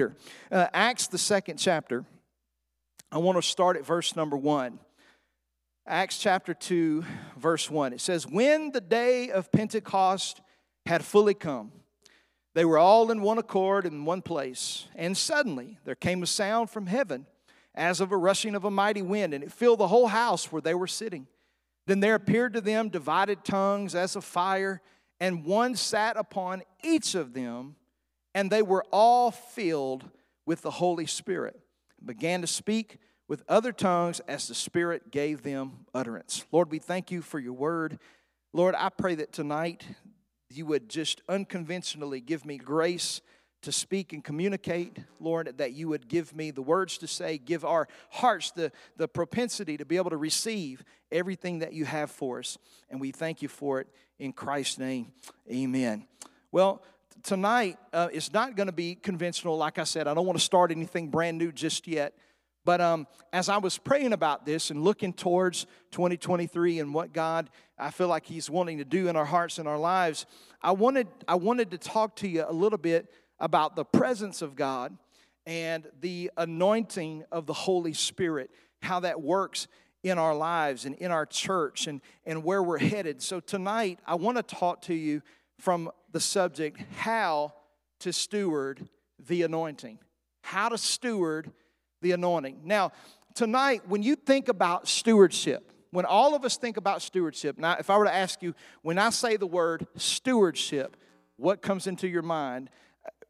Uh, 0.00 0.68
Acts, 0.72 1.08
the 1.08 1.18
second 1.18 1.56
chapter, 1.56 2.04
I 3.10 3.18
want 3.18 3.36
to 3.36 3.42
start 3.42 3.76
at 3.76 3.84
verse 3.84 4.14
number 4.14 4.36
one. 4.36 4.78
Acts 5.86 6.18
chapter 6.18 6.54
2, 6.54 7.04
verse 7.36 7.68
1. 7.68 7.94
It 7.94 8.00
says, 8.00 8.26
When 8.26 8.70
the 8.70 8.80
day 8.80 9.30
of 9.30 9.50
Pentecost 9.50 10.40
had 10.86 11.04
fully 11.04 11.34
come, 11.34 11.72
they 12.54 12.64
were 12.64 12.78
all 12.78 13.10
in 13.10 13.22
one 13.22 13.38
accord 13.38 13.86
in 13.86 14.04
one 14.04 14.22
place, 14.22 14.86
and 14.94 15.16
suddenly 15.16 15.78
there 15.84 15.94
came 15.94 16.22
a 16.22 16.26
sound 16.26 16.70
from 16.70 16.86
heaven 16.86 17.26
as 17.74 18.00
of 18.00 18.12
a 18.12 18.16
rushing 18.16 18.54
of 18.54 18.64
a 18.64 18.70
mighty 18.70 19.02
wind, 19.02 19.34
and 19.34 19.42
it 19.42 19.52
filled 19.52 19.80
the 19.80 19.88
whole 19.88 20.08
house 20.08 20.52
where 20.52 20.62
they 20.62 20.74
were 20.74 20.86
sitting. 20.86 21.26
Then 21.86 22.00
there 22.00 22.14
appeared 22.14 22.52
to 22.52 22.60
them 22.60 22.88
divided 22.88 23.44
tongues 23.44 23.94
as 23.94 24.14
of 24.14 24.24
fire, 24.24 24.80
and 25.18 25.44
one 25.44 25.74
sat 25.74 26.16
upon 26.16 26.62
each 26.84 27.14
of 27.14 27.32
them, 27.32 27.74
and 28.34 28.50
they 28.50 28.62
were 28.62 28.84
all 28.92 29.30
filled 29.30 30.04
with 30.46 30.62
the 30.62 30.70
Holy 30.70 31.06
Spirit, 31.06 31.60
began 32.04 32.40
to 32.40 32.46
speak 32.46 32.98
with 33.28 33.42
other 33.48 33.72
tongues 33.72 34.20
as 34.20 34.48
the 34.48 34.54
Spirit 34.54 35.10
gave 35.10 35.42
them 35.42 35.86
utterance. 35.92 36.44
Lord, 36.50 36.70
we 36.70 36.78
thank 36.78 37.10
you 37.10 37.20
for 37.20 37.38
your 37.38 37.52
word. 37.52 37.98
Lord, 38.52 38.74
I 38.74 38.88
pray 38.88 39.14
that 39.16 39.32
tonight 39.32 39.84
you 40.50 40.64
would 40.66 40.88
just 40.88 41.20
unconventionally 41.28 42.20
give 42.20 42.46
me 42.46 42.56
grace 42.56 43.20
to 43.60 43.72
speak 43.72 44.12
and 44.12 44.22
communicate, 44.22 44.98
Lord, 45.20 45.58
that 45.58 45.72
you 45.72 45.88
would 45.88 46.08
give 46.08 46.34
me 46.34 46.50
the 46.50 46.62
words 46.62 46.96
to 46.98 47.08
say, 47.08 47.38
give 47.38 47.64
our 47.64 47.88
hearts 48.10 48.52
the, 48.52 48.70
the 48.96 49.08
propensity 49.08 49.76
to 49.76 49.84
be 49.84 49.96
able 49.96 50.10
to 50.10 50.16
receive 50.16 50.84
everything 51.10 51.58
that 51.58 51.72
you 51.72 51.84
have 51.84 52.10
for 52.10 52.38
us. 52.38 52.56
And 52.88 53.00
we 53.00 53.10
thank 53.10 53.42
you 53.42 53.48
for 53.48 53.80
it 53.80 53.88
in 54.18 54.32
Christ's 54.32 54.78
name. 54.78 55.12
Amen. 55.50 56.06
Well, 56.52 56.82
tonight 57.22 57.78
uh, 57.92 58.08
is 58.12 58.32
not 58.32 58.56
going 58.56 58.66
to 58.66 58.72
be 58.72 58.94
conventional. 58.94 59.56
Like 59.56 59.78
I 59.78 59.84
said, 59.84 60.06
I 60.06 60.14
don't 60.14 60.26
want 60.26 60.38
to 60.38 60.44
start 60.44 60.70
anything 60.70 61.08
brand 61.08 61.38
new 61.38 61.52
just 61.52 61.86
yet. 61.86 62.14
But 62.64 62.80
um, 62.80 63.06
as 63.32 63.48
I 63.48 63.56
was 63.58 63.78
praying 63.78 64.12
about 64.12 64.44
this 64.44 64.70
and 64.70 64.82
looking 64.82 65.12
towards 65.12 65.64
2023 65.92 66.80
and 66.80 66.92
what 66.92 67.12
God 67.12 67.48
I 67.78 67.90
feel 67.90 68.08
like 68.08 68.26
He's 68.26 68.50
wanting 68.50 68.78
to 68.78 68.84
do 68.84 69.08
in 69.08 69.16
our 69.16 69.24
hearts 69.24 69.58
and 69.58 69.66
our 69.66 69.78
lives, 69.78 70.26
I 70.60 70.72
wanted 70.72 71.08
I 71.26 71.36
wanted 71.36 71.70
to 71.70 71.78
talk 71.78 72.16
to 72.16 72.28
you 72.28 72.44
a 72.46 72.52
little 72.52 72.78
bit 72.78 73.10
about 73.40 73.76
the 73.76 73.84
presence 73.84 74.42
of 74.42 74.54
God 74.56 74.96
and 75.46 75.86
the 76.00 76.30
anointing 76.36 77.24
of 77.32 77.46
the 77.46 77.54
Holy 77.54 77.94
Spirit, 77.94 78.50
how 78.82 79.00
that 79.00 79.22
works 79.22 79.66
in 80.02 80.18
our 80.18 80.34
lives 80.34 80.84
and 80.84 80.94
in 80.96 81.10
our 81.10 81.26
church 81.26 81.86
and, 81.86 82.00
and 82.26 82.44
where 82.44 82.62
we're 82.62 82.78
headed. 82.78 83.22
So 83.22 83.40
tonight 83.40 83.98
I 84.06 84.14
want 84.16 84.36
to 84.36 84.42
talk 84.42 84.82
to 84.82 84.94
you 84.94 85.22
from 85.58 85.90
the 86.12 86.20
subject 86.20 86.80
how 86.96 87.52
to 88.00 88.12
steward 88.12 88.88
the 89.26 89.42
anointing. 89.42 89.98
How 90.42 90.68
to 90.68 90.78
steward 90.78 91.50
the 92.00 92.12
anointing. 92.12 92.60
Now, 92.64 92.92
tonight, 93.34 93.82
when 93.88 94.02
you 94.02 94.16
think 94.16 94.48
about 94.48 94.88
stewardship, 94.88 95.72
when 95.90 96.04
all 96.04 96.34
of 96.34 96.44
us 96.44 96.56
think 96.56 96.76
about 96.76 97.02
stewardship, 97.02 97.58
now, 97.58 97.76
if 97.78 97.90
I 97.90 97.96
were 97.96 98.04
to 98.04 98.14
ask 98.14 98.42
you, 98.42 98.54
when 98.82 98.98
I 98.98 99.10
say 99.10 99.36
the 99.36 99.46
word 99.46 99.86
stewardship, 99.96 100.96
what 101.36 101.62
comes 101.62 101.86
into 101.86 102.08
your 102.08 102.22
mind? 102.22 102.70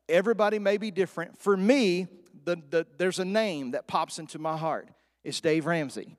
Everybody 0.08 0.58
may 0.58 0.76
be 0.76 0.90
different. 0.90 1.38
For 1.38 1.56
me, 1.56 2.08
the, 2.44 2.56
the, 2.70 2.86
there's 2.96 3.18
a 3.18 3.24
name 3.24 3.72
that 3.72 3.86
pops 3.86 4.18
into 4.18 4.38
my 4.38 4.56
heart. 4.56 4.88
It's 5.24 5.40
Dave 5.40 5.66
Ramsey. 5.66 6.16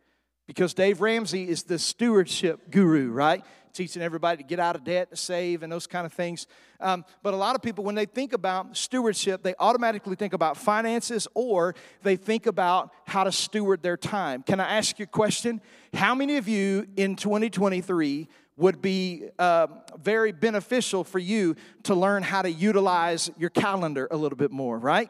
Because 0.47 0.73
Dave 0.73 1.01
Ramsey 1.01 1.47
is 1.47 1.63
the 1.63 1.77
stewardship 1.77 2.71
guru, 2.71 3.11
right? 3.11 3.43
Teaching 3.73 4.01
everybody 4.01 4.37
to 4.37 4.43
get 4.43 4.59
out 4.59 4.75
of 4.75 4.83
debt, 4.83 5.09
to 5.09 5.15
save, 5.15 5.63
and 5.63 5.71
those 5.71 5.87
kind 5.87 6.05
of 6.05 6.13
things. 6.13 6.47
Um, 6.79 7.05
but 7.23 7.33
a 7.33 7.37
lot 7.37 7.55
of 7.55 7.61
people, 7.61 7.83
when 7.83 7.95
they 7.95 8.05
think 8.05 8.33
about 8.33 8.77
stewardship, 8.77 9.43
they 9.43 9.55
automatically 9.59 10.15
think 10.15 10.33
about 10.33 10.57
finances 10.57 11.27
or 11.33 11.75
they 12.03 12.15
think 12.15 12.45
about 12.45 12.91
how 13.05 13.23
to 13.23 13.31
steward 13.31 13.83
their 13.83 13.97
time. 13.97 14.43
Can 14.43 14.59
I 14.59 14.77
ask 14.77 14.99
you 14.99 15.03
a 15.03 15.07
question? 15.07 15.61
How 15.93 16.15
many 16.15 16.37
of 16.37 16.47
you 16.47 16.87
in 16.95 17.15
2023 17.15 18.27
would 18.59 18.81
be 18.81 19.23
uh, 19.39 19.67
very 20.01 20.31
beneficial 20.31 21.03
for 21.03 21.19
you 21.19 21.55
to 21.83 21.95
learn 21.95 22.21
how 22.21 22.41
to 22.41 22.51
utilize 22.51 23.31
your 23.37 23.49
calendar 23.49 24.07
a 24.11 24.17
little 24.17 24.37
bit 24.37 24.51
more, 24.51 24.77
right? 24.77 25.09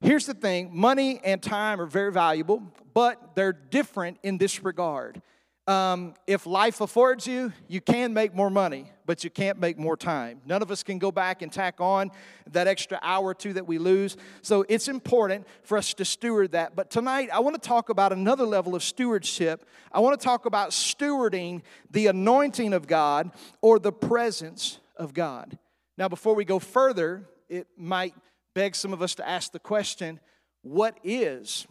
Here's 0.00 0.26
the 0.26 0.34
thing 0.34 0.70
money 0.72 1.18
and 1.24 1.42
time 1.42 1.80
are 1.80 1.86
very 1.86 2.12
valuable, 2.12 2.62
but 2.92 3.34
they're 3.34 3.54
different 3.54 4.18
in 4.22 4.36
this 4.36 4.62
regard. 4.62 5.22
Um, 5.66 6.12
if 6.26 6.44
life 6.46 6.82
affords 6.82 7.26
you, 7.26 7.50
you 7.68 7.80
can 7.80 8.12
make 8.12 8.34
more 8.34 8.50
money, 8.50 8.90
but 9.06 9.24
you 9.24 9.30
can't 9.30 9.58
make 9.58 9.78
more 9.78 9.96
time. 9.96 10.42
None 10.44 10.60
of 10.60 10.70
us 10.70 10.82
can 10.82 10.98
go 10.98 11.10
back 11.10 11.40
and 11.40 11.50
tack 11.50 11.80
on 11.80 12.10
that 12.50 12.66
extra 12.66 12.98
hour 13.00 13.24
or 13.24 13.34
two 13.34 13.54
that 13.54 13.66
we 13.66 13.78
lose. 13.78 14.18
So 14.42 14.66
it's 14.68 14.88
important 14.88 15.46
for 15.62 15.78
us 15.78 15.94
to 15.94 16.04
steward 16.04 16.52
that. 16.52 16.76
But 16.76 16.90
tonight, 16.90 17.30
I 17.32 17.38
want 17.40 17.60
to 17.60 17.66
talk 17.66 17.88
about 17.88 18.12
another 18.12 18.44
level 18.44 18.74
of 18.74 18.82
stewardship. 18.82 19.66
I 19.90 20.00
want 20.00 20.20
to 20.20 20.22
talk 20.22 20.44
about 20.44 20.70
stewarding 20.70 21.62
the 21.90 22.08
anointing 22.08 22.74
of 22.74 22.86
God 22.86 23.30
or 23.62 23.78
the 23.78 23.92
presence 23.92 24.80
of 24.96 25.14
God. 25.14 25.58
Now, 25.96 26.08
before 26.08 26.34
we 26.34 26.44
go 26.44 26.58
further, 26.58 27.24
it 27.48 27.68
might 27.78 28.14
beg 28.54 28.76
some 28.76 28.92
of 28.92 29.00
us 29.00 29.14
to 29.14 29.26
ask 29.26 29.50
the 29.52 29.58
question 29.58 30.20
what 30.60 30.98
is 31.02 31.66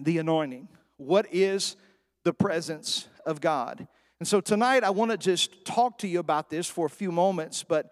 the 0.00 0.18
anointing? 0.18 0.68
What 0.96 1.26
is 1.32 1.76
the 2.24 2.32
presence 2.32 3.08
of 3.26 3.40
God. 3.40 3.86
And 4.18 4.28
so 4.28 4.40
tonight 4.40 4.84
I 4.84 4.90
want 4.90 5.10
to 5.10 5.16
just 5.16 5.64
talk 5.64 5.98
to 5.98 6.08
you 6.08 6.18
about 6.18 6.50
this 6.50 6.66
for 6.66 6.86
a 6.86 6.90
few 6.90 7.10
moments, 7.10 7.62
but 7.62 7.90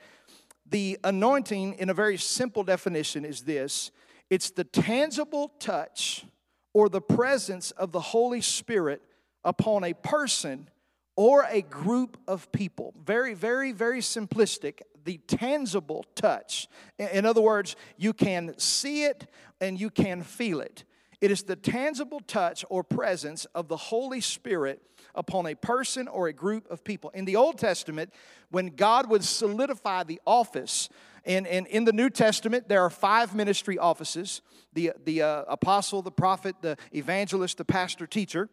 the 0.71 0.99
anointing, 1.03 1.75
in 1.75 1.89
a 1.89 1.94
very 1.94 2.19
simple 2.19 2.62
definition, 2.62 3.25
is 3.25 3.43
this 3.43 3.91
it's 4.31 4.50
the 4.50 4.65
tangible 4.65 5.53
touch 5.59 6.27
or 6.75 6.89
the 6.89 7.00
presence 7.00 7.71
of 7.72 7.93
the 7.93 8.00
Holy 8.00 8.43
Spirit 8.43 9.03
upon 9.43 9.84
a 9.84 9.94
person 9.94 10.69
or 11.16 11.47
a 11.49 11.62
group 11.62 12.19
of 12.28 12.53
people. 12.53 12.95
Very, 13.05 13.34
very, 13.34 13.72
very 13.72 14.00
simplistic. 14.00 14.83
The 15.05 15.19
tangible 15.27 16.05
touch. 16.15 16.69
In 16.99 17.25
other 17.25 17.41
words, 17.41 17.75
you 17.97 18.12
can 18.12 18.56
see 18.59 19.05
it 19.05 19.27
and 19.60 19.81
you 19.81 19.89
can 19.91 20.22
feel 20.22 20.60
it. 20.60 20.84
It 21.20 21.30
is 21.30 21.42
the 21.42 21.56
tangible 21.56 22.20
touch 22.20 22.64
or 22.68 22.84
presence 22.84 23.44
of 23.46 23.68
the 23.68 23.76
Holy 23.76 24.20
Spirit 24.20 24.80
upon 25.14 25.46
a 25.46 25.54
person 25.54 26.06
or 26.06 26.28
a 26.28 26.32
group 26.32 26.70
of 26.70 26.84
people. 26.84 27.10
In 27.10 27.24
the 27.24 27.36
Old 27.36 27.58
Testament, 27.58 28.12
when 28.50 28.68
God 28.68 29.10
would 29.10 29.24
solidify 29.24 30.04
the 30.04 30.20
office, 30.26 30.88
and, 31.24 31.46
and 31.46 31.66
in 31.66 31.84
the 31.84 31.92
New 31.92 32.08
Testament, 32.08 32.68
there 32.68 32.82
are 32.82 32.90
five 32.90 33.34
ministry 33.34 33.78
offices 33.78 34.42
the, 34.74 34.92
the 35.04 35.22
uh, 35.22 35.44
apostle, 35.48 36.02
the 36.02 36.12
prophet, 36.12 36.54
the 36.60 36.76
evangelist, 36.92 37.58
the 37.58 37.64
pastor, 37.64 38.06
teacher. 38.06 38.48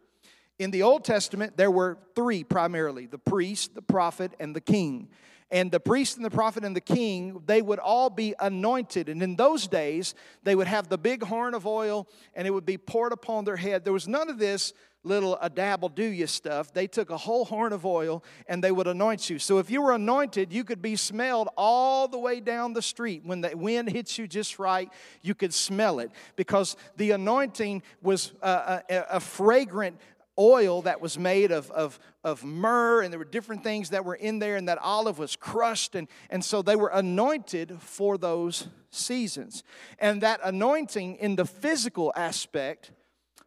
In 0.58 0.70
the 0.70 0.82
Old 0.82 1.04
Testament, 1.04 1.56
there 1.56 1.70
were 1.70 1.98
three 2.14 2.42
primarily 2.42 3.06
the 3.06 3.18
priest, 3.18 3.74
the 3.74 3.82
prophet, 3.82 4.32
and 4.40 4.56
the 4.56 4.60
king. 4.60 5.08
And 5.50 5.70
the 5.70 5.78
priest 5.78 6.16
and 6.16 6.24
the 6.24 6.30
prophet 6.30 6.64
and 6.64 6.74
the 6.74 6.80
king, 6.80 7.40
they 7.46 7.62
would 7.62 7.78
all 7.78 8.10
be 8.10 8.34
anointed. 8.38 9.08
And 9.08 9.22
in 9.22 9.36
those 9.36 9.68
days, 9.68 10.14
they 10.42 10.56
would 10.56 10.66
have 10.66 10.88
the 10.88 10.98
big 10.98 11.22
horn 11.22 11.54
of 11.54 11.66
oil 11.66 12.08
and 12.34 12.48
it 12.48 12.50
would 12.50 12.66
be 12.66 12.78
poured 12.78 13.12
upon 13.12 13.44
their 13.44 13.56
head. 13.56 13.84
There 13.84 13.92
was 13.92 14.08
none 14.08 14.28
of 14.28 14.38
this 14.38 14.72
little 15.06 15.38
a 15.40 15.48
dabble 15.48 15.88
do 15.88 16.04
you 16.04 16.26
stuff. 16.26 16.72
They 16.72 16.88
took 16.88 17.10
a 17.10 17.16
whole 17.16 17.44
horn 17.44 17.72
of 17.72 17.86
oil 17.86 18.24
and 18.48 18.62
they 18.62 18.72
would 18.72 18.88
anoint 18.88 19.30
you. 19.30 19.38
So 19.38 19.58
if 19.58 19.70
you 19.70 19.80
were 19.80 19.92
anointed, 19.92 20.52
you 20.52 20.64
could 20.64 20.82
be 20.82 20.96
smelled 20.96 21.48
all 21.56 22.08
the 22.08 22.18
way 22.18 22.40
down 22.40 22.72
the 22.72 22.82
street. 22.82 23.22
When 23.24 23.40
the 23.40 23.56
wind 23.56 23.88
hits 23.88 24.18
you 24.18 24.26
just 24.26 24.58
right, 24.58 24.90
you 25.22 25.34
could 25.34 25.54
smell 25.54 26.00
it 26.00 26.10
because 26.34 26.76
the 26.96 27.12
anointing 27.12 27.82
was 28.02 28.32
a, 28.42 28.82
a, 28.90 29.04
a 29.10 29.20
fragrant 29.20 29.98
oil 30.38 30.82
that 30.82 31.00
was 31.00 31.18
made 31.18 31.50
of, 31.50 31.70
of, 31.70 31.98
of 32.24 32.44
myrrh, 32.44 33.02
and 33.02 33.12
there 33.12 33.18
were 33.18 33.24
different 33.24 33.62
things 33.62 33.90
that 33.90 34.04
were 34.04 34.14
in 34.14 34.38
there, 34.38 34.56
and 34.56 34.68
that 34.68 34.78
olive 34.78 35.18
was 35.18 35.36
crushed. 35.36 35.94
And, 35.94 36.08
and 36.30 36.44
so 36.44 36.62
they 36.62 36.76
were 36.76 36.90
anointed 36.92 37.80
for 37.80 38.18
those 38.18 38.68
seasons. 38.90 39.62
And 39.98 40.22
that 40.22 40.40
anointing 40.42 41.16
in 41.16 41.36
the 41.36 41.44
physical 41.44 42.12
aspect 42.16 42.92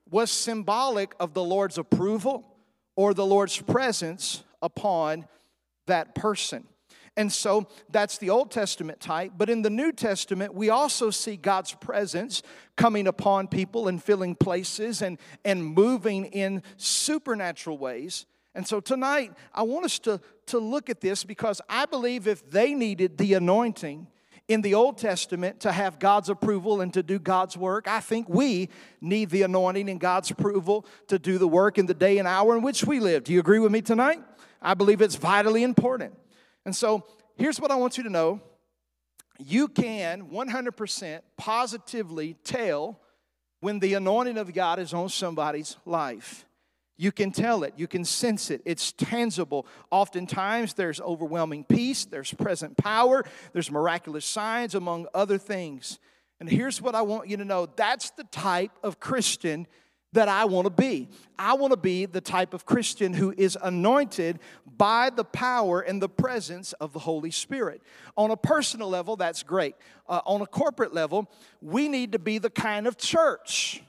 was 0.10 0.32
symbolic 0.32 1.14
of 1.20 1.34
the 1.34 1.44
Lord's 1.44 1.78
approval 1.78 2.46
or 2.96 3.14
the 3.14 3.26
Lord's 3.26 3.62
presence 3.62 4.44
upon 4.62 5.28
that 5.86 6.16
person. 6.16 6.68
And 7.18 7.32
so 7.32 7.68
that's 7.90 8.18
the 8.18 8.30
Old 8.30 8.52
Testament 8.52 9.00
type. 9.00 9.34
But 9.38 9.50
in 9.50 9.62
the 9.62 9.70
New 9.70 9.92
Testament, 9.92 10.54
we 10.54 10.70
also 10.70 11.10
see 11.10 11.36
God's 11.36 11.74
presence 11.74 12.44
coming 12.76 13.08
upon 13.08 13.48
people 13.48 13.88
and 13.88 14.02
filling 14.02 14.36
places 14.36 15.02
and, 15.02 15.18
and 15.44 15.64
moving 15.64 16.26
in 16.26 16.64
supernatural 16.78 17.78
ways. 17.78 18.26
And 18.56 18.68
so 18.68 18.80
tonight, 18.80 19.34
I 19.54 19.64
want 19.64 19.86
us 19.86 20.00
to, 20.00 20.20
to 20.48 20.60
look 20.60 20.90
at 20.90 21.02
this 21.02 21.24
because 21.24 21.62
I 21.70 21.86
believe 21.86 22.28
if 22.28 22.50
they 22.50 22.74
needed 22.74 23.18
the 23.18 23.36
anointing 23.36 24.08
in 24.48 24.62
the 24.62 24.74
Old 24.74 24.98
Testament 24.98 25.60
to 25.60 25.72
have 25.72 26.00
God's 26.00 26.28
approval 26.28 26.82
and 26.82 26.92
to 26.96 27.04
do 27.04 27.20
God's 27.20 27.56
work, 27.56 27.88
I 27.88 28.00
think 28.00 28.28
we 28.28 28.70
need 29.00 29.30
the 29.30 29.44
anointing 29.44 29.90
and 29.90 30.00
God's 30.00 30.32
approval 30.32 30.86
to 31.08 31.20
do 31.20 31.38
the 31.38 31.48
work 31.48 31.78
in 31.78 31.86
the 31.86 31.94
day 31.94 32.18
and 32.18 32.28
hour 32.28 32.58
in 32.58 32.64
which 32.64 32.84
we 32.84 33.00
live. 33.00 33.24
Do 33.24 33.32
you 33.32 33.40
agree 33.40 33.60
with 33.60 33.72
me 33.72 33.82
tonight? 33.82 34.24
I 34.62 34.74
believe 34.74 35.02
it's 35.02 35.16
vitally 35.16 35.64
important. 35.64 36.16
And 36.70 36.76
so 36.76 37.04
here's 37.36 37.60
what 37.60 37.72
I 37.72 37.76
want 37.78 37.98
you 37.98 38.04
to 38.04 38.12
know 38.12 38.42
you 39.40 39.70
can 39.70 40.30
100% 40.30 41.22
positively 41.36 42.36
tell 42.44 43.00
when 43.60 43.80
the 43.80 43.96
anointing 43.96 44.38
of 44.38 44.54
God 44.54 44.78
is 44.78 44.94
on 44.94 45.10
somebody's 45.10 45.78
life. 45.84 46.46
You 46.96 47.12
can 47.12 47.32
tell 47.32 47.64
it, 47.64 47.74
you 47.76 47.88
can 47.88 48.06
sense 48.06 48.52
it, 48.52 48.62
it's 48.66 48.92
tangible. 48.92 49.66
Oftentimes, 49.90 50.76
there's 50.76 51.02
overwhelming 51.02 51.64
peace, 51.64 52.06
there's 52.06 52.32
present 52.36 52.78
power, 52.78 53.26
there's 53.52 53.72
miraculous 53.72 54.26
signs, 54.26 54.76
among 54.76 55.08
other 55.16 55.40
things. 55.40 55.98
And 56.40 56.48
here's 56.48 56.84
what 56.84 56.94
I 56.94 57.02
want 57.02 57.30
you 57.30 57.38
to 57.38 57.46
know 57.46 57.66
that's 57.66 58.12
the 58.12 58.26
type 58.26 58.78
of 58.84 59.00
Christian 59.00 59.66
that 60.14 60.28
I 60.28 60.46
want 60.46 60.66
to 60.66 60.72
be. 60.72 61.08
I 61.38 61.54
want 61.54 61.72
to 61.72 61.78
be 61.78 62.06
the 62.06 62.22
type 62.22 62.54
of 62.54 62.66
Christian 62.66 63.14
who 63.14 63.34
is 63.38 63.58
anointed 63.62 64.40
by 64.78 65.10
the 65.10 65.24
power 65.24 65.82
and 65.82 66.02
the 66.02 66.10
presence 66.10 66.74
of 66.74 66.94
the 66.94 67.00
Holy 67.00 67.32
Spirit. 67.32 67.82
On 68.18 68.32
a 68.32 68.38
personal 68.38 68.90
level, 68.90 69.16
that's 69.16 69.44
great. 69.44 69.76
Uh, 70.08 70.22
on 70.26 70.42
a 70.42 70.48
corporate 70.48 70.94
level, 70.94 71.30
we 71.62 71.88
need 71.88 72.12
to 72.14 72.20
be 72.20 72.38
the 72.38 72.50
kind 72.50 72.88
of 72.88 72.98
church 72.98 73.84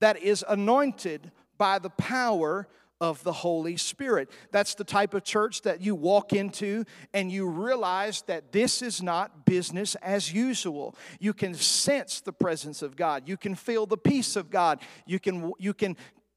that 0.00 0.22
is 0.22 0.44
anointed 0.48 1.30
by 1.58 1.78
the 1.78 1.90
power 1.90 2.68
of 3.00 3.22
the 3.22 3.32
Holy 3.32 3.76
Spirit. 3.76 4.30
That's 4.50 4.74
the 4.74 4.84
type 4.84 5.14
of 5.14 5.24
church 5.24 5.62
that 5.62 5.80
you 5.80 5.94
walk 5.94 6.32
into 6.32 6.84
and 7.12 7.30
you 7.30 7.48
realize 7.48 8.22
that 8.22 8.52
this 8.52 8.82
is 8.82 9.02
not 9.02 9.44
business 9.44 9.94
as 9.96 10.32
usual. 10.32 10.94
You 11.20 11.34
can 11.34 11.54
sense 11.54 12.20
the 12.20 12.32
presence 12.32 12.82
of 12.82 12.96
God. 12.96 13.28
You 13.28 13.36
can 13.36 13.54
feel 13.54 13.86
the 13.86 13.98
peace 13.98 14.36
of 14.36 14.50
God. 14.50 14.80
You 15.06 15.18
can 15.20 15.52
you 15.58 15.74
can 15.74 15.96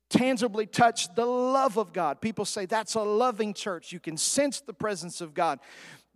tangibly 0.09 0.65
touch 0.65 1.13
the 1.15 1.25
love 1.25 1.77
of 1.77 1.93
God. 1.93 2.19
People 2.19 2.45
say 2.45 2.65
that's 2.65 2.95
a 2.95 3.01
loving 3.01 3.53
church. 3.53 3.91
You 3.91 3.99
can 3.99 4.17
sense 4.17 4.59
the 4.59 4.73
presence 4.73 5.21
of 5.21 5.33
God. 5.33 5.59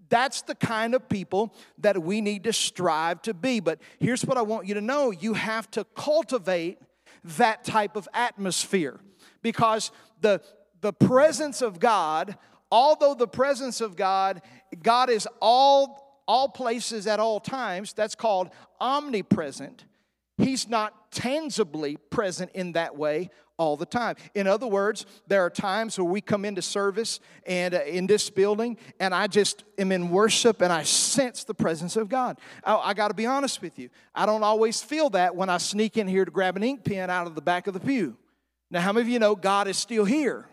That's 0.09 0.41
the 0.41 0.55
kind 0.55 0.93
of 0.93 1.07
people 1.07 1.55
that 1.77 2.01
we 2.03 2.21
need 2.21 2.43
to 2.43 2.53
strive 2.53 3.21
to 3.23 3.33
be. 3.33 3.59
But 3.59 3.79
here's 3.99 4.25
what 4.25 4.37
I 4.37 4.41
want 4.41 4.67
you 4.67 4.73
to 4.73 4.81
know 4.81 5.11
you 5.11 5.33
have 5.35 5.71
to 5.71 5.85
cultivate 5.95 6.79
that 7.23 7.63
type 7.63 7.95
of 7.95 8.07
atmosphere 8.13 8.99
because 9.43 9.91
the, 10.21 10.41
the 10.81 10.93
presence 10.93 11.61
of 11.61 11.79
God, 11.79 12.37
although 12.71 13.13
the 13.13 13.27
presence 13.27 13.81
of 13.81 13.95
God, 13.95 14.41
God 14.81 15.11
is 15.11 15.27
all, 15.39 16.23
all 16.27 16.49
places 16.49 17.05
at 17.05 17.19
all 17.19 17.39
times, 17.39 17.93
that's 17.93 18.15
called 18.15 18.49
omnipresent. 18.79 19.85
He's 20.37 20.67
not 20.67 21.11
tangibly 21.11 21.97
present 22.09 22.51
in 22.55 22.71
that 22.71 22.97
way 22.97 23.29
all 23.57 23.77
the 23.77 23.85
time. 23.85 24.15
In 24.33 24.47
other 24.47 24.65
words, 24.65 25.05
there 25.27 25.45
are 25.45 25.49
times 25.49 25.97
where 25.97 26.05
we 26.05 26.21
come 26.21 26.43
into 26.43 26.61
service 26.61 27.19
and 27.45 27.75
uh, 27.75 27.83
in 27.83 28.07
this 28.07 28.29
building, 28.29 28.77
and 28.99 29.13
I 29.13 29.27
just 29.27 29.63
am 29.77 29.91
in 29.91 30.09
worship 30.09 30.61
and 30.61 30.73
I 30.73 30.83
sense 30.83 31.43
the 31.43 31.53
presence 31.53 31.95
of 31.95 32.09
God. 32.09 32.39
I, 32.63 32.75
I 32.75 32.93
got 32.93 33.09
to 33.09 33.13
be 33.13 33.27
honest 33.27 33.61
with 33.61 33.77
you. 33.77 33.89
I 34.15 34.25
don't 34.25 34.43
always 34.43 34.81
feel 34.81 35.11
that 35.11 35.35
when 35.35 35.49
I 35.49 35.57
sneak 35.59 35.97
in 35.97 36.07
here 36.07 36.25
to 36.25 36.31
grab 36.31 36.57
an 36.57 36.63
ink 36.63 36.83
pen 36.83 37.11
out 37.11 37.27
of 37.27 37.35
the 37.35 37.41
back 37.41 37.67
of 37.67 37.75
the 37.75 37.79
pew. 37.79 38.17
Now, 38.73 38.81
how 38.81 38.91
many 38.91 39.03
of 39.03 39.09
you 39.09 39.19
know 39.19 39.35
God 39.35 39.67
is 39.67 39.77
still 39.77 40.03
here? 40.03 40.47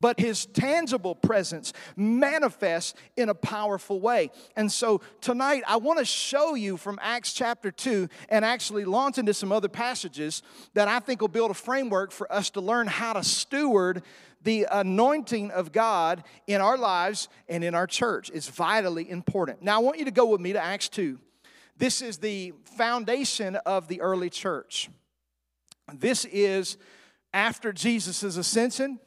But 0.00 0.20
his 0.20 0.46
tangible 0.46 1.16
presence 1.16 1.72
manifests 1.96 2.94
in 3.16 3.28
a 3.28 3.34
powerful 3.34 3.98
way. 3.98 4.30
And 4.54 4.70
so 4.70 5.00
tonight, 5.20 5.64
I 5.66 5.78
want 5.78 5.98
to 5.98 6.04
show 6.04 6.54
you 6.54 6.76
from 6.76 7.00
Acts 7.02 7.32
chapter 7.32 7.72
2 7.72 8.08
and 8.28 8.44
actually 8.44 8.84
launch 8.84 9.18
into 9.18 9.34
some 9.34 9.50
other 9.50 9.68
passages 9.68 10.44
that 10.74 10.86
I 10.86 11.00
think 11.00 11.20
will 11.20 11.26
build 11.26 11.50
a 11.50 11.54
framework 11.54 12.12
for 12.12 12.32
us 12.32 12.50
to 12.50 12.60
learn 12.60 12.86
how 12.86 13.14
to 13.14 13.24
steward 13.24 14.04
the 14.44 14.68
anointing 14.70 15.50
of 15.50 15.72
God 15.72 16.22
in 16.46 16.60
our 16.60 16.78
lives 16.78 17.28
and 17.48 17.64
in 17.64 17.74
our 17.74 17.88
church. 17.88 18.30
It's 18.32 18.48
vitally 18.48 19.10
important. 19.10 19.60
Now, 19.60 19.80
I 19.80 19.82
want 19.82 19.98
you 19.98 20.04
to 20.04 20.12
go 20.12 20.26
with 20.26 20.40
me 20.40 20.52
to 20.52 20.62
Acts 20.62 20.88
2. 20.90 21.18
This 21.76 22.00
is 22.00 22.18
the 22.18 22.54
foundation 22.76 23.56
of 23.66 23.88
the 23.88 24.00
early 24.02 24.30
church. 24.30 24.88
This 25.92 26.24
is 26.26 26.76
after 27.32 27.72
Jesus' 27.72 28.36
ascension, 28.36 28.98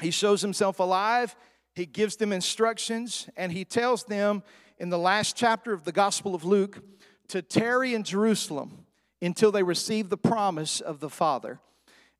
he 0.00 0.10
shows 0.10 0.42
himself 0.42 0.78
alive, 0.78 1.34
he 1.74 1.86
gives 1.86 2.16
them 2.16 2.32
instructions, 2.32 3.28
and 3.36 3.52
he 3.52 3.64
tells 3.64 4.04
them 4.04 4.42
in 4.78 4.90
the 4.90 4.98
last 4.98 5.36
chapter 5.36 5.72
of 5.72 5.84
the 5.84 5.92
Gospel 5.92 6.34
of 6.34 6.44
Luke 6.44 6.82
to 7.28 7.42
tarry 7.42 7.94
in 7.94 8.04
Jerusalem 8.04 8.86
until 9.20 9.52
they 9.52 9.62
receive 9.62 10.08
the 10.08 10.16
promise 10.16 10.80
of 10.80 11.00
the 11.00 11.10
Father. 11.10 11.60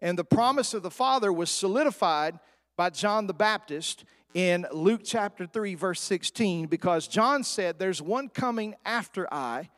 And 0.00 0.18
the 0.18 0.24
promise 0.24 0.74
of 0.74 0.82
the 0.82 0.90
Father 0.90 1.32
was 1.32 1.50
solidified 1.50 2.38
by 2.76 2.90
John 2.90 3.26
the 3.26 3.34
Baptist 3.34 4.04
in 4.34 4.66
Luke 4.72 5.00
chapter 5.04 5.46
3, 5.46 5.74
verse 5.74 6.00
16, 6.00 6.66
because 6.66 7.08
John 7.08 7.42
said, 7.42 7.78
There's 7.78 8.02
one 8.02 8.28
coming 8.28 8.76
after 8.84 9.32
I, 9.32 9.70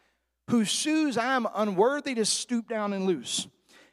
whose 0.49 0.69
shoes 0.69 1.17
I 1.17 1.35
am 1.35 1.47
unworthy 1.55 2.15
to 2.17 2.25
stoop 2.25 2.69
down 2.69 2.93
and 2.93 3.07
loose. 3.07 3.47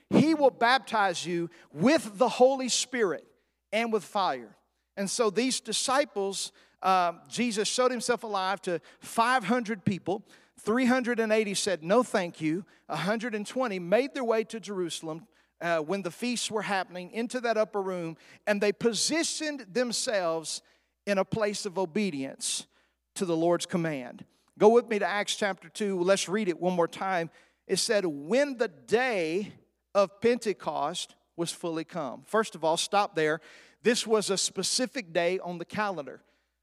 He 0.09 0.33
will 0.33 0.51
baptize 0.51 1.25
you 1.25 1.49
with 1.71 2.17
the 2.17 2.29
Holy 2.29 2.69
Spirit 2.69 3.25
and 3.71 3.91
with 3.91 4.03
fire. 4.03 4.55
And 4.95 5.09
so 5.09 5.29
these 5.29 5.59
disciples, 5.59 6.51
uh, 6.81 7.13
Jesus 7.27 7.67
showed 7.67 7.91
himself 7.91 8.23
alive 8.23 8.61
to 8.63 8.79
500 8.99 9.83
people. 9.85 10.25
380 10.59 11.53
said, 11.53 11.83
No, 11.83 12.03
thank 12.03 12.41
you. 12.41 12.65
120 12.87 13.79
made 13.79 14.13
their 14.13 14.23
way 14.23 14.43
to 14.45 14.59
Jerusalem 14.59 15.27
uh, 15.61 15.79
when 15.79 16.01
the 16.01 16.11
feasts 16.11 16.49
were 16.49 16.61
happening 16.61 17.11
into 17.11 17.39
that 17.41 17.57
upper 17.57 17.81
room, 17.81 18.17
and 18.45 18.61
they 18.61 18.71
positioned 18.71 19.65
themselves 19.71 20.61
in 21.05 21.17
a 21.17 21.25
place 21.25 21.65
of 21.65 21.77
obedience 21.77 22.67
to 23.15 23.25
the 23.25 23.35
Lord's 23.35 23.65
command. 23.65 24.25
Go 24.57 24.69
with 24.69 24.87
me 24.89 24.99
to 24.99 25.05
Acts 25.05 25.35
chapter 25.35 25.69
2. 25.69 26.01
Let's 26.01 26.27
read 26.27 26.47
it 26.47 26.59
one 26.59 26.73
more 26.73 26.87
time. 26.87 27.29
It 27.67 27.77
said, 27.77 28.05
When 28.05 28.57
the 28.57 28.67
day 28.67 29.53
of 29.97 30.21
Pentecost 30.21 31.15
was 31.35 31.51
fully 31.51 31.83
come. 31.83 32.21
First 32.27 32.53
of 32.53 32.63
all, 32.63 32.77
stop 32.77 33.15
there. 33.15 33.41
This 33.81 34.05
was 34.05 34.29
a 34.29 34.37
specific 34.37 35.11
day 35.11 35.39
on 35.39 35.57
the 35.57 35.65
calendar. 35.65 36.21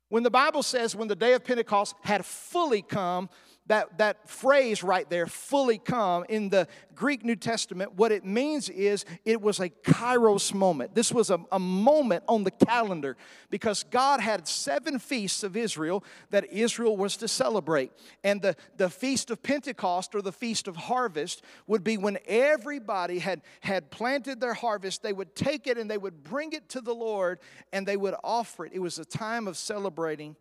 When 0.09 0.23
the 0.23 0.31
Bible 0.31 0.63
says 0.63 0.95
when 0.95 1.09
the 1.09 1.17
day 1.17 1.33
of 1.33 1.45
Pentecost 1.45 1.97
had 2.03 2.25
fully 2.25 2.81
come, 2.81 3.29
that, 3.67 3.97
that 3.97 4.29
phrase 4.29 4.83
right 4.83 5.09
there, 5.09 5.27
fully 5.27 5.79
come, 5.79 6.25
in 6.29 6.51
the 6.51 6.69
Greek 6.95 7.25
New 7.25 7.37
Testament, 7.37 7.95
what 7.95 8.13
it 8.13 8.25
means 8.25 8.69
is 8.69 9.07
it 9.25 9.41
was 9.41 9.59
a 9.59 9.71
kairos 9.71 10.53
moment. 10.53 10.95
This 10.95 11.11
was 11.11 11.31
a, 11.31 11.39
a 11.51 11.59
moment 11.59 12.25
on 12.29 12.45
the 12.45 12.51
calendar 12.51 13.17
because 13.49 13.83
God 13.85 14.21
had 14.21 14.47
seven 14.47 14.99
feasts 14.99 15.43
of 15.43 15.57
Israel 15.57 16.05
that 16.31 16.53
Israel 16.53 16.97
was 16.97 17.17
to 17.19 17.29
celebrate. 17.29 17.91
And 18.23 18.43
the, 18.43 18.55
the 18.77 18.91
Feast 18.91 19.31
of 19.31 19.43
Pentecost 19.43 20.15
or 20.15 20.21
the 20.21 20.33
Feast 20.33 20.69
of 20.69 20.77
Harvest 20.77 21.43
would 21.67 21.83
be 21.83 21.97
when 21.97 22.19
everybody 22.27 23.19
had, 23.19 23.41
had 23.61 23.91
planted 23.91 24.41
their 24.41 24.55
harvest, 24.55 25.03
they 25.03 25.15
would 25.15 25.35
take 25.35 25.67
it 25.67 25.79
and 25.79 25.91
they 25.91 25.99
would 25.99 26.23
bring 26.23 26.53
it 26.53 26.69
to 26.71 26.83
the 26.83 26.95
Lord 26.95 27.39
and 27.73 27.87
they 27.87 27.97
would 27.97 28.15
offer 28.23 28.67
it. 28.67 28.73
It 28.75 28.81
was 28.81 28.99
a 28.99 29.07
time 29.07 29.49
of 29.49 29.57
celebrating 29.57 30.37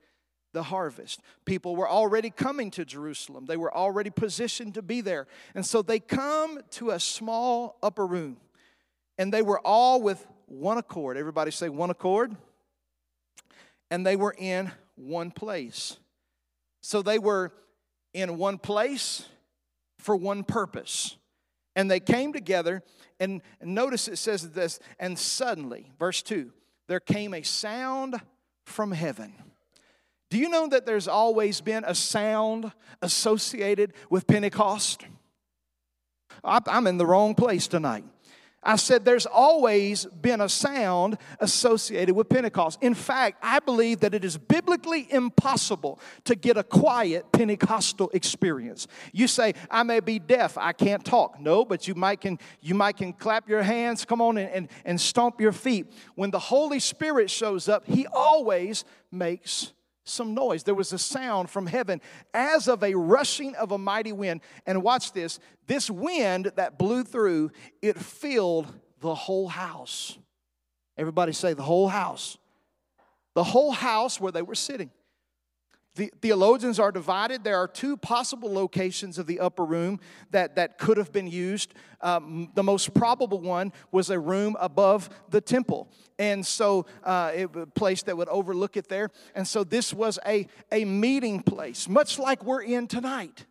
the 0.54 0.64
harvest. 0.64 1.22
People 1.46 1.76
were 1.76 1.90
already 1.90 2.30
coming 2.30 2.72
to 2.72 2.86
Jerusalem, 2.86 3.46
they 3.46 3.58
were 3.58 3.76
already 3.76 4.10
positioned 4.10 4.76
to 4.76 4.82
be 4.82 5.02
there. 5.02 5.28
And 5.54 5.66
so 5.66 5.82
they 5.82 6.00
come 6.00 6.60
to 6.72 6.92
a 6.92 7.00
small 7.00 7.78
upper 7.84 8.06
room, 8.06 8.38
and 9.18 9.34
they 9.34 9.42
were 9.42 9.60
all 9.60 10.02
with 10.02 10.26
one 10.46 10.78
accord. 10.78 11.18
Everybody 11.18 11.52
say 11.52 11.70
one 11.70 11.90
accord. 11.90 12.36
And 13.92 14.06
they 14.06 14.16
were 14.16 14.36
in 14.38 14.72
one 14.96 15.30
place. 15.30 15.98
So 16.82 17.02
they 17.02 17.20
were 17.20 17.52
in 18.14 18.38
one 18.38 18.58
place 18.58 19.28
for 20.00 20.16
one 20.16 20.44
purpose. 20.44 21.16
And 21.76 21.90
they 21.90 22.00
came 22.00 22.34
together, 22.34 22.84
and 23.20 23.42
notice 23.62 24.08
it 24.08 24.18
says 24.18 24.52
this, 24.52 24.80
and 25.00 25.18
suddenly, 25.18 25.92
verse 25.98 26.22
2, 26.22 26.52
there 26.88 27.00
came 27.00 27.34
a 27.34 27.42
sound 27.44 28.20
from 28.64 28.92
heaven 28.92 29.34
do 30.34 30.40
you 30.40 30.50
know 30.50 30.68
that 30.68 30.88
there's 30.88 31.08
always 31.08 31.62
been 31.62 31.84
a 31.86 31.94
sound 31.94 32.72
associated 33.04 33.94
with 34.10 34.26
Pentecost? 34.26 35.06
I'm 36.44 36.88
in 36.88 36.98
the 36.98 37.06
wrong 37.06 37.36
place 37.36 37.68
tonight. 37.68 38.04
I 38.64 38.78
said 38.78 39.06
there's 39.06 39.28
always 39.28 40.06
been 40.06 40.42
a 40.42 40.50
sound 40.50 41.20
associated 41.40 42.16
with 42.16 42.30
Pentecost. 42.30 42.80
In 42.82 42.96
fact, 42.96 43.38
I 43.44 43.60
believe 43.60 44.00
that 44.00 44.16
it 44.16 44.26
is 44.26 44.36
biblically 44.36 45.06
impossible 45.14 46.00
to 46.24 46.34
get 46.34 46.58
a 46.58 46.64
quiet 46.64 47.32
Pentecostal 47.32 48.10
experience. 48.16 48.88
You 49.12 49.28
say, 49.28 49.54
I 49.70 49.84
may 49.84 50.00
be 50.00 50.18
deaf, 50.18 50.58
I 50.58 50.74
can't 50.74 51.06
talk. 51.06 51.40
No, 51.40 51.64
but 51.64 51.88
you 51.88 51.94
might 51.94 52.22
can 52.22 52.40
you 52.60 52.74
might 52.74 52.98
can 52.98 53.14
clap 53.14 53.48
your 53.48 53.62
hands, 53.62 54.04
come 54.04 54.20
on 54.20 54.40
and, 54.40 54.50
and, 54.50 54.68
and 54.84 55.00
stomp 55.00 55.40
your 55.40 55.52
feet. 55.52 55.94
When 56.16 56.32
the 56.32 56.40
Holy 56.40 56.80
Spirit 56.80 57.30
shows 57.30 57.70
up, 57.70 57.86
he 57.86 58.08
always 58.08 58.84
makes 59.12 59.74
some 60.04 60.34
noise. 60.34 60.64
There 60.64 60.76
was 60.76 60.94
a 60.94 60.98
sound 60.98 61.50
from 61.50 61.68
heaven 61.68 62.02
as 62.34 62.68
of 62.68 62.84
a 62.84 62.94
rushing 62.94 63.56
of 63.56 63.72
a 63.72 63.78
mighty 63.78 64.12
wind. 64.12 64.42
And 64.66 64.84
watch 64.84 65.14
this 65.14 65.40
this 65.68 65.90
wind 65.90 66.52
that 66.56 66.78
blew 66.78 67.04
through, 67.04 67.52
it 67.82 67.98
filled 67.98 68.68
the 69.00 69.16
whole 69.16 69.48
house. 69.48 70.18
Everybody 70.98 71.32
say, 71.32 71.54
the 71.54 71.64
whole 71.64 71.88
house. 71.88 72.38
The 73.34 73.44
whole 73.44 73.72
house 73.72 74.20
where 74.20 74.32
they 74.32 74.42
were 74.42 74.56
sitting. 74.56 74.92
The 75.96 76.12
theologians 76.22 76.80
are 76.80 76.92
divided. 76.92 77.44
There 77.44 77.58
are 77.58 77.68
two 77.68 77.98
possible 77.98 78.52
locations 78.52 79.20
of 79.20 79.28
the 79.28 79.40
upper 79.40 79.64
room 79.64 80.00
that, 80.32 80.56
that 80.56 80.80
could 80.80 80.98
have 80.98 81.12
been 81.12 81.28
used. 81.28 81.76
Um, 82.02 82.50
the 82.56 82.64
most 82.64 82.96
probable 82.96 83.40
one 83.40 83.72
was 83.92 84.10
a 84.10 84.20
room 84.20 84.58
above 84.60 85.10
the 85.30 85.40
temple. 85.40 85.88
And 86.18 86.44
so, 86.44 86.88
uh, 87.04 87.32
it, 87.36 87.56
a 87.56 87.68
place 87.68 88.02
that 88.04 88.18
would 88.18 88.30
overlook 88.30 88.76
it 88.76 88.88
there. 88.88 89.12
And 89.36 89.48
so, 89.48 89.64
this 89.64 89.94
was 89.94 90.18
a, 90.26 90.48
a 90.72 90.84
meeting 90.84 91.44
place, 91.44 91.88
much 91.88 92.18
like 92.18 92.44
we're 92.44 92.64
in 92.64 92.88
tonight. 92.88 93.46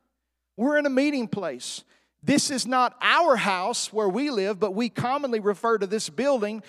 We're 0.56 0.78
in 0.78 0.86
a 0.86 0.90
meeting 0.90 1.28
place. 1.28 1.84
This 2.24 2.50
is 2.50 2.66
not 2.66 2.96
our 3.00 3.36
house 3.36 3.92
where 3.92 4.08
we 4.08 4.30
live, 4.30 4.60
but 4.60 4.74
we 4.74 4.88
commonly 4.88 5.40
refer 5.40 5.78
to 5.78 5.86
this 5.86 6.08
building 6.08 6.62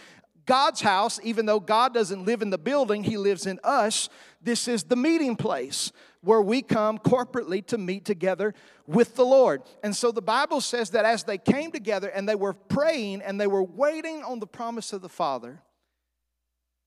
God's 0.46 0.82
house, 0.82 1.20
even 1.24 1.46
though 1.46 1.60
God 1.60 1.94
doesn't 1.94 2.26
live 2.26 2.42
in 2.42 2.50
the 2.50 2.58
building, 2.58 3.04
He 3.04 3.18
lives 3.18 3.46
in 3.46 3.60
us. 3.64 4.10
This 4.42 4.68
is 4.68 4.84
the 4.84 4.96
meeting 4.96 5.36
place 5.36 5.92
where 6.22 6.42
we 6.42 6.62
come 6.62 6.98
corporately 6.98 7.66
to 7.68 7.78
meet 7.78 8.06
together 8.06 8.54
with 8.88 9.16
the 9.16 9.26
Lord. 9.26 9.62
And 9.84 9.96
so 9.96 10.12
the 10.12 10.22
Bible 10.22 10.62
says 10.62 10.92
that 10.92 11.06
as 11.06 11.24
they 11.24 11.38
came 11.38 11.72
together 11.72 12.10
and 12.10 12.28
they 12.28 12.36
were 12.36 12.54
praying 12.54 13.22
and 13.22 13.40
they 13.40 13.48
were 13.48 13.64
waiting 13.64 14.24
on 14.24 14.40
the 14.40 14.48
promise 14.48 14.94
of 14.94 15.02
the 15.02 15.10
Father, 15.10 15.62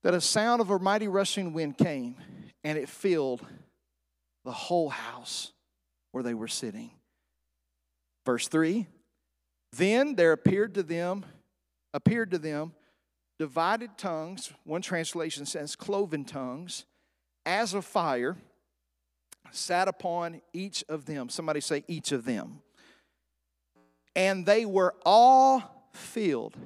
that 0.03 0.15
a 0.15 0.21
sound 0.21 0.61
of 0.61 0.71
a 0.71 0.79
mighty 0.79 1.09
rushing 1.09 1.53
wind 1.53 1.77
came 1.77 2.17
and 2.65 2.79
it 2.79 2.89
filled 2.89 3.45
the 4.45 4.53
whole 4.53 4.89
house 4.89 5.53
where 6.13 6.23
they 6.23 6.35
were 6.35 6.49
sitting. 6.49 6.91
Verse 8.25 8.49
3 8.49 8.87
Then 9.73 10.15
there 10.15 10.33
appeared 10.33 10.75
to 10.75 10.83
them, 10.83 11.25
appeared 11.93 12.31
to 12.31 12.39
them, 12.39 12.73
divided 13.39 13.99
tongues, 13.99 14.53
one 14.65 14.83
translation 14.83 15.47
says 15.47 15.77
cloven 15.77 16.25
tongues, 16.25 16.85
as 17.45 17.75
a 17.75 17.83
fire, 17.83 18.37
sat 19.53 19.89
upon 19.89 20.41
each 20.53 20.85
of 20.89 21.07
them. 21.07 21.29
Somebody 21.29 21.61
say, 21.61 21.85
each 21.87 22.13
of 22.13 22.25
them. 22.25 22.61
And 24.15 24.47
they 24.47 24.65
were 24.65 24.95
all 25.05 25.89
filled 25.93 26.57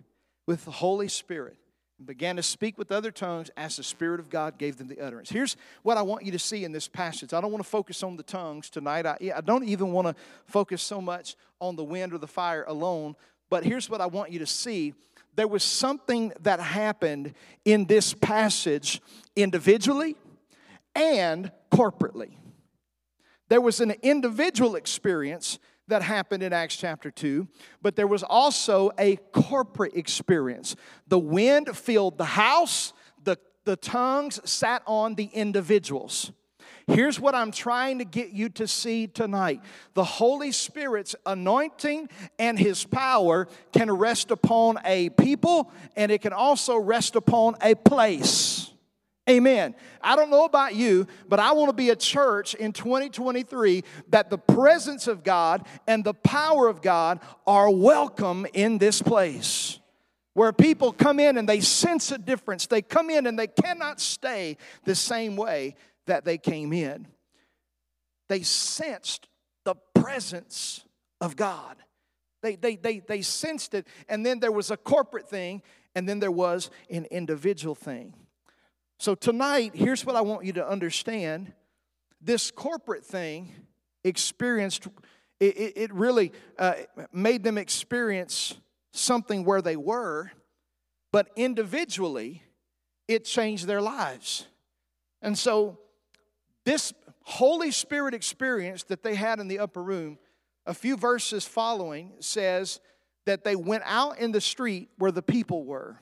with 0.47 0.65
the 0.65 0.71
Holy 0.71 1.09
Spirit 1.09 1.57
and 1.99 2.07
began 2.07 2.37
to 2.37 2.43
speak 2.43 2.79
with 2.79 2.91
other 2.91 3.11
tongues 3.11 3.51
as 3.57 3.77
the 3.77 3.83
Spirit 3.83 4.21
of 4.21 4.31
God 4.31 4.57
gave 4.57 4.79
them 4.79 4.89
the 4.89 5.01
utterance. 5.01 5.29
Here's 5.29 5.57
what 5.83 5.99
I 5.99 6.03
want 6.03 6.25
you 6.25 6.33
to 6.33 6.39
see 6.39 6.65
in 6.65 6.73
this 6.73 6.89
passage. 6.89 7.35
I 7.35 7.41
don't 7.41 7.53
want 7.53 7.63
to 7.63 7.69
focus 7.69 8.03
on 8.03 8.17
the 8.17 8.23
tongues 8.23 8.71
tonight. 8.71 9.05
I, 9.05 9.33
I 9.37 9.41
don't 9.41 9.65
even 9.65 9.93
want 9.93 10.07
to 10.09 10.15
focus 10.47 10.83
so 10.83 11.01
much 11.01 11.37
on 11.61 11.77
the 11.77 11.85
wind 11.85 12.15
or 12.15 12.19
the 12.19 12.27
fire 12.27 12.65
alone, 12.67 13.17
but 13.51 13.65
here's 13.65 13.91
what 13.91 14.01
I 14.01 14.07
want 14.07 14.31
you 14.31 14.39
to 14.39 14.47
see 14.47 14.95
there 15.35 15.49
was 15.49 15.63
something 15.63 16.33
that 16.41 16.61
happened 16.61 17.35
in 17.65 17.87
this 17.87 18.15
passage 18.15 19.01
individually 19.37 20.17
and 20.95 21.51
corporately. 21.73 22.37
There 23.49 23.61
was 23.61 23.81
an 23.81 23.95
individual 24.03 24.77
experience 24.77 25.59
that 25.89 26.03
happened 26.03 26.43
in 26.43 26.53
Acts 26.53 26.77
chapter 26.77 27.11
2, 27.11 27.49
but 27.83 27.97
there 27.97 28.07
was 28.07 28.23
also 28.23 28.93
a 28.99 29.17
corporate 29.33 29.95
experience. 29.95 30.77
The 31.09 31.19
wind 31.19 31.77
filled 31.77 32.17
the 32.17 32.25
house, 32.25 32.93
the, 33.23 33.37
the 33.65 33.77
tongues 33.77 34.41
sat 34.49 34.83
on 34.87 35.17
the 35.17 35.25
individuals. 35.27 36.33
Here's 36.91 37.21
what 37.21 37.37
I'm 37.37 37.53
trying 37.53 37.99
to 37.99 38.05
get 38.05 38.31
you 38.31 38.49
to 38.51 38.67
see 38.67 39.07
tonight 39.07 39.61
the 39.95 40.03
Holy 40.03 40.51
Spirit's 40.51 41.15
anointing 41.25 42.09
and 42.39 42.59
His 42.59 42.85
power 42.85 43.47
can 43.73 43.91
rest 43.93 44.33
upon 44.33 44.79
a 44.85 45.11
people, 45.11 45.71
and 45.95 46.11
it 46.11 46.21
can 46.21 46.33
also 46.33 46.77
rest 46.77 47.15
upon 47.15 47.55
a 47.63 47.77
place. 47.77 48.73
Amen. 49.29 49.77
I 50.03 50.17
don't 50.17 50.31
know 50.31 50.45
about 50.45 50.75
you, 50.75 51.07
but 51.29 51.39
I 51.39 51.53
want 51.53 51.69
to 51.69 51.77
be 51.77 51.91
a 51.91 51.97
church 51.97 52.55
in 52.55 52.73
2023 52.73 53.85
that 54.09 54.29
the 54.29 54.39
presence 54.39 55.07
of 55.07 55.23
God 55.23 55.67
and 55.87 56.03
the 56.03 56.15
power 56.15 56.67
of 56.67 56.83
God 56.83 57.21
are 57.47 57.71
welcome 57.71 58.47
in 58.53 58.79
this 58.79 59.01
place. 59.01 59.79
Where 60.33 60.53
people 60.53 60.93
come 60.93 61.21
in 61.21 61.39
and 61.39 61.49
they 61.49 61.61
sense 61.61 62.11
a 62.11 62.19
difference. 62.19 62.67
They 62.67 62.83
come 62.83 63.11
in 63.11 63.27
and 63.27 63.39
they 63.39 63.49
cannot 63.49 64.01
stay 64.01 64.57
the 64.85 64.95
same 64.95 65.37
way 65.37 65.77
that 66.11 66.25
they 66.25 66.39
came 66.39 66.73
in. 66.73 67.07
They 68.29 68.43
sensed 68.43 69.29
the 69.65 69.77
presence 69.95 70.85
of 71.21 71.37
God. 71.37 71.77
They, 72.43 72.57
they, 72.57 72.77
they, 72.77 73.01
they 73.01 73.23
sensed 73.23 73.75
it, 73.75 73.87
and 74.09 74.25
then 74.25 74.41
there 74.41 74.53
was 74.53 74.71
a 74.71 74.77
corporate 74.77 75.29
thing, 75.29 75.63
and 75.95 76.09
then 76.09 76.19
there 76.19 76.31
was 76.31 76.71
an 76.91 77.05
individual 77.07 77.75
thing. 77.75 78.15
So, 78.99 79.15
tonight, 79.15 79.73
here's 79.75 80.05
what 80.05 80.17
I 80.17 80.21
want 80.21 80.45
you 80.45 80.53
to 80.55 80.67
understand 80.67 81.53
this 82.21 82.51
corporate 82.51 83.05
thing 83.05 83.53
experienced, 84.05 84.87
it, 85.39 85.57
it, 85.57 85.73
it 85.77 85.95
really 85.95 86.33
uh, 86.59 86.75
made 87.13 87.45
them 87.45 87.57
experience 87.57 88.57
something 88.93 89.45
where 89.45 89.63
they 89.63 89.77
were, 89.77 90.31
but 91.13 91.31
individually, 91.37 92.43
it 93.09 93.25
changed 93.25 93.67
their 93.67 93.81
lives. 93.81 94.47
And 95.23 95.37
so, 95.37 95.79
this 96.65 96.93
Holy 97.23 97.71
Spirit 97.71 98.15
experience 98.15 98.85
that 98.85 99.03
they 99.03 99.15
had 99.15 99.41
in 99.41 99.49
the 99.49 99.59
upper 99.59 99.83
room, 99.83 100.19
a 100.67 100.75
few 100.75 100.97
verses 100.97 101.47
following 101.47 102.13
says 102.21 102.81
that 103.27 103.45
they 103.45 103.57
went 103.57 103.83
out 103.87 104.19
in 104.19 104.33
the 104.33 104.41
street 104.41 104.89
where 104.99 105.13
the 105.13 105.23
people 105.23 105.65
were. 105.65 105.99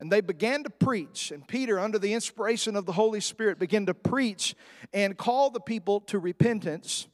And 0.00 0.10
they 0.10 0.20
began 0.20 0.64
to 0.64 0.70
preach. 0.70 1.30
And 1.30 1.46
Peter, 1.46 1.78
under 1.78 1.98
the 1.98 2.12
inspiration 2.12 2.74
of 2.74 2.86
the 2.86 2.92
Holy 2.92 3.20
Spirit, 3.20 3.60
began 3.60 3.86
to 3.86 3.94
preach 3.94 4.56
and 4.92 5.16
call 5.16 5.50
the 5.50 5.60
people 5.60 6.00
to 6.00 6.18
repentance, 6.18 7.06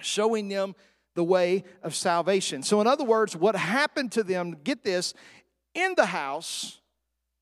showing 0.00 0.48
them 0.48 0.74
the 1.14 1.24
way 1.24 1.64
of 1.82 1.94
salvation. 1.94 2.62
So, 2.62 2.80
in 2.80 2.86
other 2.86 3.04
words, 3.04 3.36
what 3.36 3.54
happened 3.54 4.12
to 4.12 4.22
them, 4.22 4.56
get 4.64 4.82
this, 4.82 5.12
in 5.74 5.94
the 5.94 6.06
house 6.06 6.80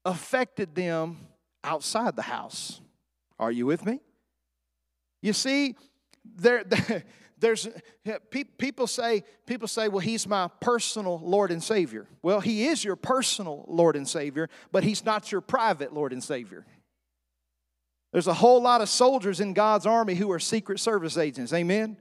affected 0.04 0.74
them 0.74 1.28
outside 1.62 2.16
the 2.16 2.22
house. 2.22 2.80
Are 3.38 3.52
you 3.52 3.66
with 3.66 3.86
me? 3.86 4.00
You 5.22 5.32
see, 5.32 5.76
there, 6.24 6.64
there's 7.38 7.68
people 8.58 8.86
say 8.86 9.24
people 9.46 9.68
say, 9.68 9.88
well, 9.88 10.00
he's 10.00 10.26
my 10.26 10.48
personal 10.60 11.20
Lord 11.22 11.50
and 11.50 11.62
Savior. 11.62 12.06
Well, 12.22 12.40
he 12.40 12.66
is 12.66 12.84
your 12.84 12.96
personal 12.96 13.64
Lord 13.68 13.96
and 13.96 14.06
Savior, 14.06 14.48
but 14.72 14.84
he's 14.84 15.04
not 15.04 15.30
your 15.32 15.40
private 15.40 15.92
Lord 15.92 16.12
and 16.12 16.22
Savior. 16.22 16.66
There's 18.12 18.26
a 18.26 18.34
whole 18.34 18.62
lot 18.62 18.80
of 18.80 18.88
soldiers 18.88 19.40
in 19.40 19.52
God's 19.52 19.86
army 19.86 20.14
who 20.14 20.30
are 20.32 20.38
secret 20.38 20.80
service 20.80 21.18
agents. 21.18 21.52
Amen. 21.52 21.98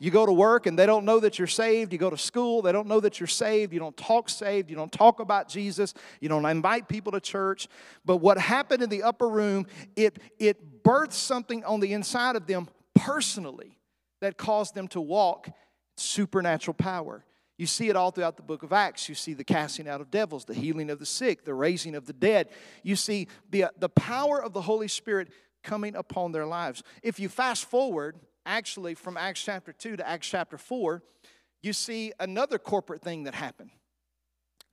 You 0.00 0.10
go 0.10 0.26
to 0.26 0.32
work 0.32 0.66
and 0.66 0.76
they 0.76 0.86
don't 0.86 1.04
know 1.04 1.20
that 1.20 1.38
you're 1.38 1.46
saved. 1.46 1.92
You 1.92 1.98
go 1.98 2.10
to 2.10 2.18
school, 2.18 2.62
they 2.62 2.72
don't 2.72 2.88
know 2.88 2.98
that 2.98 3.20
you're 3.20 3.28
saved. 3.28 3.72
You 3.72 3.78
don't 3.78 3.96
talk 3.96 4.28
saved. 4.28 4.68
You 4.68 4.74
don't 4.74 4.90
talk 4.90 5.20
about 5.20 5.48
Jesus. 5.48 5.94
You 6.20 6.28
don't 6.28 6.44
invite 6.44 6.88
people 6.88 7.12
to 7.12 7.20
church. 7.20 7.68
But 8.04 8.16
what 8.16 8.36
happened 8.36 8.82
in 8.82 8.90
the 8.90 9.04
upper 9.04 9.28
room, 9.28 9.66
it, 9.94 10.18
it 10.40 10.73
birthed 10.86 11.12
something 11.12 11.64
on 11.64 11.80
the 11.80 11.92
inside 11.92 12.36
of 12.36 12.46
them 12.46 12.68
personally 12.94 13.78
that 14.20 14.36
caused 14.36 14.74
them 14.74 14.88
to 14.88 15.00
walk 15.00 15.48
supernatural 15.96 16.74
power. 16.74 17.24
You 17.56 17.66
see 17.66 17.88
it 17.88 17.96
all 17.96 18.10
throughout 18.10 18.36
the 18.36 18.42
book 18.42 18.62
of 18.62 18.72
Acts. 18.72 19.08
You 19.08 19.14
see 19.14 19.32
the 19.32 19.44
casting 19.44 19.88
out 19.88 20.00
of 20.00 20.10
devils, 20.10 20.44
the 20.44 20.54
healing 20.54 20.90
of 20.90 20.98
the 20.98 21.06
sick, 21.06 21.44
the 21.44 21.54
raising 21.54 21.94
of 21.94 22.06
the 22.06 22.12
dead. 22.12 22.48
You 22.82 22.96
see 22.96 23.28
the, 23.50 23.66
the 23.78 23.88
power 23.88 24.42
of 24.42 24.52
the 24.52 24.62
Holy 24.62 24.88
Spirit 24.88 25.28
coming 25.62 25.94
upon 25.94 26.32
their 26.32 26.46
lives. 26.46 26.82
If 27.02 27.20
you 27.20 27.28
fast 27.28 27.64
forward, 27.64 28.16
actually 28.44 28.94
from 28.94 29.16
Acts 29.16 29.42
chapter 29.42 29.72
2 29.72 29.96
to 29.96 30.08
Acts 30.08 30.28
chapter 30.28 30.58
4, 30.58 31.02
you 31.62 31.72
see 31.72 32.12
another 32.18 32.58
corporate 32.58 33.02
thing 33.02 33.24
that 33.24 33.34
happened. 33.34 33.70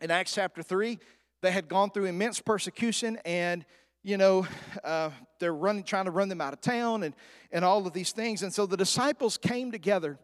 In 0.01 0.09
Acts 0.09 0.33
chapter 0.33 0.63
3, 0.63 0.99
they 1.41 1.51
had 1.51 1.67
gone 1.67 1.91
through 1.91 2.05
immense 2.05 2.39
persecution 2.39 3.17
and 3.25 3.65
you 4.03 4.17
know 4.17 4.47
uh, 4.83 5.09
they're 5.39 5.53
running 5.53 5.83
trying 5.83 6.05
to 6.05 6.11
run 6.11 6.29
them 6.29 6.41
out 6.41 6.53
of 6.53 6.61
town 6.61 7.03
and, 7.03 7.15
and 7.51 7.65
all 7.65 7.85
of 7.85 7.93
these 7.93 8.11
things 8.11 8.43
and 8.43 8.53
so 8.53 8.65
the 8.65 8.77
disciples 8.77 9.37
came 9.37 9.71
together 9.71 10.17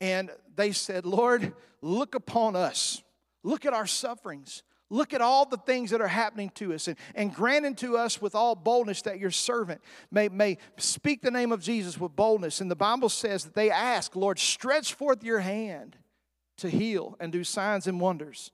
and 0.00 0.30
they 0.56 0.72
said 0.72 1.04
lord 1.04 1.52
look 1.82 2.14
upon 2.14 2.56
us 2.56 3.02
look 3.42 3.64
at 3.64 3.72
our 3.72 3.86
sufferings 3.86 4.62
Look 4.90 5.12
at 5.12 5.20
all 5.20 5.44
the 5.44 5.58
things 5.58 5.90
that 5.90 6.00
are 6.00 6.08
happening 6.08 6.50
to 6.54 6.72
us 6.72 6.88
and, 6.88 6.96
and 7.14 7.34
grant 7.34 7.66
unto 7.66 7.96
us 7.96 8.22
with 8.22 8.34
all 8.34 8.54
boldness 8.54 9.02
that 9.02 9.18
your 9.18 9.30
servant 9.30 9.82
may, 10.10 10.28
may 10.30 10.56
speak 10.78 11.20
the 11.20 11.30
name 11.30 11.52
of 11.52 11.60
Jesus 11.60 12.00
with 12.00 12.16
boldness. 12.16 12.60
And 12.60 12.70
the 12.70 12.76
Bible 12.76 13.10
says 13.10 13.44
that 13.44 13.54
they 13.54 13.70
ask, 13.70 14.16
Lord, 14.16 14.38
stretch 14.38 14.94
forth 14.94 15.22
your 15.22 15.40
hand 15.40 15.96
to 16.58 16.70
heal 16.70 17.16
and 17.20 17.30
do 17.30 17.44
signs 17.44 17.86
and 17.86 18.00
wonders. 18.00 18.50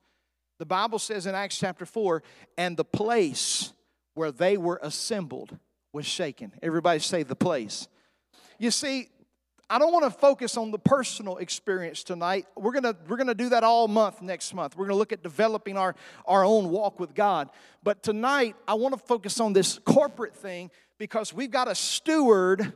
The 0.59 0.67
Bible 0.67 0.99
says 0.99 1.27
in 1.27 1.37
Acts 1.37 1.57
chapter 1.57 1.87
4, 1.87 2.23
and 2.59 2.77
the 2.77 2.85
place 2.85 3.73
where 4.15 4.33
they 4.33 4.57
were 4.57 4.81
assembled 4.83 5.57
was 5.93 6.07
shaken. 6.07 6.53
Everybody 6.63 6.99
say 7.01 7.23
the 7.23 7.37
place. 7.37 7.89
You 8.59 8.71
see, 8.71 9.09
I 9.69 9.79
don't 9.79 9.93
want 9.93 10.05
to 10.05 10.11
focus 10.11 10.57
on 10.57 10.71
the 10.71 10.79
personal 10.79 11.39
experience 11.39 12.05
tonight. 12.05 12.47
We're 12.57 12.73
going 12.73 12.83
to 12.83 12.97
we're 13.09 13.17
going 13.17 13.29
to 13.29 13.35
do 13.35 13.49
that 13.51 13.65
all 13.65 13.89
month 13.89 14.21
next 14.21 14.53
month. 14.55 14.77
We're 14.77 14.87
going 14.87 14.95
to 14.95 14.99
look 14.99 15.13
at 15.13 15.23
developing 15.23 15.77
our 15.77 15.95
our 16.27 16.45
own 16.45 16.71
walk 16.71 17.01
with 17.01 17.15
God. 17.15 17.49
But 17.83 18.03
tonight 18.03 18.57
I 18.69 18.75
want 18.75 18.95
to 18.95 19.01
focus 19.07 19.41
on 19.41 19.53
this 19.53 19.79
corporate 19.85 20.37
thing 20.37 20.71
because 20.99 21.33
we've 21.33 21.51
got 21.51 21.65
to 21.65 21.75
steward 21.75 22.73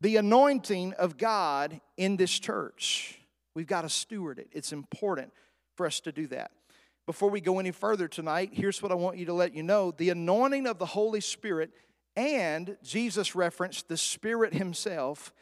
the 0.00 0.16
anointing 0.16 0.92
of 0.94 1.16
God 1.16 1.80
in 1.96 2.16
this 2.16 2.38
church. 2.38 3.18
We've 3.54 3.66
got 3.66 3.82
to 3.82 3.88
steward 3.88 4.38
it. 4.38 4.48
It's 4.52 4.72
important 4.72 5.32
for 5.74 5.86
us 5.86 6.00
to 6.00 6.12
do 6.12 6.26
that. 6.28 6.50
Before 7.06 7.30
we 7.30 7.40
go 7.40 7.60
any 7.60 7.70
further 7.70 8.08
tonight, 8.08 8.50
here's 8.52 8.82
what 8.82 8.90
I 8.90 8.96
want 8.96 9.16
you 9.16 9.26
to 9.26 9.32
let 9.32 9.54
you 9.54 9.62
know 9.62 9.92
the 9.92 10.10
anointing 10.10 10.66
of 10.66 10.78
the 10.78 10.86
Holy 10.86 11.20
Spirit 11.20 11.70
and 12.16 12.76
Jesus 12.82 13.36
referenced 13.36 13.88
the 13.88 13.96
Spirit 13.96 14.54
Himself 14.54 15.32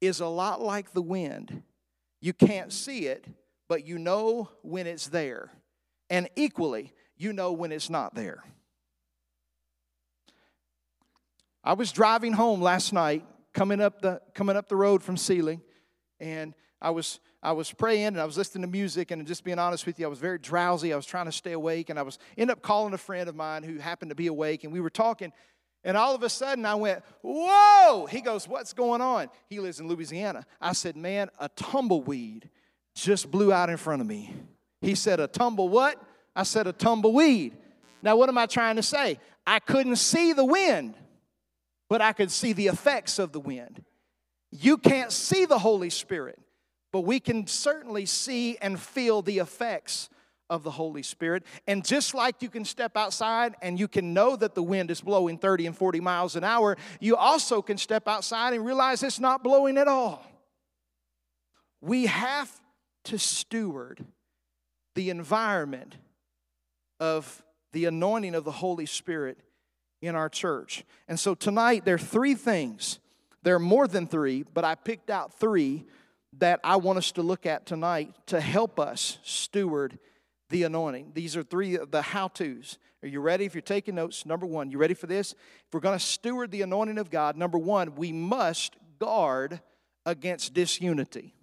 is 0.00 0.20
a 0.20 0.26
lot 0.26 0.62
like 0.62 0.92
the 0.92 1.02
wind. 1.02 1.62
You 2.22 2.32
can't 2.32 2.72
see 2.72 3.06
it, 3.06 3.26
but 3.68 3.86
you 3.86 3.98
know 3.98 4.48
when 4.62 4.86
it's 4.86 5.08
there. 5.08 5.50
And 6.08 6.28
equally, 6.36 6.92
you 7.16 7.32
know 7.32 7.52
when 7.52 7.72
it's 7.72 7.90
not 7.90 8.14
there. 8.14 8.42
I 11.62 11.74
was 11.74 11.92
driving 11.92 12.32
home 12.32 12.62
last 12.62 12.92
night, 12.92 13.26
coming 13.52 13.80
up 13.80 14.00
the 14.00 14.22
coming 14.32 14.56
up 14.56 14.68
the 14.68 14.76
road 14.76 15.02
from 15.02 15.18
Sealing, 15.18 15.60
and 16.18 16.54
I 16.80 16.90
was 16.90 17.20
I 17.42 17.52
was 17.52 17.72
praying 17.72 18.08
and 18.08 18.20
I 18.20 18.24
was 18.24 18.36
listening 18.36 18.62
to 18.62 18.68
music 18.68 19.10
and 19.10 19.26
just 19.26 19.44
being 19.44 19.58
honest 19.58 19.86
with 19.86 19.98
you, 19.98 20.06
I 20.06 20.08
was 20.08 20.18
very 20.18 20.38
drowsy. 20.38 20.92
I 20.92 20.96
was 20.96 21.06
trying 21.06 21.26
to 21.26 21.32
stay 21.32 21.52
awake, 21.52 21.88
and 21.88 21.98
I 21.98 22.02
was 22.02 22.18
end 22.36 22.50
up 22.50 22.62
calling 22.62 22.92
a 22.92 22.98
friend 22.98 23.28
of 23.28 23.36
mine 23.36 23.62
who 23.62 23.78
happened 23.78 24.10
to 24.10 24.14
be 24.14 24.26
awake, 24.26 24.64
and 24.64 24.72
we 24.72 24.80
were 24.80 24.90
talking. 24.90 25.32
And 25.82 25.96
all 25.96 26.14
of 26.14 26.22
a 26.22 26.28
sudden, 26.28 26.66
I 26.66 26.74
went, 26.74 27.02
Whoa! 27.22 28.06
He 28.06 28.20
goes, 28.20 28.46
What's 28.46 28.72
going 28.72 29.00
on? 29.00 29.28
He 29.48 29.60
lives 29.60 29.80
in 29.80 29.88
Louisiana. 29.88 30.44
I 30.60 30.72
said, 30.72 30.96
Man, 30.96 31.30
a 31.38 31.48
tumbleweed 31.50 32.50
just 32.94 33.30
blew 33.30 33.52
out 33.52 33.70
in 33.70 33.78
front 33.78 34.02
of 34.02 34.06
me. 34.06 34.34
He 34.82 34.94
said, 34.94 35.20
A 35.20 35.26
tumble 35.26 35.68
what? 35.68 36.02
I 36.36 36.42
said, 36.42 36.66
A 36.66 36.72
tumbleweed. 36.72 37.56
Now, 38.02 38.16
what 38.16 38.28
am 38.28 38.38
I 38.38 38.46
trying 38.46 38.76
to 38.76 38.82
say? 38.82 39.18
I 39.46 39.58
couldn't 39.58 39.96
see 39.96 40.32
the 40.32 40.44
wind 40.44 40.94
but 41.90 42.00
I 42.00 42.14
could 42.14 42.30
see 42.30 42.54
the 42.54 42.68
effects 42.68 43.18
of 43.18 43.32
the 43.32 43.40
wind. 43.40 43.84
You 44.52 44.78
can't 44.78 45.12
see 45.12 45.44
the 45.44 45.58
Holy 45.58 45.90
Spirit, 45.90 46.38
but 46.92 47.00
we 47.02 47.20
can 47.20 47.46
certainly 47.46 48.06
see 48.06 48.56
and 48.58 48.78
feel 48.78 49.22
the 49.22 49.38
effects 49.38 50.08
of 50.50 50.64
the 50.64 50.70
Holy 50.72 51.02
Spirit. 51.02 51.44
And 51.66 51.84
just 51.84 52.12
like 52.12 52.42
you 52.42 52.50
can 52.50 52.64
step 52.64 52.96
outside 52.96 53.54
and 53.62 53.78
you 53.78 53.86
can 53.86 54.12
know 54.12 54.34
that 54.34 54.54
the 54.54 54.62
wind 54.62 54.90
is 54.90 55.00
blowing 55.00 55.38
30 55.38 55.66
and 55.66 55.76
40 55.76 56.00
miles 56.00 56.34
an 56.34 56.42
hour, 56.42 56.76
you 56.98 57.16
also 57.16 57.62
can 57.62 57.78
step 57.78 58.08
outside 58.08 58.52
and 58.52 58.66
realize 58.66 59.02
it's 59.02 59.20
not 59.20 59.44
blowing 59.44 59.78
at 59.78 59.86
all. 59.86 60.26
We 61.80 62.06
have 62.06 62.50
to 63.04 63.18
steward 63.18 64.04
the 64.96 65.08
environment 65.08 65.96
of 66.98 67.42
the 67.72 67.84
anointing 67.84 68.34
of 68.34 68.44
the 68.44 68.50
Holy 68.50 68.86
Spirit 68.86 69.38
in 70.02 70.16
our 70.16 70.28
church. 70.28 70.84
And 71.08 71.18
so 71.18 71.34
tonight, 71.34 71.84
there 71.84 71.94
are 71.94 71.98
three 71.98 72.34
things. 72.34 72.98
There 73.42 73.54
are 73.54 73.60
more 73.60 73.86
than 73.86 74.06
three, 74.06 74.42
but 74.42 74.64
I 74.64 74.74
picked 74.74 75.10
out 75.10 75.38
three 75.38 75.86
that 76.38 76.60
I 76.62 76.76
want 76.76 76.98
us 76.98 77.12
to 77.12 77.22
look 77.22 77.46
at 77.46 77.66
tonight 77.66 78.14
to 78.26 78.40
help 78.40 78.78
us 78.78 79.18
steward 79.22 79.98
the 80.48 80.62
anointing. 80.64 81.12
These 81.14 81.36
are 81.36 81.42
three 81.42 81.76
of 81.76 81.90
the 81.90 82.02
how 82.02 82.28
to's. 82.28 82.78
Are 83.02 83.08
you 83.08 83.20
ready? 83.20 83.46
If 83.46 83.54
you're 83.54 83.62
taking 83.62 83.94
notes, 83.94 84.26
number 84.26 84.46
one, 84.46 84.70
you 84.70 84.78
ready 84.78 84.94
for 84.94 85.06
this? 85.06 85.32
If 85.32 85.72
we're 85.72 85.80
going 85.80 85.98
to 85.98 86.04
steward 86.04 86.50
the 86.50 86.62
anointing 86.62 86.98
of 86.98 87.10
God, 87.10 87.36
number 87.36 87.58
one, 87.58 87.94
we 87.94 88.12
must 88.12 88.76
guard 88.98 89.60
against 90.04 90.52
disunity. 90.52 91.34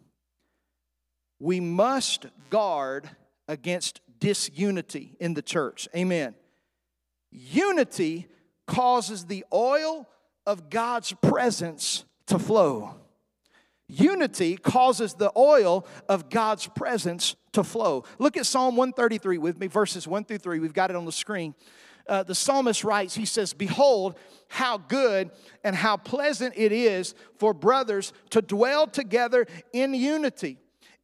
We 1.39 1.59
must 1.59 2.27
guard 2.49 3.09
against 3.47 4.01
disunity 4.19 5.15
in 5.19 5.33
the 5.33 5.41
church. 5.41 5.87
Amen. 5.95 6.35
Unity 7.31 8.27
causes 8.67 9.25
the 9.25 9.45
oil 9.53 10.07
of 10.45 10.69
God's 10.69 11.13
presence 11.13 12.05
to 12.27 12.39
flow. 12.39 12.95
Unity 13.89 14.57
causes 14.57 15.13
the 15.13 15.31
oil 15.37 15.85
of 16.09 16.29
God's 16.29 16.67
presence 16.67 17.35
to 17.53 17.63
flow. 17.63 18.03
Look 18.19 18.35
at 18.35 18.45
Psalm 18.45 18.75
133 18.75 19.37
with 19.37 19.59
me, 19.59 19.67
verses 19.67 20.07
1 20.07 20.25
through 20.25 20.39
3. 20.39 20.59
We've 20.59 20.73
got 20.73 20.89
it 20.89 20.95
on 20.95 21.05
the 21.05 21.11
screen. 21.11 21.55
Uh, 22.07 22.23
the 22.23 22.35
psalmist 22.35 22.83
writes, 22.83 23.15
he 23.15 23.25
says, 23.25 23.53
Behold, 23.53 24.17
how 24.49 24.77
good 24.77 25.31
and 25.63 25.75
how 25.75 25.97
pleasant 25.97 26.53
it 26.57 26.71
is 26.71 27.15
for 27.37 27.53
brothers 27.53 28.13
to 28.29 28.41
dwell 28.41 28.87
together 28.87 29.45
in 29.73 29.93
unity. 29.93 30.57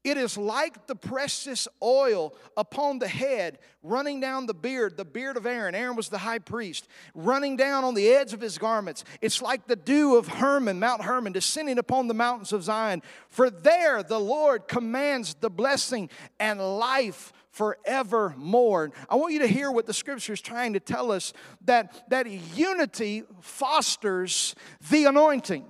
It 0.04 0.18
is 0.18 0.38
like 0.38 0.88
the 0.88 0.96
precious 0.96 1.68
oil 1.82 2.36
upon 2.58 3.00
the 3.00 3.08
head, 3.08 3.60
running 3.82 4.20
down 4.20 4.48
the 4.48 4.54
beard, 4.54 4.98
the 4.98 5.06
beard 5.06 5.38
of 5.38 5.46
Aaron. 5.46 5.76
Aaron 5.76 5.96
was 5.96 6.10
the 6.10 6.18
high 6.18 6.40
priest, 6.40 6.88
running 7.16 7.56
down 7.56 7.86
on 7.86 7.94
the 7.94 8.10
edge 8.10 8.34
of 8.34 8.42
his 8.42 8.58
garments. 8.58 9.06
It's 9.22 9.42
like 9.42 9.66
the 9.68 9.78
dew 9.78 10.18
of 10.18 10.28
Hermon, 10.28 10.78
Mount 10.80 11.04
Hermon, 11.04 11.32
descending 11.32 11.78
upon 11.78 12.08
the 12.08 12.14
mountains 12.14 12.52
of 12.52 12.64
Zion. 12.64 13.02
For 13.30 13.50
there 13.50 14.04
the 14.04 14.20
Lord 14.20 14.68
commands 14.68 15.36
the 15.36 15.50
blessing 15.50 16.10
and 16.38 16.60
life 16.60 17.32
forevermore. 17.52 18.92
I 19.10 19.16
want 19.16 19.34
you 19.34 19.40
to 19.40 19.48
hear 19.48 19.72
what 19.72 19.86
the 19.86 19.94
scripture 19.94 20.34
is 20.34 20.42
trying 20.42 20.74
to 20.74 20.80
tell 20.80 21.12
us 21.12 21.34
that, 21.66 22.10
that 22.10 22.30
unity 22.30 23.24
fosters 23.40 24.56
the 24.90 25.06
anointing. 25.06 25.66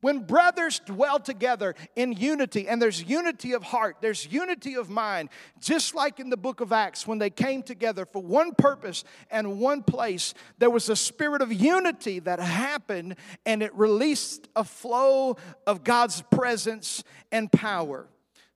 When 0.00 0.20
brothers 0.20 0.80
dwell 0.80 1.18
together 1.18 1.74
in 1.94 2.12
unity, 2.12 2.66
and 2.66 2.80
there's 2.80 3.02
unity 3.02 3.52
of 3.52 3.62
heart, 3.62 3.96
there's 4.00 4.26
unity 4.26 4.74
of 4.74 4.88
mind, 4.88 5.28
just 5.60 5.94
like 5.94 6.18
in 6.18 6.30
the 6.30 6.38
book 6.38 6.60
of 6.60 6.72
Acts, 6.72 7.06
when 7.06 7.18
they 7.18 7.28
came 7.28 7.62
together 7.62 8.06
for 8.06 8.22
one 8.22 8.54
purpose 8.54 9.04
and 9.30 9.60
one 9.60 9.82
place, 9.82 10.32
there 10.58 10.70
was 10.70 10.88
a 10.88 10.96
spirit 10.96 11.42
of 11.42 11.52
unity 11.52 12.18
that 12.20 12.40
happened, 12.40 13.16
and 13.44 13.62
it 13.62 13.74
released 13.74 14.48
a 14.56 14.64
flow 14.64 15.36
of 15.66 15.84
God's 15.84 16.22
presence 16.30 17.04
and 17.30 17.52
power. 17.52 18.06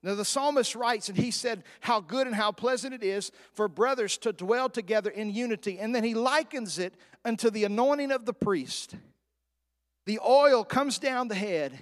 Now, 0.02 0.14
the 0.14 0.24
psalmist 0.24 0.74
writes, 0.74 1.08
and 1.08 1.16
he 1.16 1.30
said, 1.30 1.62
How 1.80 2.00
good 2.00 2.26
and 2.26 2.36
how 2.36 2.52
pleasant 2.52 2.94
it 2.94 3.02
is 3.02 3.32
for 3.52 3.68
brothers 3.68 4.16
to 4.18 4.32
dwell 4.32 4.68
together 4.68 5.10
in 5.10 5.30
unity. 5.30 5.78
And 5.78 5.94
then 5.94 6.04
he 6.04 6.14
likens 6.14 6.78
it 6.78 6.94
unto 7.24 7.48
the 7.48 7.64
anointing 7.64 8.12
of 8.12 8.26
the 8.26 8.34
priest 8.34 8.96
the 10.06 10.18
oil 10.26 10.64
comes 10.64 10.98
down 10.98 11.28
the 11.28 11.34
head 11.34 11.72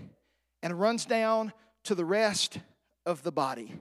and 0.63 0.79
runs 0.79 1.05
down 1.05 1.53
to 1.85 1.95
the 1.95 2.05
rest 2.05 2.59
of 3.05 3.23
the 3.23 3.33
body. 3.33 3.73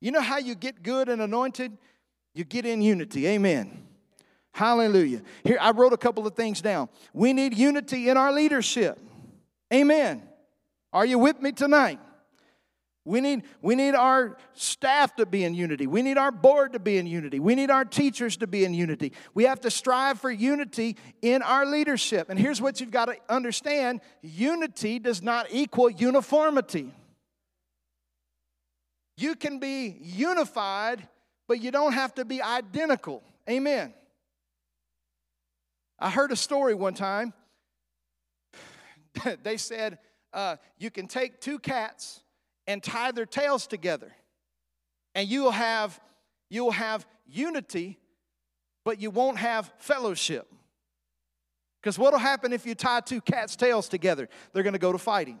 You 0.00 0.12
know 0.12 0.20
how 0.20 0.38
you 0.38 0.54
get 0.54 0.82
good 0.82 1.08
and 1.08 1.20
anointed? 1.20 1.76
You 2.34 2.44
get 2.44 2.64
in 2.64 2.80
unity. 2.82 3.26
Amen. 3.26 3.86
Hallelujah. 4.52 5.22
Here, 5.44 5.58
I 5.60 5.70
wrote 5.72 5.92
a 5.92 5.96
couple 5.96 6.26
of 6.26 6.34
things 6.34 6.60
down. 6.60 6.88
We 7.12 7.32
need 7.32 7.56
unity 7.56 8.08
in 8.08 8.16
our 8.16 8.32
leadership. 8.32 8.98
Amen. 9.72 10.22
Are 10.92 11.06
you 11.06 11.18
with 11.18 11.40
me 11.40 11.52
tonight? 11.52 12.00
We 13.06 13.22
need, 13.22 13.44
we 13.62 13.74
need 13.76 13.94
our 13.94 14.36
staff 14.52 15.16
to 15.16 15.24
be 15.24 15.44
in 15.44 15.54
unity. 15.54 15.86
We 15.86 16.02
need 16.02 16.18
our 16.18 16.30
board 16.30 16.74
to 16.74 16.78
be 16.78 16.98
in 16.98 17.06
unity. 17.06 17.40
We 17.40 17.54
need 17.54 17.70
our 17.70 17.84
teachers 17.84 18.36
to 18.38 18.46
be 18.46 18.64
in 18.64 18.74
unity. 18.74 19.12
We 19.32 19.44
have 19.44 19.60
to 19.62 19.70
strive 19.70 20.20
for 20.20 20.30
unity 20.30 20.96
in 21.22 21.40
our 21.42 21.64
leadership. 21.64 22.28
And 22.28 22.38
here's 22.38 22.60
what 22.60 22.78
you've 22.78 22.90
got 22.90 23.06
to 23.06 23.16
understand 23.28 24.02
unity 24.20 24.98
does 24.98 25.22
not 25.22 25.46
equal 25.50 25.88
uniformity. 25.88 26.92
You 29.16 29.34
can 29.34 29.60
be 29.60 29.96
unified, 30.02 31.08
but 31.48 31.62
you 31.62 31.70
don't 31.70 31.94
have 31.94 32.14
to 32.16 32.26
be 32.26 32.42
identical. 32.42 33.22
Amen. 33.48 33.94
I 35.98 36.10
heard 36.10 36.32
a 36.32 36.36
story 36.36 36.74
one 36.74 36.94
time. 36.94 37.32
they 39.42 39.56
said 39.56 39.98
uh, 40.34 40.56
you 40.78 40.90
can 40.90 41.06
take 41.06 41.40
two 41.40 41.58
cats 41.58 42.20
and 42.70 42.82
tie 42.82 43.10
their 43.10 43.26
tails 43.26 43.66
together. 43.66 44.12
And 45.14 45.28
you 45.28 45.42
will 45.42 45.50
have 45.50 46.00
you 46.48 46.64
will 46.64 46.72
have 46.72 47.06
unity, 47.26 47.98
but 48.84 49.00
you 49.00 49.10
won't 49.10 49.38
have 49.38 49.72
fellowship. 49.78 50.52
Because 51.80 51.98
what'll 51.98 52.18
happen 52.18 52.52
if 52.52 52.66
you 52.66 52.74
tie 52.74 53.00
two 53.00 53.20
cats' 53.20 53.56
tails 53.56 53.88
together? 53.88 54.28
They're 54.52 54.64
going 54.64 54.74
to 54.74 54.80
go 54.80 54.92
to 54.92 54.98
fighting. 54.98 55.40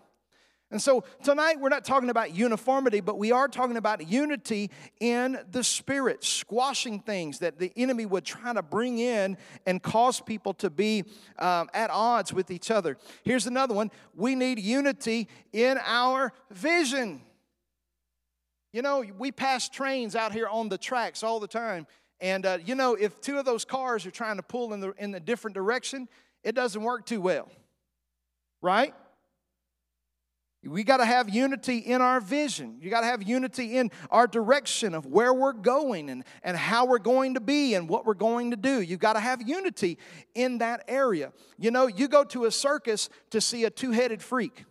And 0.70 0.80
so 0.80 1.02
tonight 1.24 1.58
we're 1.58 1.68
not 1.68 1.84
talking 1.84 2.10
about 2.10 2.32
uniformity, 2.32 3.00
but 3.00 3.18
we 3.18 3.32
are 3.32 3.48
talking 3.48 3.76
about 3.76 4.08
unity 4.08 4.70
in 5.00 5.38
the 5.50 5.64
spirit, 5.64 6.22
squashing 6.22 7.00
things 7.00 7.40
that 7.40 7.58
the 7.58 7.72
enemy 7.76 8.06
would 8.06 8.24
try 8.24 8.52
to 8.52 8.62
bring 8.62 8.98
in 8.98 9.36
and 9.66 9.82
cause 9.82 10.20
people 10.20 10.54
to 10.54 10.70
be 10.70 11.04
um, 11.40 11.68
at 11.74 11.90
odds 11.90 12.32
with 12.32 12.52
each 12.52 12.70
other. 12.70 12.96
Here's 13.24 13.48
another 13.48 13.74
one 13.74 13.90
we 14.14 14.36
need 14.36 14.60
unity 14.60 15.28
in 15.52 15.78
our 15.84 16.32
vision. 16.52 17.20
You 18.72 18.82
know, 18.82 19.04
we 19.18 19.32
pass 19.32 19.68
trains 19.68 20.14
out 20.14 20.32
here 20.32 20.46
on 20.46 20.68
the 20.68 20.78
tracks 20.78 21.24
all 21.24 21.40
the 21.40 21.48
time. 21.48 21.88
And, 22.20 22.46
uh, 22.46 22.58
you 22.64 22.76
know, 22.76 22.94
if 22.94 23.20
two 23.20 23.38
of 23.38 23.44
those 23.44 23.64
cars 23.64 24.06
are 24.06 24.12
trying 24.12 24.36
to 24.36 24.42
pull 24.42 24.72
in 24.72 24.78
the, 24.78 24.92
in 24.98 25.12
a 25.16 25.20
different 25.20 25.54
direction, 25.54 26.08
it 26.44 26.54
doesn't 26.54 26.80
work 26.80 27.06
too 27.06 27.20
well. 27.20 27.48
Right? 28.62 28.94
We 30.62 30.84
got 30.84 30.98
to 30.98 31.06
have 31.06 31.30
unity 31.30 31.78
in 31.78 32.02
our 32.02 32.20
vision. 32.20 32.76
You 32.80 32.90
got 32.90 33.00
to 33.00 33.06
have 33.06 33.22
unity 33.22 33.78
in 33.78 33.90
our 34.10 34.26
direction 34.26 34.94
of 34.94 35.06
where 35.06 35.32
we're 35.32 35.54
going 35.54 36.10
and, 36.10 36.22
and 36.42 36.54
how 36.54 36.84
we're 36.84 36.98
going 36.98 37.34
to 37.34 37.40
be 37.40 37.74
and 37.74 37.88
what 37.88 38.04
we're 38.04 38.12
going 38.12 38.50
to 38.50 38.58
do. 38.58 38.82
You've 38.82 39.00
got 39.00 39.14
to 39.14 39.20
have 39.20 39.40
unity 39.40 39.96
in 40.34 40.58
that 40.58 40.84
area. 40.86 41.32
You 41.58 41.70
know, 41.70 41.86
you 41.86 42.08
go 42.08 42.24
to 42.24 42.44
a 42.44 42.50
circus 42.50 43.08
to 43.30 43.40
see 43.40 43.64
a 43.64 43.70
two 43.70 43.92
headed 43.92 44.22
freak. 44.22 44.66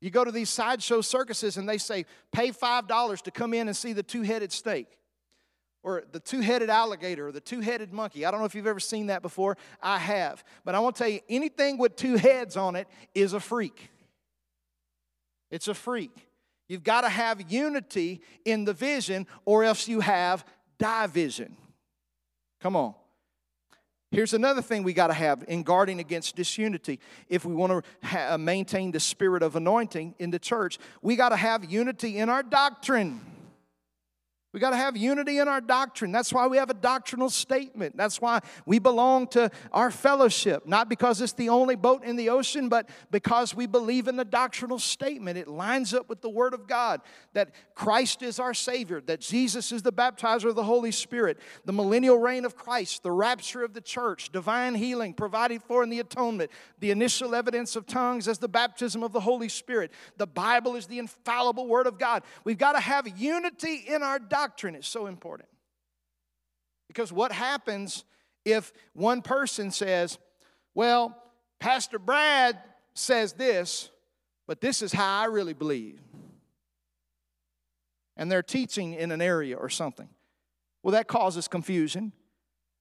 You 0.00 0.10
go 0.10 0.24
to 0.24 0.30
these 0.30 0.50
sideshow 0.50 1.00
circuses 1.00 1.56
and 1.56 1.68
they 1.68 1.78
say, 1.78 2.06
pay 2.30 2.50
$5 2.50 3.22
to 3.22 3.30
come 3.32 3.54
in 3.54 3.66
and 3.66 3.76
see 3.76 3.92
the 3.92 4.02
two 4.04 4.22
headed 4.22 4.52
snake 4.52 4.98
or 5.82 6.04
the 6.12 6.20
two 6.20 6.40
headed 6.40 6.70
alligator 6.70 7.28
or 7.28 7.32
the 7.32 7.40
two 7.40 7.60
headed 7.60 7.92
monkey. 7.92 8.24
I 8.24 8.30
don't 8.30 8.38
know 8.38 8.46
if 8.46 8.54
you've 8.54 8.68
ever 8.68 8.80
seen 8.80 9.08
that 9.08 9.22
before. 9.22 9.56
I 9.82 9.98
have. 9.98 10.44
But 10.64 10.76
I 10.76 10.80
want 10.80 10.94
to 10.96 11.02
tell 11.02 11.08
you 11.08 11.20
anything 11.28 11.76
with 11.76 11.96
two 11.96 12.16
heads 12.16 12.56
on 12.56 12.76
it 12.76 12.86
is 13.14 13.32
a 13.32 13.40
freak. 13.40 13.90
It's 15.52 15.68
a 15.68 15.74
freak. 15.74 16.10
You've 16.66 16.82
got 16.82 17.02
to 17.02 17.08
have 17.08 17.52
unity 17.52 18.22
in 18.44 18.64
the 18.64 18.72
vision, 18.72 19.26
or 19.44 19.62
else 19.62 19.86
you 19.86 20.00
have 20.00 20.44
division. 20.78 21.56
Come 22.60 22.74
on. 22.74 22.94
Here's 24.10 24.34
another 24.34 24.62
thing 24.62 24.82
we 24.82 24.92
got 24.92 25.06
to 25.08 25.14
have 25.14 25.44
in 25.48 25.62
guarding 25.62 26.00
against 26.00 26.36
disunity. 26.36 27.00
If 27.28 27.44
we 27.44 27.54
want 27.54 27.72
to 27.72 28.06
ha- 28.06 28.34
uh, 28.34 28.38
maintain 28.38 28.92
the 28.92 29.00
spirit 29.00 29.42
of 29.42 29.56
anointing 29.56 30.14
in 30.18 30.30
the 30.30 30.38
church, 30.38 30.78
we 31.02 31.16
got 31.16 31.30
to 31.30 31.36
have 31.36 31.70
unity 31.70 32.18
in 32.18 32.28
our 32.28 32.42
doctrine. 32.42 33.20
We 34.52 34.60
got 34.60 34.70
to 34.70 34.76
have 34.76 34.98
unity 34.98 35.38
in 35.38 35.48
our 35.48 35.62
doctrine. 35.62 36.12
That's 36.12 36.30
why 36.30 36.46
we 36.46 36.58
have 36.58 36.68
a 36.68 36.74
doctrinal 36.74 37.30
statement. 37.30 37.96
That's 37.96 38.20
why 38.20 38.40
we 38.66 38.78
belong 38.78 39.28
to 39.28 39.50
our 39.72 39.90
fellowship. 39.90 40.66
Not 40.66 40.90
because 40.90 41.22
it's 41.22 41.32
the 41.32 41.48
only 41.48 41.74
boat 41.74 42.04
in 42.04 42.16
the 42.16 42.28
ocean, 42.28 42.68
but 42.68 42.86
because 43.10 43.54
we 43.54 43.66
believe 43.66 44.08
in 44.08 44.16
the 44.16 44.26
doctrinal 44.26 44.78
statement. 44.78 45.38
It 45.38 45.48
lines 45.48 45.94
up 45.94 46.06
with 46.10 46.20
the 46.20 46.28
Word 46.28 46.52
of 46.52 46.66
God 46.66 47.00
that 47.32 47.52
Christ 47.74 48.20
is 48.20 48.38
our 48.38 48.52
Savior, 48.52 49.00
that 49.06 49.20
Jesus 49.20 49.72
is 49.72 49.80
the 49.80 49.92
baptizer 49.92 50.50
of 50.50 50.54
the 50.54 50.64
Holy 50.64 50.92
Spirit, 50.92 51.38
the 51.64 51.72
millennial 51.72 52.18
reign 52.18 52.44
of 52.44 52.54
Christ, 52.54 53.02
the 53.02 53.10
rapture 53.10 53.64
of 53.64 53.72
the 53.72 53.80
church, 53.80 54.30
divine 54.32 54.74
healing 54.74 55.14
provided 55.14 55.62
for 55.62 55.82
in 55.82 55.88
the 55.88 56.00
atonement, 56.00 56.50
the 56.78 56.90
initial 56.90 57.34
evidence 57.34 57.74
of 57.74 57.86
tongues 57.86 58.28
as 58.28 58.36
the 58.36 58.48
baptism 58.48 59.02
of 59.02 59.12
the 59.12 59.20
Holy 59.20 59.48
Spirit. 59.48 59.92
The 60.18 60.26
Bible 60.26 60.76
is 60.76 60.86
the 60.86 60.98
infallible 60.98 61.68
Word 61.68 61.86
of 61.86 61.98
God. 61.98 62.22
We've 62.44 62.58
got 62.58 62.72
to 62.72 62.80
have 62.80 63.08
unity 63.18 63.84
in 63.88 64.02
our 64.02 64.18
doctrine 64.18 64.41
doctrine 64.42 64.74
is 64.74 64.86
so 64.86 65.06
important. 65.06 65.48
Because 66.88 67.12
what 67.12 67.32
happens 67.32 68.04
if 68.44 68.72
one 68.92 69.22
person 69.22 69.70
says, 69.70 70.18
Well, 70.74 71.16
Pastor 71.60 71.98
Brad 71.98 72.58
says 72.94 73.34
this, 73.34 73.88
but 74.48 74.60
this 74.60 74.82
is 74.82 74.92
how 74.92 75.20
I 75.20 75.26
really 75.26 75.52
believe? 75.52 76.00
And 78.16 78.30
they're 78.30 78.42
teaching 78.42 78.94
in 78.94 79.12
an 79.12 79.22
area 79.22 79.56
or 79.56 79.68
something. 79.68 80.08
Well, 80.82 80.92
that 80.92 81.06
causes 81.06 81.46
confusion, 81.46 82.12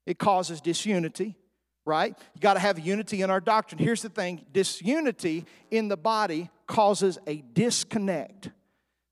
it 0.07 0.17
causes 0.17 0.61
disunity, 0.61 1.37
right? 1.85 2.17
You 2.33 2.41
got 2.41 2.55
to 2.55 2.59
have 2.59 2.79
unity 2.79 3.21
in 3.21 3.29
our 3.29 3.39
doctrine. 3.39 3.77
Here's 3.77 4.01
the 4.01 4.09
thing 4.09 4.45
disunity 4.51 5.45
in 5.69 5.89
the 5.89 5.97
body 5.97 6.49
causes 6.65 7.19
a 7.27 7.43
disconnect. 7.53 8.49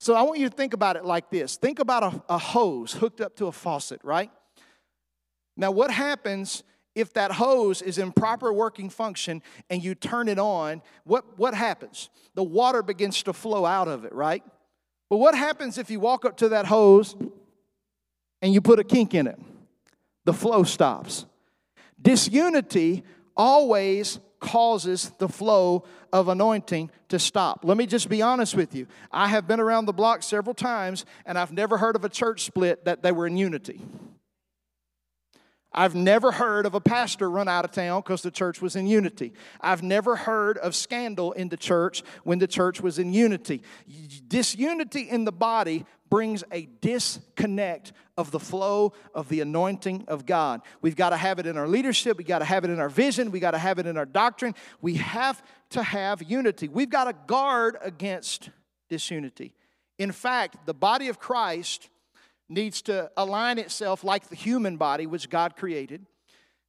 So 0.00 0.14
I 0.14 0.22
want 0.22 0.38
you 0.38 0.48
to 0.48 0.54
think 0.54 0.72
about 0.72 0.96
it 0.96 1.04
like 1.04 1.30
this 1.30 1.56
think 1.56 1.78
about 1.78 2.02
a, 2.02 2.22
a 2.30 2.38
hose 2.38 2.94
hooked 2.94 3.20
up 3.20 3.36
to 3.36 3.46
a 3.46 3.52
faucet, 3.52 4.00
right? 4.02 4.30
Now, 5.56 5.70
what 5.70 5.90
happens 5.90 6.62
if 6.94 7.12
that 7.12 7.32
hose 7.32 7.82
is 7.82 7.98
in 7.98 8.10
proper 8.12 8.50
working 8.50 8.88
function 8.88 9.42
and 9.68 9.84
you 9.84 9.94
turn 9.94 10.28
it 10.28 10.38
on? 10.38 10.80
What, 11.04 11.38
what 11.38 11.52
happens? 11.52 12.08
The 12.34 12.42
water 12.42 12.82
begins 12.82 13.22
to 13.24 13.34
flow 13.34 13.66
out 13.66 13.88
of 13.88 14.06
it, 14.06 14.14
right? 14.14 14.42
But 15.10 15.18
what 15.18 15.34
happens 15.34 15.76
if 15.76 15.90
you 15.90 16.00
walk 16.00 16.24
up 16.24 16.38
to 16.38 16.48
that 16.48 16.64
hose 16.64 17.14
and 18.40 18.54
you 18.54 18.62
put 18.62 18.78
a 18.78 18.84
kink 18.84 19.14
in 19.14 19.26
it? 19.26 19.38
The 20.24 20.32
flow 20.32 20.62
stops. 20.62 21.26
Disunity 22.00 23.04
always 23.36 24.18
causes 24.40 25.12
the 25.18 25.28
flow 25.28 25.84
of 26.12 26.28
anointing 26.28 26.90
to 27.08 27.18
stop. 27.18 27.60
Let 27.62 27.76
me 27.76 27.86
just 27.86 28.08
be 28.08 28.22
honest 28.22 28.54
with 28.54 28.74
you. 28.74 28.86
I 29.12 29.28
have 29.28 29.46
been 29.46 29.60
around 29.60 29.84
the 29.84 29.92
block 29.92 30.22
several 30.22 30.54
times 30.54 31.04
and 31.26 31.38
I've 31.38 31.52
never 31.52 31.76
heard 31.78 31.94
of 31.94 32.04
a 32.04 32.08
church 32.08 32.44
split 32.44 32.84
that 32.86 33.02
they 33.02 33.12
were 33.12 33.26
in 33.26 33.36
unity. 33.36 33.80
I've 35.72 35.94
never 35.94 36.32
heard 36.32 36.66
of 36.66 36.74
a 36.74 36.80
pastor 36.80 37.30
run 37.30 37.46
out 37.46 37.64
of 37.64 37.70
town 37.70 38.00
because 38.00 38.22
the 38.22 38.30
church 38.32 38.60
was 38.60 38.74
in 38.74 38.88
unity. 38.88 39.32
I've 39.60 39.84
never 39.84 40.16
heard 40.16 40.58
of 40.58 40.74
scandal 40.74 41.30
in 41.32 41.48
the 41.48 41.56
church 41.56 42.02
when 42.24 42.40
the 42.40 42.48
church 42.48 42.80
was 42.80 42.98
in 42.98 43.12
unity. 43.12 43.62
Disunity 44.26 45.02
in 45.02 45.24
the 45.24 45.32
body 45.32 45.86
brings 46.08 46.42
a 46.50 46.66
disconnect 46.80 47.92
of 48.20 48.30
the 48.30 48.38
flow 48.38 48.92
of 49.14 49.28
the 49.28 49.40
anointing 49.40 50.04
of 50.06 50.26
God. 50.26 50.60
We've 50.80 50.94
got 50.94 51.10
to 51.10 51.16
have 51.16 51.38
it 51.40 51.46
in 51.46 51.56
our 51.56 51.66
leadership, 51.66 52.18
we 52.18 52.24
got 52.24 52.38
to 52.40 52.44
have 52.44 52.64
it 52.64 52.70
in 52.70 52.78
our 52.78 52.88
vision, 52.88 53.32
we 53.32 53.40
got 53.40 53.52
to 53.52 53.58
have 53.58 53.78
it 53.78 53.86
in 53.86 53.96
our 53.96 54.06
doctrine. 54.06 54.54
We 54.80 54.96
have 54.96 55.42
to 55.70 55.82
have 55.82 56.22
unity. 56.22 56.68
We've 56.68 56.90
got 56.90 57.04
to 57.04 57.14
guard 57.26 57.76
against 57.82 58.50
disunity. 58.88 59.54
In 59.98 60.12
fact, 60.12 60.66
the 60.66 60.74
body 60.74 61.08
of 61.08 61.18
Christ 61.18 61.88
needs 62.48 62.82
to 62.82 63.10
align 63.16 63.58
itself 63.58 64.04
like 64.04 64.28
the 64.28 64.36
human 64.36 64.76
body 64.76 65.06
which 65.06 65.30
God 65.30 65.56
created. 65.56 66.06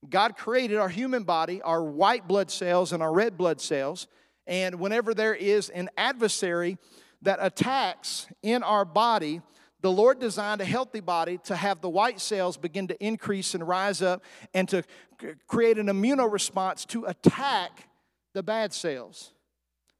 God 0.09 0.37
created 0.37 0.77
our 0.77 0.89
human 0.89 1.23
body, 1.23 1.61
our 1.61 1.83
white 1.83 2.27
blood 2.27 2.49
cells 2.49 2.93
and 2.93 3.03
our 3.03 3.13
red 3.13 3.37
blood 3.37 3.61
cells. 3.61 4.07
And 4.47 4.79
whenever 4.79 5.13
there 5.13 5.35
is 5.35 5.69
an 5.69 5.89
adversary 5.97 6.77
that 7.21 7.39
attacks 7.41 8.27
in 8.41 8.63
our 8.63 8.85
body, 8.85 9.41
the 9.81 9.91
Lord 9.91 10.19
designed 10.19 10.61
a 10.61 10.65
healthy 10.65 10.99
body 10.99 11.39
to 11.45 11.55
have 11.55 11.81
the 11.81 11.89
white 11.89 12.19
cells 12.19 12.57
begin 12.57 12.87
to 12.87 13.03
increase 13.03 13.55
and 13.55 13.67
rise 13.67 14.01
up 14.01 14.23
and 14.53 14.69
to 14.69 14.83
create 15.47 15.77
an 15.77 15.87
immunoresponse 15.87 16.85
to 16.87 17.05
attack 17.05 17.87
the 18.33 18.43
bad 18.43 18.73
cells. 18.73 19.33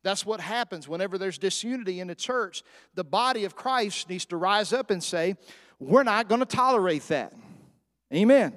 That's 0.04 0.26
what 0.26 0.40
happens 0.40 0.88
whenever 0.88 1.18
there's 1.18 1.38
disunity 1.38 2.00
in 2.00 2.08
the 2.08 2.16
church. 2.16 2.64
The 2.96 3.04
body 3.04 3.46
of 3.46 3.56
Christ 3.56 4.10
needs 4.10 4.26
to 4.26 4.38
rise 4.38 4.74
up 4.74 4.92
and 4.92 5.04
say, 5.04 5.36
We're 5.80 6.04
not 6.04 6.28
going 6.28 6.40
to 6.40 6.46
tolerate 6.46 7.08
that. 7.08 7.34
Amen. 8.14 8.54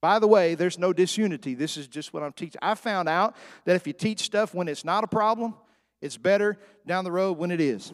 By 0.00 0.18
the 0.18 0.28
way, 0.28 0.54
there's 0.54 0.78
no 0.78 0.92
disunity. 0.92 1.54
This 1.54 1.76
is 1.76 1.88
just 1.88 2.12
what 2.12 2.22
I'm 2.22 2.32
teaching. 2.32 2.60
I 2.62 2.74
found 2.74 3.08
out 3.08 3.34
that 3.64 3.76
if 3.76 3.86
you 3.86 3.92
teach 3.92 4.20
stuff 4.20 4.54
when 4.54 4.68
it's 4.68 4.84
not 4.84 5.04
a 5.04 5.08
problem, 5.08 5.54
it's 6.00 6.16
better 6.16 6.56
down 6.86 7.04
the 7.04 7.10
road 7.10 7.36
when 7.38 7.50
it 7.50 7.60
is. 7.60 7.92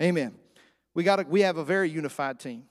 Amen. 0.00 0.34
We, 0.96 1.04
got 1.04 1.16
to, 1.16 1.24
we 1.24 1.42
have 1.42 1.58
a 1.58 1.64
very 1.64 1.90
unified 1.90 2.40
team. 2.40 2.64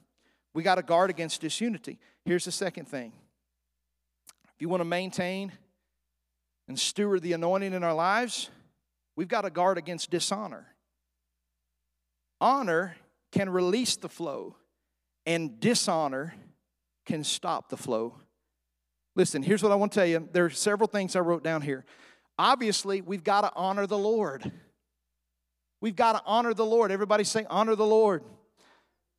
We 0.55 0.63
got 0.63 0.75
to 0.75 0.81
guard 0.81 1.11
against 1.11 1.41
disunity. 1.41 1.99
Here's 2.25 2.43
the 2.43 2.51
second 2.51 2.85
thing 2.85 3.13
if 4.45 4.59
you 4.59 4.67
want 4.67 4.81
to 4.81 4.85
maintain 4.85 5.51
and 6.67 6.77
steward 6.77 7.21
the 7.21 7.33
anointing 7.33 7.71
in 7.71 7.83
our 7.83 7.93
lives, 7.93 8.49
we've 9.15 9.27
got 9.27 9.41
to 9.41 9.51
guard 9.51 9.77
against 9.77 10.09
dishonor. 10.09 10.65
Honor 12.41 12.97
can 13.31 13.47
release 13.47 13.95
the 13.95 14.09
flow, 14.09 14.55
and 15.27 15.59
dishonor 15.59 16.33
can 17.05 17.23
stop 17.23 17.69
the 17.69 17.77
flow. 17.77 18.15
Listen, 19.15 19.43
here's 19.43 19.61
what 19.61 19.71
I 19.71 19.75
want 19.75 19.91
to 19.91 19.99
tell 19.99 20.07
you. 20.07 20.27
There 20.31 20.45
are 20.45 20.49
several 20.49 20.88
things 20.88 21.15
I 21.15 21.19
wrote 21.19 21.43
down 21.43 21.61
here. 21.61 21.85
Obviously, 22.39 23.01
we've 23.01 23.23
got 23.23 23.41
to 23.41 23.51
honor 23.55 23.85
the 23.85 23.99
Lord. 23.99 24.51
We've 25.86 25.95
got 25.95 26.13
to 26.13 26.21
honor 26.26 26.56
the 26.56 26.65
Lord. 26.65 26.89
Everybody 26.89 27.24
say, 27.24 27.45
honor 27.48 27.76
the 27.76 27.86
Lord. 27.86 28.24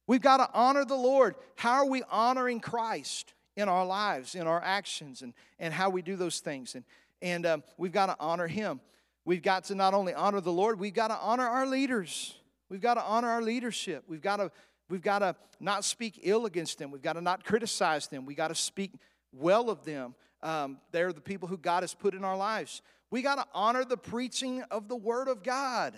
We've 0.09 0.21
got 0.21 0.39
to 0.39 0.49
honor 0.53 0.85
the 0.85 0.97
Lord. 0.97 1.37
How 1.55 1.75
are 1.75 1.87
we 1.87 2.03
honoring 2.11 2.59
Christ 2.59 3.35
in 3.55 3.69
our 3.69 3.87
lives, 3.87 4.35
in 4.35 4.49
our 4.49 4.61
actions, 4.61 5.23
and, 5.23 5.33
and 5.61 5.73
how 5.73 5.91
we 5.91 6.03
do 6.03 6.17
those 6.17 6.41
things? 6.41 6.75
And, 6.75 6.85
and 7.23 7.47
um, 7.47 7.63
we've 7.79 7.93
got 7.93 8.07
to 8.07 8.17
honor 8.19 8.49
Him. 8.49 8.81
We've 9.25 9.45
got 9.45 9.63
to 9.67 9.77
not 9.77 9.95
only 9.95 10.13
honor 10.13 10.41
the 10.41 10.51
Lord, 10.51 10.81
we've 10.81 10.93
got 10.93 11.07
to 11.07 11.15
honor 11.15 11.47
our 11.47 11.69
leaders. 11.69 12.35
We've 12.69 12.81
got 12.81 12.95
to 12.95 13.03
honor 13.05 13.29
our 13.29 13.43
leadership. 13.43 14.03
We've 14.09 14.21
got 14.21 14.39
to, 14.39 14.51
we've 14.91 15.03
got 15.03 15.21
to 15.21 15.37
not 15.61 15.85
speak 15.85 16.19
ill 16.25 16.47
against 16.47 16.81
them. 16.81 16.91
We've 16.91 17.01
got 17.01 17.13
to 17.13 17.21
not 17.21 17.45
criticize 17.45 18.09
them. 18.09 18.27
We've 18.27 18.37
got 18.37 18.49
to 18.49 18.57
speak 18.57 18.91
well 19.31 19.71
of 19.71 19.85
them. 19.85 20.17
Um, 20.43 20.79
they're 20.91 21.13
the 21.13 21.21
people 21.21 21.47
who 21.47 21.59
God 21.59 21.85
has 21.85 21.95
put 21.95 22.13
in 22.13 22.25
our 22.25 22.37
lives. 22.37 22.83
We 23.13 23.23
got 23.23 23.37
to 23.37 23.47
honor 23.55 23.85
the 23.85 23.97
preaching 23.97 24.63
of 24.73 24.89
the 24.89 24.97
Word 24.97 25.29
of 25.29 25.45
God. 25.45 25.95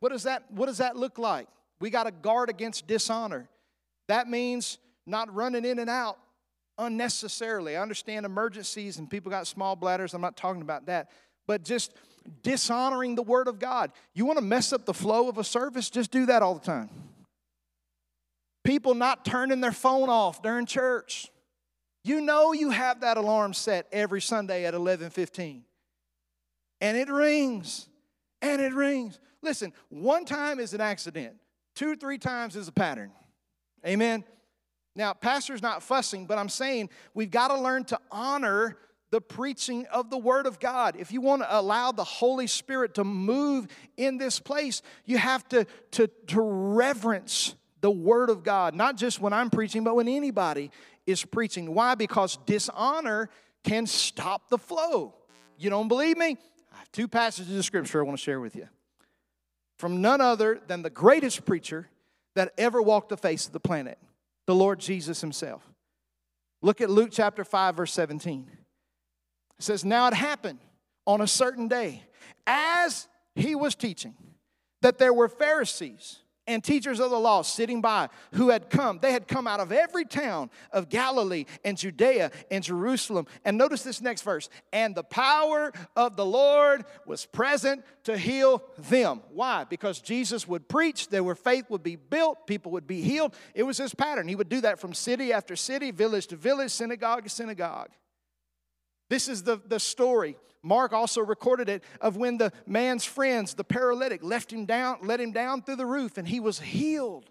What 0.00 0.12
does 0.12 0.24
that, 0.24 0.50
what 0.50 0.66
does 0.66 0.78
that 0.78 0.96
look 0.96 1.18
like? 1.18 1.48
We 1.80 1.90
got 1.90 2.04
to 2.04 2.10
guard 2.10 2.48
against 2.48 2.86
dishonor. 2.86 3.48
That 4.08 4.28
means 4.28 4.78
not 5.06 5.32
running 5.34 5.64
in 5.64 5.78
and 5.78 5.90
out 5.90 6.18
unnecessarily. 6.78 7.76
I 7.76 7.82
understand 7.82 8.26
emergencies 8.26 8.98
and 8.98 9.08
people 9.08 9.30
got 9.30 9.46
small 9.46 9.76
bladders. 9.76 10.14
I'm 10.14 10.20
not 10.20 10.36
talking 10.36 10.62
about 10.62 10.86
that. 10.86 11.10
But 11.46 11.64
just 11.64 11.94
dishonoring 12.42 13.14
the 13.14 13.22
Word 13.22 13.48
of 13.48 13.58
God. 13.58 13.92
You 14.14 14.26
want 14.26 14.38
to 14.38 14.44
mess 14.44 14.72
up 14.72 14.84
the 14.84 14.94
flow 14.94 15.28
of 15.28 15.38
a 15.38 15.44
service? 15.44 15.90
Just 15.90 16.10
do 16.10 16.26
that 16.26 16.42
all 16.42 16.54
the 16.54 16.64
time. 16.64 16.90
People 18.64 18.94
not 18.94 19.24
turning 19.24 19.60
their 19.60 19.72
phone 19.72 20.08
off 20.08 20.42
during 20.42 20.66
church. 20.66 21.30
You 22.02 22.20
know 22.20 22.52
you 22.52 22.70
have 22.70 23.00
that 23.00 23.16
alarm 23.16 23.54
set 23.54 23.86
every 23.92 24.20
Sunday 24.20 24.64
at 24.64 24.74
11:15. 24.74 25.62
And 26.80 26.96
it 26.96 27.08
rings. 27.08 27.88
And 28.42 28.60
it 28.60 28.74
rings. 28.74 29.18
Listen, 29.42 29.72
one 29.88 30.24
time 30.24 30.58
is 30.58 30.74
an 30.74 30.80
accident. 30.80 31.36
Two, 31.74 31.96
three 31.96 32.18
times 32.18 32.56
is 32.56 32.68
a 32.68 32.72
pattern. 32.72 33.12
Amen. 33.86 34.24
Now, 34.94 35.12
pastor's 35.12 35.62
not 35.62 35.82
fussing, 35.82 36.26
but 36.26 36.38
I'm 36.38 36.48
saying 36.48 36.88
we've 37.14 37.30
got 37.30 37.48
to 37.48 37.60
learn 37.60 37.84
to 37.84 38.00
honor 38.10 38.78
the 39.10 39.20
preaching 39.20 39.86
of 39.92 40.10
the 40.10 40.18
Word 40.18 40.46
of 40.46 40.58
God. 40.58 40.96
If 40.98 41.12
you 41.12 41.20
want 41.20 41.42
to 41.42 41.56
allow 41.56 41.92
the 41.92 42.02
Holy 42.04 42.46
Spirit 42.46 42.94
to 42.94 43.04
move 43.04 43.68
in 43.96 44.18
this 44.18 44.40
place, 44.40 44.82
you 45.04 45.18
have 45.18 45.46
to, 45.50 45.66
to, 45.92 46.08
to 46.28 46.40
reverence 46.40 47.54
the 47.82 47.90
Word 47.90 48.30
of 48.30 48.42
God, 48.42 48.74
not 48.74 48.96
just 48.96 49.20
when 49.20 49.32
I'm 49.32 49.50
preaching, 49.50 49.84
but 49.84 49.94
when 49.94 50.08
anybody 50.08 50.70
is 51.06 51.24
preaching. 51.24 51.72
Why? 51.72 51.94
Because 51.94 52.38
dishonor 52.46 53.28
can 53.62 53.86
stop 53.86 54.48
the 54.48 54.58
flow. 54.58 55.14
You 55.58 55.70
don't 55.70 55.88
believe 55.88 56.16
me? 56.16 56.36
I 56.72 56.78
have 56.78 56.90
two 56.90 57.06
passages 57.06 57.56
of 57.56 57.64
Scripture 57.64 58.00
I 58.00 58.04
want 58.04 58.18
to 58.18 58.22
share 58.22 58.40
with 58.40 58.56
you. 58.56 58.68
From 59.78 60.00
none 60.00 60.20
other 60.20 60.60
than 60.66 60.82
the 60.82 60.90
greatest 60.90 61.44
preacher 61.44 61.88
that 62.34 62.52
ever 62.56 62.80
walked 62.80 63.10
the 63.10 63.16
face 63.16 63.46
of 63.46 63.52
the 63.52 63.60
planet, 63.60 63.98
the 64.46 64.54
Lord 64.54 64.80
Jesus 64.80 65.20
Himself. 65.20 65.62
Look 66.62 66.80
at 66.80 66.90
Luke 66.90 67.10
chapter 67.12 67.44
5, 67.44 67.76
verse 67.76 67.92
17. 67.92 68.46
It 69.58 69.62
says, 69.62 69.84
Now 69.84 70.08
it 70.08 70.14
happened 70.14 70.58
on 71.06 71.20
a 71.20 71.26
certain 71.26 71.68
day, 71.68 72.02
as 72.46 73.08
he 73.34 73.54
was 73.54 73.74
teaching, 73.74 74.14
that 74.82 74.98
there 74.98 75.12
were 75.12 75.28
Pharisees 75.28 76.18
and 76.46 76.62
teachers 76.62 77.00
of 77.00 77.10
the 77.10 77.18
law 77.18 77.42
sitting 77.42 77.80
by 77.80 78.08
who 78.32 78.50
had 78.50 78.70
come. 78.70 78.98
They 79.00 79.12
had 79.12 79.28
come 79.28 79.46
out 79.46 79.60
of 79.60 79.72
every 79.72 80.04
town 80.04 80.50
of 80.72 80.88
Galilee 80.88 81.44
and 81.64 81.76
Judea 81.76 82.30
and 82.50 82.62
Jerusalem. 82.62 83.26
And 83.44 83.58
notice 83.58 83.82
this 83.82 84.00
next 84.00 84.22
verse. 84.22 84.48
And 84.72 84.94
the 84.94 85.04
power 85.04 85.72
of 85.94 86.16
the 86.16 86.26
Lord 86.26 86.84
was 87.06 87.26
present 87.26 87.84
to 88.04 88.16
heal 88.16 88.62
them. 88.78 89.22
Why? 89.32 89.64
Because 89.64 90.00
Jesus 90.00 90.46
would 90.46 90.68
preach, 90.68 91.08
their 91.08 91.34
faith 91.34 91.70
would 91.70 91.82
be 91.82 91.96
built, 91.96 92.46
people 92.46 92.72
would 92.72 92.86
be 92.86 93.02
healed. 93.02 93.34
It 93.54 93.64
was 93.64 93.78
his 93.78 93.94
pattern. 93.94 94.28
He 94.28 94.36
would 94.36 94.48
do 94.48 94.60
that 94.62 94.78
from 94.78 94.94
city 94.94 95.32
after 95.32 95.56
city, 95.56 95.90
village 95.90 96.28
to 96.28 96.36
village, 96.36 96.70
synagogue 96.70 97.24
to 97.24 97.30
synagogue. 97.30 97.90
This 99.08 99.28
is 99.28 99.42
the, 99.42 99.60
the 99.66 99.80
story. 99.80 100.36
Mark 100.62 100.92
also 100.92 101.20
recorded 101.20 101.68
it 101.68 101.84
of 102.00 102.16
when 102.16 102.38
the 102.38 102.52
man's 102.66 103.04
friends, 103.04 103.54
the 103.54 103.64
paralytic, 103.64 104.22
left 104.22 104.52
him 104.52 104.66
down, 104.66 104.98
let 105.02 105.20
him 105.20 105.30
down 105.30 105.62
through 105.62 105.76
the 105.76 105.86
roof, 105.86 106.18
and 106.18 106.26
he 106.26 106.40
was 106.40 106.58
healed. 106.58 107.30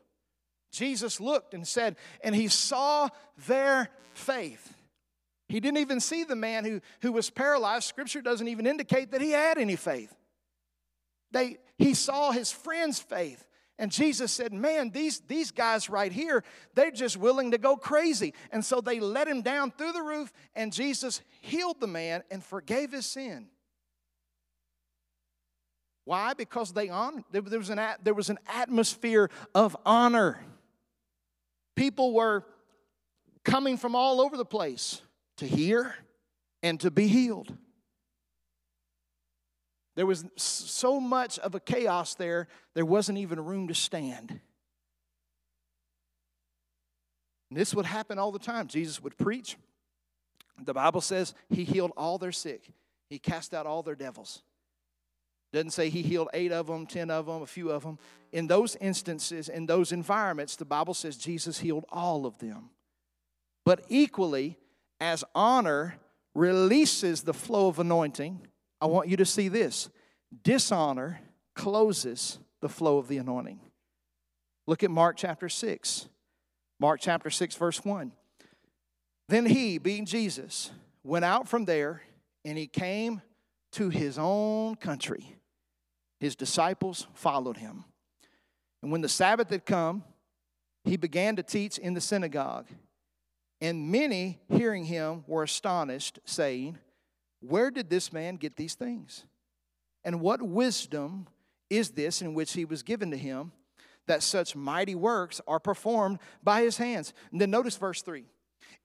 Jesus 0.72 1.20
looked 1.20 1.54
and 1.54 1.68
said, 1.68 1.96
and 2.24 2.36
he 2.36 2.48
saw 2.48 3.10
their 3.48 3.90
faith. 4.14 4.74
He 5.48 5.60
didn't 5.60 5.78
even 5.78 6.00
see 6.00 6.24
the 6.24 6.36
man 6.36 6.66
who, 6.66 6.82
who 7.02 7.12
was 7.12 7.30
paralyzed. 7.30 7.86
Scripture 7.88 8.22
doesn't 8.22 8.48
even 8.48 8.66
indicate 8.66 9.12
that 9.12 9.22
he 9.22 9.32
had 9.32 9.58
any 9.58 9.76
faith. 9.76 10.14
They, 11.32 11.58
he 11.78 11.94
saw 11.94 12.32
his 12.32 12.52
friend's 12.52 13.00
faith. 13.00 13.46
And 13.78 13.92
Jesus 13.92 14.32
said, 14.32 14.54
Man, 14.54 14.90
these, 14.90 15.20
these 15.28 15.52
guys 15.52 15.90
right 15.90 16.12
here, 16.12 16.44
they're 16.76 16.92
just 16.92 17.18
willing 17.18 17.52
to 17.52 17.58
go 17.58 17.76
crazy. 17.76 18.34
And 18.52 18.64
so 18.64 18.80
they 18.80 19.00
let 19.00 19.28
him 19.28 19.42
down 19.42 19.72
through 19.72 19.92
the 19.92 20.02
roof, 20.02 20.32
and 20.56 20.72
Jesus 20.72 21.22
healed 21.42 21.80
the 21.80 21.88
man 21.88 22.24
and 22.32 22.44
forgave 22.44 22.92
his 22.92 23.06
sin. 23.06 23.48
Why? 26.06 26.34
Because 26.34 26.72
they 26.72 26.90
honored, 26.90 27.24
there 27.32 27.42
was 27.42 27.70
an, 27.70 27.82
there 28.04 28.14
was 28.14 28.30
an 28.30 28.40
atmosphere 28.48 29.30
of 29.54 29.76
honor. 29.86 30.40
People 31.76 32.14
were 32.14 32.46
coming 33.44 33.76
from 33.76 33.96
all 33.96 34.22
over 34.22 34.38
the 34.38 34.46
place 34.46 35.02
to 35.38 35.48
hear 35.48 35.96
and 36.64 36.80
to 36.80 36.92
be 36.92 37.08
healed. 37.08 37.56
There 39.96 40.06
was 40.06 40.26
so 40.36 41.00
much 41.00 41.40
of 41.40 41.56
a 41.56 41.60
chaos 41.60 42.16
there, 42.16 42.48
there 42.74 42.86
wasn't 42.86 43.18
even 43.18 43.44
room 43.44 43.68
to 43.70 43.74
stand. 43.74 44.40
And 47.50 47.60
this 47.60 47.74
would 47.74 47.86
happen 47.86 48.20
all 48.20 48.32
the 48.32 48.40
time. 48.40 48.68
Jesus 48.68 49.02
would 49.02 49.18
preach. 49.18 49.58
The 50.64 50.74
Bible 50.74 51.02
says 51.02 51.34
he 51.50 51.64
healed 51.64 51.92
all 51.96 52.18
their 52.18 52.32
sick, 52.32 52.70
he 53.10 53.20
cast 53.20 53.54
out 53.54 53.66
all 53.66 53.84
their 53.84 53.96
devils. 53.96 54.44
Doesn't 55.54 55.72
say 55.72 55.90
he 55.90 56.02
healed 56.02 56.28
eight 56.34 56.52
of 56.52 56.68
them, 56.68 56.86
ten 56.86 57.10
of 57.10 57.28
them, 57.28 57.42
a 57.42 57.48
few 57.48 57.72
of 57.72 57.84
them. 57.84 57.98
In 58.34 58.48
those 58.48 58.76
instances, 58.78 59.48
in 59.48 59.68
those 59.68 59.94
environments, 59.94 60.58
the 60.58 60.66
Bible 60.66 60.94
says 60.94 61.16
Jesus 61.16 61.60
healed 61.60 61.86
all 61.90 62.26
of 62.26 62.38
them. 62.40 62.72
But 63.64 63.86
equally, 63.88 64.58
as 65.00 65.24
honor 65.34 65.96
releases 66.34 67.24
the 67.24 67.34
flow 67.34 67.70
of 67.70 67.80
anointing, 67.80 68.48
I 68.86 68.88
want 68.88 69.10
you 69.10 69.18
to 69.18 69.26
see 69.26 69.48
this 69.48 69.90
dishonor 70.44 71.20
closes 71.56 72.38
the 72.62 72.70
flow 72.70 73.00
of 73.00 73.08
the 73.08 73.18
anointing. 73.18 73.60
Look 74.68 74.84
at 74.84 74.92
Mark 74.92 75.18
chapter 75.18 75.50
6. 75.50 76.08
Mark 76.80 77.00
chapter 77.02 77.32
6, 77.32 77.56
verse 77.56 77.84
1. 77.84 78.12
Then 79.28 79.48
he, 79.48 79.80
being 79.80 80.06
Jesus, 80.06 80.70
went 81.04 81.26
out 81.26 81.48
from 81.48 81.66
there 81.66 82.04
and 82.44 82.60
he 82.60 82.68
came 82.68 83.24
to 83.72 83.90
his 83.90 84.20
own 84.20 84.76
country. 84.76 85.36
His 86.20 86.36
disciples 86.36 87.08
followed 87.16 87.58
him. 87.58 87.86
And 88.84 88.92
when 88.92 89.02
the 89.02 89.10
Sabbath 89.10 89.50
had 89.50 89.66
come, 89.66 90.04
he 90.84 90.96
began 90.96 91.38
to 91.38 91.44
teach 91.44 91.80
in 91.80 91.96
the 91.96 92.02
synagogue. 92.02 92.68
And 93.60 93.90
many, 93.92 94.42
hearing 94.48 94.86
him, 94.86 95.24
were 95.26 95.42
astonished, 95.42 96.20
saying, 96.24 96.78
where 97.50 97.72
did 97.72 97.90
this 97.90 98.12
man 98.12 98.36
get 98.36 98.56
these 98.56 98.76
things? 98.76 99.26
And 100.04 100.22
what 100.22 100.42
wisdom 100.42 101.28
is 101.70 101.92
this 101.92 102.22
in 102.22 102.34
which 102.34 102.54
he 102.54 102.66
was 102.66 102.84
given 102.84 103.12
to 103.12 103.18
him 103.18 103.52
that 104.08 104.22
such 104.22 104.56
mighty 104.56 104.94
works 104.94 105.42
are 105.48 105.60
performed 105.60 106.20
by 106.44 106.62
his 106.62 106.78
hands? 106.78 107.14
And 107.32 107.42
then 107.42 107.52
notice 107.52 107.76
verse 107.76 108.02
3 108.02 108.26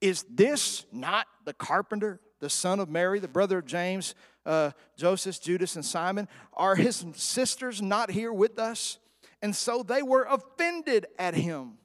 Is 0.00 0.24
this 0.30 0.86
not 0.90 1.26
the 1.44 1.52
carpenter, 1.52 2.20
the 2.40 2.50
son 2.50 2.80
of 2.80 2.88
Mary, 2.88 3.18
the 3.18 3.28
brother 3.28 3.58
of 3.58 3.66
James, 3.66 4.14
uh, 4.46 4.70
Joseph, 4.96 5.40
Judas, 5.40 5.76
and 5.76 5.84
Simon? 5.84 6.26
Are 6.54 6.76
his 6.76 7.04
sisters 7.14 7.82
not 7.82 8.10
here 8.10 8.32
with 8.32 8.58
us? 8.58 8.98
And 9.42 9.56
so 9.56 9.82
they 9.82 10.02
were 10.02 10.26
offended 10.28 11.06
at 11.18 11.34
him. 11.34 11.79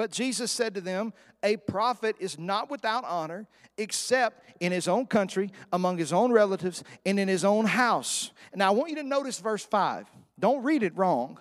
But 0.00 0.12
Jesus 0.12 0.50
said 0.50 0.72
to 0.76 0.80
them, 0.80 1.12
A 1.42 1.58
prophet 1.58 2.16
is 2.18 2.38
not 2.38 2.70
without 2.70 3.04
honor 3.04 3.46
except 3.76 4.42
in 4.58 4.72
his 4.72 4.88
own 4.88 5.04
country, 5.04 5.50
among 5.74 5.98
his 5.98 6.10
own 6.10 6.32
relatives, 6.32 6.82
and 7.04 7.20
in 7.20 7.28
his 7.28 7.44
own 7.44 7.66
house. 7.66 8.30
Now 8.54 8.68
I 8.68 8.70
want 8.70 8.88
you 8.88 8.96
to 8.96 9.02
notice 9.02 9.38
verse 9.40 9.62
5. 9.62 10.06
Don't 10.38 10.62
read 10.62 10.82
it 10.84 10.96
wrong. 10.96 11.38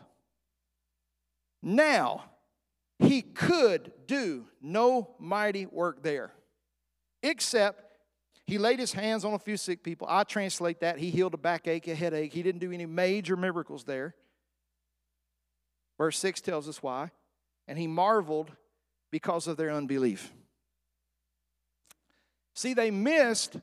Now, 1.63 2.25
he 2.97 3.21
could 3.21 3.93
do 4.07 4.45
no 4.61 5.11
mighty 5.19 5.65
work 5.65 6.03
there, 6.03 6.33
except 7.23 7.81
he 8.45 8.57
laid 8.57 8.79
his 8.79 8.91
hands 8.91 9.23
on 9.23 9.35
a 9.35 9.39
few 9.39 9.55
sick 9.55 9.83
people. 9.83 10.05
I 10.09 10.25
translate 10.25 10.81
that. 10.81 10.97
He 10.97 11.11
healed 11.11 11.33
a 11.33 11.37
backache, 11.37 11.87
a 11.87 11.95
headache. 11.95 12.33
He 12.33 12.43
didn't 12.43 12.59
do 12.59 12.73
any 12.73 12.85
major 12.85 13.37
miracles 13.37 13.85
there. 13.85 14.15
Verse 15.97 16.19
6 16.19 16.41
tells 16.41 16.67
us 16.67 16.83
why 16.83 17.11
and 17.69 17.77
he 17.77 17.87
marveled 17.87 18.51
because 19.11 19.47
of 19.47 19.55
their 19.55 19.71
unbelief. 19.71 20.33
See, 22.55 22.73
they 22.73 22.91
missed 22.91 23.55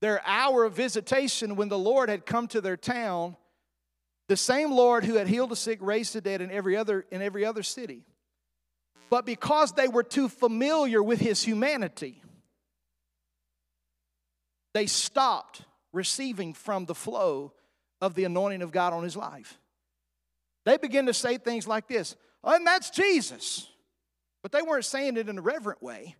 their 0.00 0.20
hour 0.26 0.64
of 0.64 0.72
visitation 0.72 1.54
when 1.54 1.68
the 1.68 1.78
Lord 1.78 2.08
had 2.08 2.26
come 2.26 2.48
to 2.48 2.60
their 2.62 2.78
town, 2.78 3.36
the 4.28 4.38
same 4.38 4.72
Lord 4.72 5.04
who 5.04 5.14
had 5.16 5.28
healed 5.28 5.50
the 5.50 5.56
sick, 5.56 5.78
raised 5.82 6.14
the 6.14 6.22
dead 6.22 6.40
in 6.40 6.50
every 6.50 6.76
other, 6.76 7.04
in 7.12 7.20
every 7.20 7.44
other 7.44 7.62
city. 7.62 8.04
But 9.10 9.26
because 9.26 9.72
they 9.72 9.86
were 9.86 10.02
too 10.02 10.30
familiar 10.30 11.02
with 11.02 11.20
his 11.20 11.42
humanity, 11.42 12.22
they 14.72 14.86
stopped 14.86 15.62
receiving 15.92 16.54
from 16.54 16.86
the 16.86 16.94
flow 16.94 17.52
of 18.00 18.14
the 18.14 18.24
anointing 18.24 18.62
of 18.62 18.72
God 18.72 18.94
on 18.94 19.04
his 19.04 19.14
life. 19.14 19.60
They 20.64 20.78
began 20.78 21.04
to 21.06 21.14
say 21.14 21.36
things 21.36 21.68
like 21.68 21.86
this 21.86 22.16
and 22.44 22.66
that's 22.66 22.90
Jesus. 22.90 23.68
But 24.42 24.52
they 24.52 24.62
weren't 24.62 24.84
saying 24.84 25.16
it 25.16 25.28
in 25.28 25.38
a 25.38 25.42
reverent 25.42 25.82
way. 25.82 26.16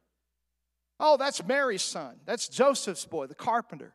Oh, 1.00 1.16
that's 1.16 1.44
Mary's 1.44 1.82
son. 1.82 2.20
That's 2.24 2.48
Joseph's 2.48 3.04
boy, 3.04 3.26
the 3.26 3.35
carpenter. 3.35 3.94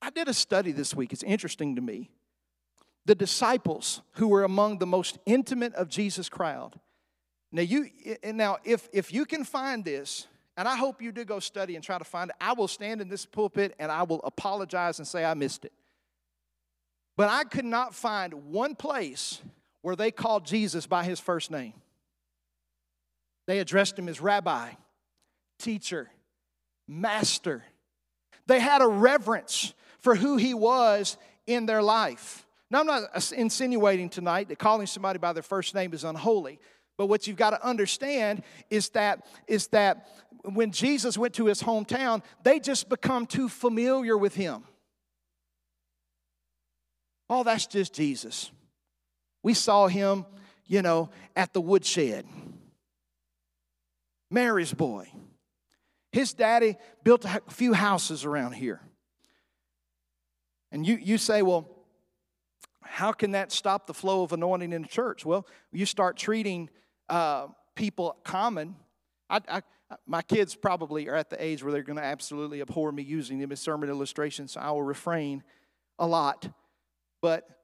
I 0.00 0.10
did 0.10 0.28
a 0.28 0.34
study 0.34 0.70
this 0.70 0.94
week. 0.94 1.12
It's 1.12 1.24
interesting 1.24 1.74
to 1.76 1.82
me. 1.82 2.10
The 3.06 3.16
disciples 3.16 4.02
who 4.12 4.28
were 4.28 4.44
among 4.44 4.78
the 4.78 4.86
most 4.86 5.18
intimate 5.26 5.74
of 5.74 5.88
Jesus' 5.88 6.28
crowd. 6.28 6.78
Now, 7.50 7.62
you 7.62 7.88
now 8.24 8.58
if 8.64 8.88
if 8.92 9.12
you 9.12 9.24
can 9.24 9.44
find 9.44 9.84
this, 9.84 10.26
and 10.56 10.68
I 10.68 10.76
hope 10.76 11.02
you 11.02 11.12
do 11.12 11.24
go 11.24 11.40
study 11.40 11.74
and 11.74 11.84
try 11.84 11.98
to 11.98 12.04
find 12.04 12.30
it, 12.30 12.36
I 12.40 12.52
will 12.52 12.68
stand 12.68 13.00
in 13.00 13.08
this 13.08 13.26
pulpit 13.26 13.74
and 13.78 13.90
I 13.90 14.02
will 14.02 14.20
apologize 14.24 14.98
and 14.98 15.06
say 15.06 15.24
I 15.24 15.34
missed 15.34 15.64
it. 15.64 15.72
But 17.16 17.28
I 17.28 17.44
could 17.44 17.64
not 17.64 17.94
find 17.94 18.32
one 18.52 18.74
place 18.74 19.40
where 19.86 19.94
they 19.94 20.10
called 20.10 20.44
Jesus 20.44 20.84
by 20.84 21.04
his 21.04 21.20
first 21.20 21.48
name. 21.48 21.72
They 23.46 23.60
addressed 23.60 23.96
him 23.96 24.08
as 24.08 24.20
rabbi, 24.20 24.70
teacher, 25.60 26.10
master. 26.88 27.62
They 28.48 28.58
had 28.58 28.82
a 28.82 28.88
reverence 28.88 29.74
for 30.00 30.16
who 30.16 30.38
he 30.38 30.54
was 30.54 31.16
in 31.46 31.66
their 31.66 31.84
life. 31.84 32.48
Now, 32.68 32.80
I'm 32.80 32.86
not 32.86 33.30
insinuating 33.30 34.08
tonight 34.08 34.48
that 34.48 34.58
calling 34.58 34.88
somebody 34.88 35.20
by 35.20 35.32
their 35.32 35.44
first 35.44 35.72
name 35.72 35.94
is 35.94 36.02
unholy. 36.02 36.58
But 36.98 37.06
what 37.06 37.28
you've 37.28 37.36
got 37.36 37.50
to 37.50 37.64
understand 37.64 38.42
is 38.68 38.88
that, 38.88 39.24
is 39.46 39.68
that 39.68 40.08
when 40.42 40.72
Jesus 40.72 41.16
went 41.16 41.34
to 41.34 41.46
his 41.46 41.62
hometown, 41.62 42.24
they 42.42 42.58
just 42.58 42.88
become 42.88 43.24
too 43.24 43.48
familiar 43.48 44.18
with 44.18 44.34
him. 44.34 44.64
Oh, 47.30 47.44
that's 47.44 47.68
just 47.68 47.94
Jesus. 47.94 48.50
We 49.46 49.54
saw 49.54 49.86
him, 49.86 50.26
you 50.66 50.82
know, 50.82 51.10
at 51.36 51.52
the 51.52 51.60
woodshed. 51.60 52.26
Mary's 54.28 54.74
boy. 54.74 55.08
His 56.10 56.34
daddy 56.34 56.76
built 57.04 57.24
a 57.24 57.40
few 57.48 57.72
houses 57.72 58.24
around 58.24 58.54
here. 58.54 58.80
And 60.72 60.84
you, 60.84 60.96
you 60.96 61.16
say, 61.16 61.42
well, 61.42 61.70
how 62.82 63.12
can 63.12 63.30
that 63.30 63.52
stop 63.52 63.86
the 63.86 63.94
flow 63.94 64.24
of 64.24 64.32
anointing 64.32 64.72
in 64.72 64.82
the 64.82 64.88
church? 64.88 65.24
Well, 65.24 65.46
you 65.70 65.86
start 65.86 66.16
treating 66.16 66.68
uh, 67.08 67.46
people 67.76 68.16
common. 68.24 68.74
I, 69.30 69.40
I, 69.48 69.62
my 70.08 70.22
kids 70.22 70.56
probably 70.56 71.08
are 71.08 71.14
at 71.14 71.30
the 71.30 71.40
age 71.40 71.62
where 71.62 71.72
they're 71.72 71.84
going 71.84 71.98
to 71.98 72.04
absolutely 72.04 72.62
abhor 72.62 72.90
me 72.90 73.04
using 73.04 73.38
them 73.38 73.52
as 73.52 73.60
sermon 73.60 73.90
illustrations, 73.90 74.54
so 74.54 74.60
I 74.60 74.72
will 74.72 74.82
refrain 74.82 75.44
a 76.00 76.06
lot. 76.08 76.48
But 77.22 77.55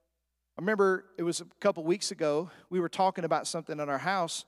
I 0.57 0.61
remember 0.61 1.07
it 1.17 1.23
was 1.23 1.41
a 1.41 1.47
couple 1.61 1.83
weeks 1.85 2.11
ago, 2.11 2.51
we 2.69 2.81
were 2.81 2.89
talking 2.89 3.25
about 3.25 3.47
something 3.47 3.81
in 3.81 3.89
our 3.89 3.99
house, 3.99 4.45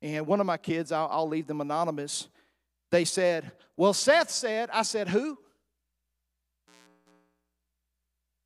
and 0.00 0.26
one 0.26 0.40
of 0.40 0.46
my 0.46 0.56
kids, 0.56 0.90
I'll, 0.90 1.08
I'll 1.10 1.28
leave 1.28 1.46
them 1.46 1.60
anonymous, 1.60 2.28
they 2.90 3.04
said, 3.04 3.50
Well, 3.76 3.92
Seth 3.92 4.30
said, 4.30 4.70
I 4.72 4.82
said, 4.82 5.08
Who? 5.08 5.38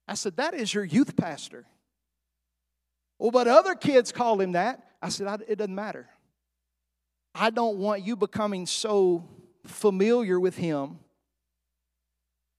I 0.09 0.15
said, 0.15 0.37
That 0.37 0.55
is 0.55 0.73
your 0.73 0.85
youth 0.85 1.17
pastor. 1.17 1.67
Well, 3.19 3.31
but 3.31 3.47
other 3.47 3.75
kids 3.75 4.11
call 4.11 4.41
him 4.41 4.53
that. 4.53 4.83
I 5.03 5.11
said, 5.11 5.43
It 5.47 5.57
doesn't 5.57 5.75
matter. 5.75 6.09
I 7.35 7.51
don't 7.51 7.79
want 7.79 8.05
you 8.05 8.17
becoming 8.17 8.67
so 8.67 9.29
familiar 9.67 10.41
with 10.41 10.57
him 10.57 10.99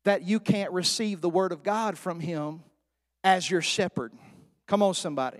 that 0.05 0.23
you 0.23 0.39
can't 0.39 0.71
receive 0.71 1.21
the 1.21 1.29
word 1.29 1.51
of 1.51 1.63
God 1.63 1.97
from 1.97 2.19
him 2.19 2.61
as 3.23 3.49
your 3.49 3.61
shepherd. 3.61 4.13
Come 4.69 4.83
on, 4.83 4.93
somebody. 4.93 5.39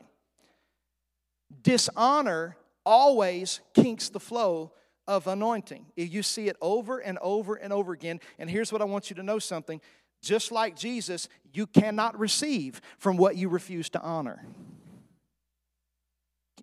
Dishonor 1.62 2.58
always 2.84 3.62
kinks 3.76 4.10
the 4.10 4.20
flow 4.20 4.74
of 5.08 5.28
anointing. 5.28 5.86
You 5.96 6.24
see 6.24 6.48
it 6.48 6.58
over 6.62 6.98
and 6.98 7.20
over 7.20 7.54
and 7.54 7.72
over 7.72 7.94
again. 7.94 8.22
And 8.39 8.50
here's 8.50 8.74
what 8.74 8.82
I 8.82 8.86
want 8.86 9.12
you 9.12 9.15
to 9.18 9.24
know 9.24 9.38
something 9.38 9.82
just 10.24 10.52
like 10.52 10.76
Jesus, 10.76 11.30
you 11.54 11.68
cannot 11.68 12.20
receive 12.20 12.82
from 12.98 13.18
what 13.18 13.36
you 13.36 13.50
refuse 13.50 13.88
to 13.92 14.02
honor. 14.02 14.44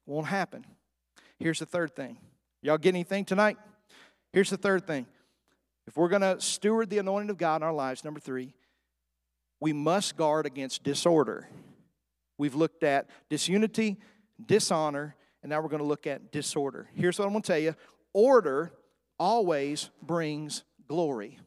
Won't 0.04 0.26
happen. 0.26 0.66
Here's 1.38 1.60
the 1.60 1.66
third 1.66 1.94
thing. 1.94 2.18
Y'all 2.62 2.78
get 2.78 2.90
anything 2.90 3.24
tonight? 3.24 3.58
Here's 4.32 4.50
the 4.50 4.56
third 4.56 4.88
thing. 4.88 5.06
If 5.86 5.96
we're 5.96 6.08
going 6.08 6.22
to 6.22 6.40
steward 6.40 6.90
the 6.90 6.98
anointing 6.98 7.30
of 7.30 7.38
God 7.38 7.56
in 7.56 7.62
our 7.62 7.72
lives, 7.72 8.04
number 8.04 8.18
three, 8.18 8.54
we 9.60 9.72
must 9.72 10.16
guard 10.16 10.46
against 10.46 10.82
disorder. 10.82 11.48
We've 12.38 12.54
looked 12.54 12.82
at 12.82 13.08
disunity, 13.28 13.98
dishonor, 14.44 15.16
and 15.42 15.50
now 15.50 15.60
we're 15.60 15.68
going 15.68 15.82
to 15.82 15.88
look 15.88 16.06
at 16.06 16.32
disorder. 16.32 16.88
Here's 16.94 17.18
what 17.18 17.26
I'm 17.26 17.32
going 17.32 17.42
to 17.42 17.46
tell 17.46 17.58
you 17.58 17.74
order 18.12 18.72
always 19.18 19.90
brings 20.02 20.64
glory. 20.88 21.38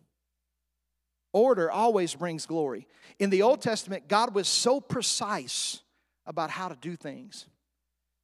Order 1.31 1.69
always 1.69 2.15
brings 2.15 2.45
glory. 2.45 2.87
In 3.19 3.29
the 3.29 3.43
Old 3.43 3.61
Testament, 3.61 4.07
God 4.07 4.33
was 4.33 4.47
so 4.47 4.79
precise 4.79 5.81
about 6.25 6.49
how 6.49 6.69
to 6.69 6.75
do 6.75 6.95
things. 6.95 7.45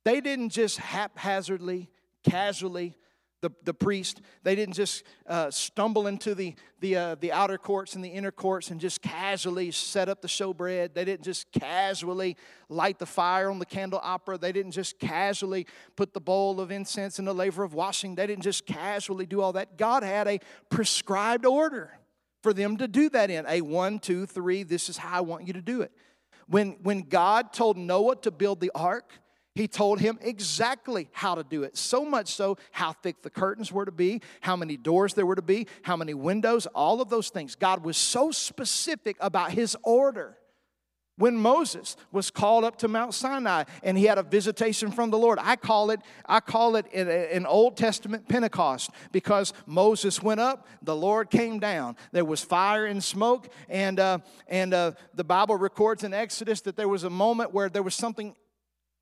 They 0.05 0.21
didn't 0.21 0.49
just 0.49 0.77
haphazardly, 0.77 1.89
casually, 2.23 2.95
the, 3.41 3.51
the 3.63 3.73
priest, 3.73 4.21
they 4.43 4.55
didn't 4.55 4.75
just 4.75 5.03
uh, 5.27 5.51
stumble 5.51 6.07
into 6.07 6.33
the, 6.33 6.55
the, 6.79 6.95
uh, 6.95 7.15
the 7.15 7.31
outer 7.31 7.57
courts 7.57 7.95
and 7.95 8.03
the 8.03 8.09
inner 8.09 8.31
courts 8.31 8.71
and 8.71 8.79
just 8.79 9.01
casually 9.01 9.71
set 9.71 10.09
up 10.09 10.21
the 10.21 10.27
showbread. 10.27 10.93
They 10.93 11.05
didn't 11.05 11.23
just 11.23 11.51
casually 11.51 12.37
light 12.69 12.97
the 12.97 13.05
fire 13.05 13.49
on 13.49 13.59
the 13.59 13.65
candelabra. 13.65 14.37
They 14.37 14.51
didn't 14.51 14.71
just 14.71 14.99
casually 14.99 15.67
put 15.95 16.13
the 16.13 16.21
bowl 16.21 16.59
of 16.59 16.71
incense 16.71 17.19
in 17.19 17.25
the 17.25 17.35
laver 17.35 17.63
of 17.63 17.73
washing. 17.73 18.15
They 18.15 18.27
didn't 18.27 18.43
just 18.43 18.65
casually 18.65 19.25
do 19.25 19.41
all 19.41 19.53
that. 19.53 19.77
God 19.77 20.03
had 20.03 20.27
a 20.27 20.39
prescribed 20.69 21.45
order 21.45 21.97
for 22.41 22.53
them 22.53 22.77
to 22.77 22.87
do 22.87 23.09
that 23.09 23.29
in. 23.29 23.45
A 23.47 23.61
one, 23.61 23.99
two, 23.99 24.25
three, 24.25 24.63
this 24.63 24.89
is 24.89 24.97
how 24.97 25.17
I 25.17 25.21
want 25.21 25.47
you 25.47 25.53
to 25.53 25.61
do 25.61 25.81
it. 25.81 25.91
When, 26.47 26.77
when 26.83 27.01
God 27.01 27.53
told 27.53 27.77
Noah 27.77 28.17
to 28.17 28.31
build 28.31 28.59
the 28.59 28.71
ark, 28.75 29.11
he 29.55 29.69
told 29.69 30.01
him 30.01 30.19
exactly 30.21 31.07
how 31.13 31.33
to 31.35 31.43
do 31.43 31.63
it. 31.63 31.77
So 31.77 32.03
much 32.03 32.35
so, 32.35 32.57
how 32.71 32.91
thick 32.91 33.21
the 33.21 33.29
curtains 33.29 33.71
were 33.71 33.85
to 33.85 33.91
be, 33.91 34.21
how 34.41 34.57
many 34.57 34.75
doors 34.75 35.13
there 35.13 35.25
were 35.25 35.35
to 35.35 35.41
be, 35.41 35.67
how 35.81 35.95
many 35.95 36.13
windows, 36.13 36.67
all 36.67 37.01
of 37.01 37.09
those 37.09 37.29
things. 37.29 37.55
God 37.55 37.83
was 37.83 37.95
so 37.95 38.31
specific 38.31 39.15
about 39.21 39.51
his 39.51 39.77
order. 39.81 40.37
When 41.17 41.37
Moses 41.37 41.95
was 42.11 42.29
called 42.29 42.65
up 42.65 42.77
to 42.79 42.89
Mount 42.89 43.13
Sinai 43.13 43.63
and 43.83 43.97
he 43.97 44.03
had 44.03 44.17
a 44.17 44.23
visitation 44.23 44.91
from 44.91 45.11
the 45.11 45.17
Lord, 45.17 45.39
I 45.41 45.55
call 45.55 45.91
it 45.91 46.01
I 46.25 46.41
call 46.41 46.75
it 46.75 46.93
an 46.93 47.45
Old 47.45 47.77
Testament 47.77 48.27
Pentecost 48.27 48.89
because 49.13 49.53
Moses 49.65 50.21
went 50.21 50.41
up, 50.41 50.67
the 50.81 50.95
Lord 50.95 51.29
came 51.29 51.59
down. 51.59 51.95
There 52.11 52.25
was 52.25 52.41
fire 52.41 52.85
and 52.85 53.01
smoke, 53.01 53.47
and 53.69 53.97
uh, 53.97 54.17
and 54.49 54.73
uh, 54.73 54.91
the 55.13 55.23
Bible 55.23 55.55
records 55.55 56.03
in 56.03 56.13
Exodus 56.13 56.59
that 56.61 56.75
there 56.75 56.89
was 56.89 57.05
a 57.05 57.09
moment 57.09 57.53
where 57.53 57.69
there 57.69 57.83
was 57.83 57.95
something 57.95 58.35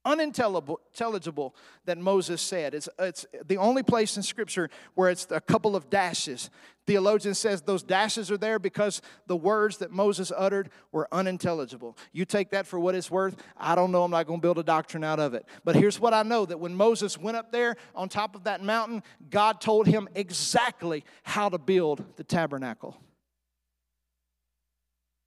unintelligible 0.04 1.54
that 1.84 1.98
Moses 1.98 2.40
said. 2.42 2.74
It's, 2.74 2.88
it's 2.98 3.26
the 3.46 3.56
only 3.56 3.82
place 3.82 4.16
in 4.16 4.22
Scripture 4.22 4.70
where 4.94 5.10
it's 5.10 5.26
a 5.30 5.40
couple 5.40 5.74
of 5.76 5.90
dashes. 5.90 6.50
Theologian 6.86 7.34
says 7.34 7.62
those 7.62 7.82
dashes 7.82 8.30
are 8.30 8.36
there 8.36 8.58
because 8.58 9.00
the 9.26 9.36
words 9.36 9.78
that 9.78 9.90
Moses 9.90 10.30
uttered 10.36 10.70
were 10.92 11.08
unintelligible. 11.12 11.96
You 12.12 12.24
take 12.24 12.50
that 12.50 12.66
for 12.66 12.78
what 12.78 12.94
it's 12.94 13.10
worth. 13.10 13.36
I 13.56 13.74
don't 13.74 13.90
know. 13.90 14.04
I'm 14.04 14.10
not 14.10 14.26
going 14.26 14.40
to 14.40 14.42
build 14.42 14.58
a 14.58 14.62
doctrine 14.62 15.04
out 15.04 15.18
of 15.18 15.32
it. 15.32 15.46
But 15.64 15.76
here's 15.76 15.98
what 15.98 16.12
I 16.12 16.22
know 16.22 16.44
that 16.44 16.60
when 16.60 16.74
Moses 16.74 17.16
went 17.16 17.36
up 17.36 17.52
there 17.52 17.76
on 17.94 18.08
top 18.08 18.34
of 18.34 18.44
that 18.44 18.62
mountain, 18.62 19.02
God 19.30 19.60
told 19.60 19.86
him 19.86 20.08
exactly 20.14 21.04
how 21.22 21.48
to 21.48 21.58
build 21.58 22.04
the 22.16 22.24
tabernacle. 22.24 22.96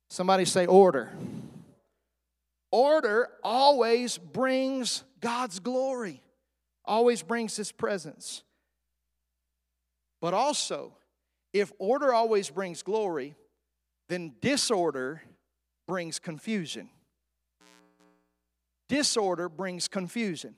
Somebody 0.09 0.45
say 0.45 0.65
order. 0.65 1.11
Order 2.71 3.29
always 3.43 4.17
brings 4.17 5.03
God's 5.19 5.59
glory, 5.59 6.21
always 6.85 7.23
brings 7.23 7.55
His 7.55 7.71
presence. 7.71 8.43
But 10.19 10.33
also, 10.33 10.93
if 11.53 11.71
order 11.79 12.13
always 12.13 12.49
brings 12.49 12.81
glory, 12.83 13.35
then 14.09 14.33
disorder 14.41 15.21
brings 15.87 16.19
confusion. 16.19 16.89
Disorder 18.89 19.49
brings 19.49 19.87
confusion. 19.87 20.55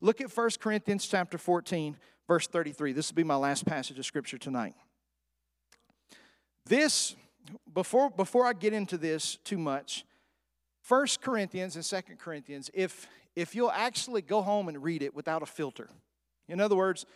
Look 0.00 0.20
at 0.20 0.34
1 0.34 0.50
Corinthians 0.60 1.06
chapter 1.06 1.38
14, 1.38 1.96
verse 2.28 2.46
33. 2.46 2.92
This 2.92 3.10
will 3.10 3.16
be 3.16 3.24
my 3.24 3.36
last 3.36 3.66
passage 3.66 3.98
of 3.98 4.06
scripture 4.06 4.38
tonight. 4.38 4.74
This, 6.66 7.16
before, 7.72 8.10
before 8.10 8.46
I 8.46 8.52
get 8.52 8.72
into 8.72 8.96
this 8.96 9.36
too 9.44 9.58
much, 9.58 10.04
First 10.84 11.22
Corinthians 11.22 11.76
and 11.76 11.84
Second 11.84 12.18
Corinthians, 12.18 12.70
if 12.74 13.08
if 13.34 13.54
you'll 13.54 13.70
actually 13.70 14.20
go 14.20 14.42
home 14.42 14.68
and 14.68 14.82
read 14.82 15.02
it 15.02 15.14
without 15.14 15.42
a 15.42 15.46
filter. 15.46 15.88
In 16.46 16.60
other 16.60 16.76
words, 16.76 17.06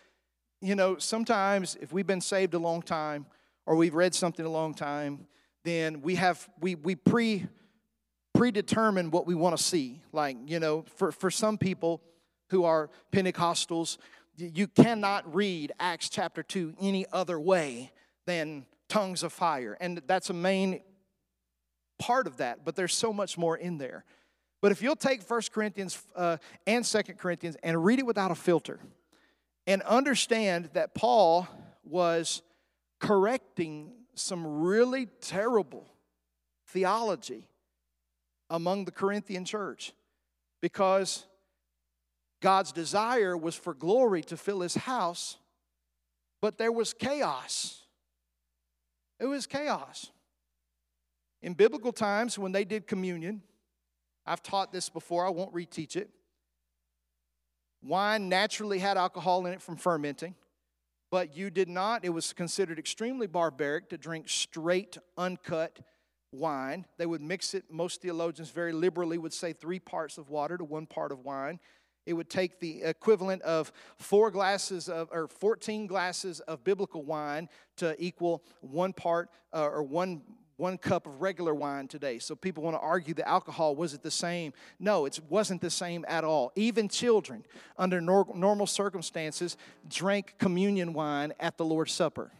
you 0.63 0.75
know, 0.75 0.97
sometimes 0.97 1.77
if 1.79 1.93
we've 1.93 2.07
been 2.07 2.23
saved 2.23 2.55
a 2.55 2.59
long 2.59 2.81
time 2.81 3.27
or 3.67 3.77
we've 3.77 3.95
read 3.95 4.15
something 4.15 4.47
a 4.47 4.51
long 4.51 4.73
time, 4.73 5.27
then 5.65 6.01
we 6.01 6.15
have 6.15 6.49
we 6.61 6.77
we 6.77 6.95
pre 6.95 7.47
predetermine 8.35 9.11
what 9.11 9.27
we 9.27 9.35
want 9.35 9.55
to 9.55 9.63
see. 9.63 10.01
Like, 10.13 10.39
you 10.47 10.61
know, 10.61 10.87
for, 10.97 11.13
for 11.13 11.31
some 11.31 11.59
people 11.59 12.01
who 12.49 12.65
are 12.65 12.89
Pentecostals, 13.13 13.99
you 14.37 14.67
cannot 14.67 15.35
read 15.35 15.73
Acts 15.79 16.09
chapter 16.09 16.43
2 16.43 16.75
any 16.81 17.05
other 17.13 17.39
way 17.39 17.93
than 18.25 18.65
tongues 18.89 19.23
of 19.23 19.33
fire. 19.33 19.77
And 19.79 20.01
that's 20.07 20.31
a 20.31 20.35
main 20.35 20.81
part 21.99 22.27
of 22.27 22.39
that, 22.39 22.65
but 22.65 22.77
there's 22.77 22.95
so 22.95 23.13
much 23.13 23.37
more 23.37 23.57
in 23.57 23.79
there. 23.79 24.05
But 24.61 24.73
if 24.73 24.83
you'll 24.83 24.97
take 24.97 25.23
First 25.23 25.53
Corinthians 25.53 26.03
uh, 26.17 26.39
and 26.67 26.85
Second 26.85 27.19
Corinthians 27.19 27.57
and 27.63 27.85
read 27.85 27.99
it 27.99 28.07
without 28.07 28.31
a 28.31 28.35
filter 28.35 28.81
and 29.67 29.83
understand 29.83 30.71
that 30.73 30.95
Paul 30.95 31.47
was 31.85 32.43
correcting 33.01 33.93
some 34.15 34.63
really 34.63 35.07
terrible 35.21 35.87
theology 36.67 37.47
among 38.51 38.85
the 38.85 38.91
Corinthian 38.91 39.45
church 39.45 39.93
because 40.61 41.27
God's 42.41 42.73
desire 42.73 43.37
was 43.37 43.55
for 43.55 43.75
glory 43.75 44.23
to 44.23 44.37
fill 44.37 44.61
his 44.61 44.75
house, 44.75 45.39
but 46.41 46.59
there 46.59 46.73
was 46.73 46.93
chaos. 46.93 47.83
It 49.21 49.27
was 49.27 49.47
chaos. 49.47 50.11
In 51.43 51.55
biblical 51.55 51.93
times, 51.93 52.39
when 52.39 52.53
they 52.53 52.65
did 52.65 52.87
communion, 52.87 53.43
I've 54.27 54.43
taught 54.43 54.73
this 54.73 54.89
before, 54.89 55.27
I 55.27 55.31
won't 55.31 55.55
reteach 55.55 55.97
it. 55.97 56.11
Wine 57.83 58.29
naturally 58.29 58.79
had 58.79 58.97
alcohol 58.97 59.47
in 59.47 59.53
it 59.53 59.63
from 59.63 59.77
fermenting. 59.77 60.35
but 61.11 61.35
you 61.35 61.49
did 61.49 61.69
not. 61.69 62.05
It 62.05 62.11
was 62.11 62.33
considered 62.35 62.79
extremely 62.79 63.27
barbaric 63.27 63.89
to 63.91 63.97
drink 63.97 64.29
straight, 64.29 64.99
uncut 65.17 65.79
wine. 66.33 66.85
They 66.99 67.07
would 67.07 67.23
mix 67.23 67.55
it, 67.55 67.65
most 67.71 68.03
theologians 68.03 68.51
very 68.51 68.73
liberally 68.73 69.17
would 69.17 69.33
say 69.33 69.55
three 69.55 69.79
parts 69.79 70.19
of 70.19 70.29
water 70.29 70.59
to 70.59 70.65
one 70.65 70.87
part 70.87 71.13
of 71.13 71.25
wine. 71.25 71.61
It 72.05 72.13
would 72.15 72.29
take 72.29 72.61
the 72.61 72.83
equivalent 72.83 73.43
of 73.43 73.73
four 73.97 74.31
glasses 74.31 74.89
of, 74.89 75.09
or 75.13 75.29
14 75.29 75.87
glasses 75.87 76.41
of 76.41 76.65
biblical 76.65 77.05
wine 77.05 77.49
to 77.77 77.95
equal 78.03 78.43
one 78.61 78.93
part 78.93 79.31
uh, 79.55 79.67
or 79.67 79.83
one 79.83 80.23
one 80.59 80.77
cup 80.77 81.07
of 81.07 81.23
regular 81.23 81.55
wine 81.55 81.89
today. 81.89 82.19
So 82.19 82.35
people 82.35 82.63
want 82.63 82.77
to 82.77 82.81
argue 82.81 83.15
the 83.15 83.27
alcohol 83.27 83.75
was 83.77 83.95
it 83.95 84.03
the 84.03 84.11
same? 84.11 84.53
No, 84.79 85.07
it 85.07 85.19
wasn't 85.31 85.63
the 85.63 85.71
same 85.71 86.05
at 86.09 86.25
all. 86.25 86.53
Even 86.57 86.89
children, 86.89 87.45
under 87.79 88.01
nor- 88.01 88.27
normal 88.35 88.67
circumstances, 88.67 89.57
drank 89.89 90.35
communion 90.39 90.93
wine 90.93 91.33
at 91.41 91.57
the 91.57 91.65
Lord's 91.65 91.93
Supper. 91.93 92.33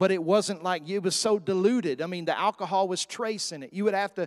But 0.00 0.10
it 0.10 0.22
wasn't 0.22 0.64
like 0.64 0.88
it 0.88 1.00
was 1.00 1.14
so 1.14 1.38
diluted. 1.38 2.02
I 2.02 2.06
mean, 2.06 2.24
the 2.24 2.36
alcohol 2.36 2.88
was 2.88 3.04
trace 3.04 3.52
in 3.52 3.62
it. 3.62 3.72
You 3.72 3.84
would 3.84 3.94
have 3.94 4.14
to 4.14 4.26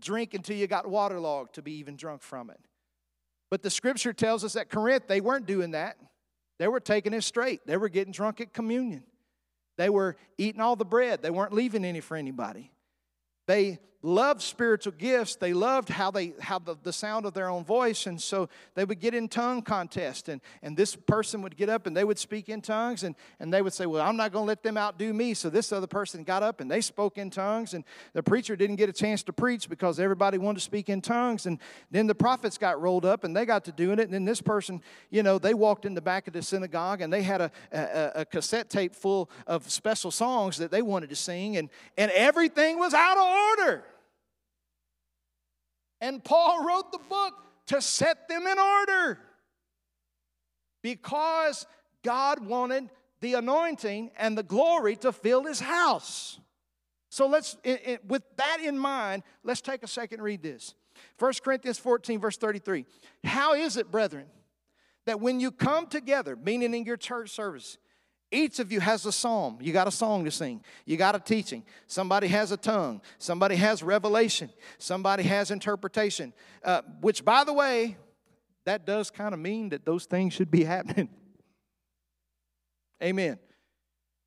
drink 0.00 0.34
until 0.34 0.56
you 0.56 0.66
got 0.66 0.88
waterlogged 0.88 1.54
to 1.54 1.62
be 1.62 1.72
even 1.74 1.94
drunk 1.94 2.22
from 2.22 2.50
it. 2.50 2.58
But 3.50 3.62
the 3.62 3.70
scripture 3.70 4.12
tells 4.14 4.44
us 4.44 4.56
at 4.56 4.70
Corinth, 4.70 5.04
they 5.06 5.20
weren't 5.20 5.46
doing 5.46 5.72
that. 5.72 5.98
They 6.58 6.68
were 6.68 6.80
taking 6.80 7.12
it 7.12 7.22
straight. 7.22 7.66
They 7.66 7.76
were 7.76 7.90
getting 7.90 8.12
drunk 8.12 8.40
at 8.40 8.52
communion. 8.52 9.04
They 9.76 9.88
were 9.88 10.16
eating 10.38 10.60
all 10.60 10.76
the 10.76 10.84
bread, 10.84 11.22
they 11.22 11.30
weren't 11.30 11.52
leaving 11.52 11.84
any 11.84 12.00
for 12.00 12.16
anybody. 12.16 12.70
They 13.46 13.78
loved 14.04 14.42
spiritual 14.42 14.92
gifts. 14.92 15.36
They 15.36 15.54
loved 15.54 15.88
how 15.88 16.10
they 16.10 16.34
how 16.38 16.58
the, 16.58 16.76
the 16.82 16.92
sound 16.92 17.24
of 17.24 17.32
their 17.32 17.48
own 17.48 17.64
voice. 17.64 18.06
And 18.06 18.20
so 18.20 18.50
they 18.74 18.84
would 18.84 19.00
get 19.00 19.14
in 19.14 19.28
tongue 19.28 19.62
contest. 19.62 20.28
And, 20.28 20.42
and 20.62 20.76
this 20.76 20.94
person 20.94 21.40
would 21.40 21.56
get 21.56 21.70
up 21.70 21.86
and 21.86 21.96
they 21.96 22.04
would 22.04 22.18
speak 22.18 22.50
in 22.50 22.60
tongues. 22.60 23.02
And, 23.02 23.16
and 23.40 23.52
they 23.52 23.62
would 23.62 23.72
say, 23.72 23.86
Well, 23.86 24.02
I'm 24.02 24.16
not 24.16 24.30
going 24.30 24.44
to 24.44 24.48
let 24.48 24.62
them 24.62 24.76
outdo 24.76 25.12
me. 25.14 25.32
So 25.32 25.48
this 25.48 25.72
other 25.72 25.86
person 25.86 26.22
got 26.22 26.42
up 26.42 26.60
and 26.60 26.70
they 26.70 26.82
spoke 26.82 27.16
in 27.16 27.30
tongues. 27.30 27.72
And 27.72 27.82
the 28.12 28.22
preacher 28.22 28.56
didn't 28.56 28.76
get 28.76 28.90
a 28.90 28.92
chance 28.92 29.22
to 29.24 29.32
preach 29.32 29.70
because 29.70 29.98
everybody 29.98 30.36
wanted 30.36 30.58
to 30.58 30.64
speak 30.64 30.90
in 30.90 31.00
tongues. 31.00 31.46
And 31.46 31.58
then 31.90 32.06
the 32.06 32.14
prophets 32.14 32.58
got 32.58 32.80
rolled 32.80 33.06
up 33.06 33.24
and 33.24 33.34
they 33.34 33.46
got 33.46 33.64
to 33.64 33.72
doing 33.72 33.98
it. 33.98 34.02
And 34.02 34.12
then 34.12 34.26
this 34.26 34.42
person, 34.42 34.82
you 35.10 35.22
know, 35.22 35.38
they 35.38 35.54
walked 35.54 35.86
in 35.86 35.94
the 35.94 36.02
back 36.02 36.26
of 36.26 36.34
the 36.34 36.42
synagogue 36.42 37.00
and 37.00 37.10
they 37.10 37.22
had 37.22 37.40
a, 37.40 37.50
a, 37.72 38.10
a 38.16 38.24
cassette 38.26 38.68
tape 38.68 38.94
full 38.94 39.30
of 39.46 39.70
special 39.70 40.10
songs 40.10 40.58
that 40.58 40.70
they 40.70 40.82
wanted 40.82 41.08
to 41.08 41.16
sing. 41.16 41.56
And, 41.56 41.70
and 41.96 42.10
everything 42.10 42.78
was 42.78 42.92
out 42.92 43.16
of 43.16 43.24
order. 43.24 43.84
And 46.04 46.22
Paul 46.22 46.66
wrote 46.66 46.92
the 46.92 46.98
book 46.98 47.32
to 47.68 47.80
set 47.80 48.28
them 48.28 48.46
in 48.46 48.58
order 48.58 49.18
because 50.82 51.66
God 52.02 52.44
wanted 52.44 52.90
the 53.22 53.32
anointing 53.32 54.10
and 54.18 54.36
the 54.36 54.42
glory 54.42 54.96
to 54.96 55.12
fill 55.12 55.44
his 55.44 55.60
house. 55.60 56.38
So 57.08 57.26
let's, 57.26 57.56
it, 57.64 57.80
it, 57.86 58.04
with 58.04 58.22
that 58.36 58.58
in 58.62 58.78
mind, 58.78 59.22
let's 59.44 59.62
take 59.62 59.82
a 59.82 59.86
second 59.86 60.20
read 60.20 60.42
this. 60.42 60.74
1 61.18 61.32
Corinthians 61.42 61.78
14, 61.78 62.20
verse 62.20 62.36
33. 62.36 62.84
How 63.24 63.54
is 63.54 63.78
it, 63.78 63.90
brethren, 63.90 64.26
that 65.06 65.20
when 65.20 65.40
you 65.40 65.50
come 65.50 65.86
together, 65.86 66.36
meaning 66.36 66.74
in 66.74 66.84
your 66.84 66.98
church 66.98 67.30
service, 67.30 67.78
each 68.34 68.58
of 68.58 68.72
you 68.72 68.80
has 68.80 69.06
a 69.06 69.12
psalm. 69.12 69.58
You 69.60 69.72
got 69.72 69.86
a 69.86 69.90
song 69.90 70.24
to 70.24 70.30
sing. 70.30 70.62
You 70.84 70.96
got 70.96 71.14
a 71.14 71.20
teaching. 71.20 71.62
Somebody 71.86 72.26
has 72.28 72.52
a 72.52 72.56
tongue. 72.56 73.00
Somebody 73.18 73.56
has 73.56 73.82
revelation. 73.82 74.50
Somebody 74.78 75.22
has 75.22 75.50
interpretation. 75.50 76.32
Uh, 76.62 76.82
which, 77.00 77.24
by 77.24 77.44
the 77.44 77.52
way, 77.52 77.96
that 78.64 78.86
does 78.86 79.10
kind 79.10 79.32
of 79.34 79.40
mean 79.40 79.68
that 79.70 79.84
those 79.84 80.06
things 80.06 80.32
should 80.32 80.50
be 80.50 80.64
happening. 80.74 81.08
Amen. 83.02 83.38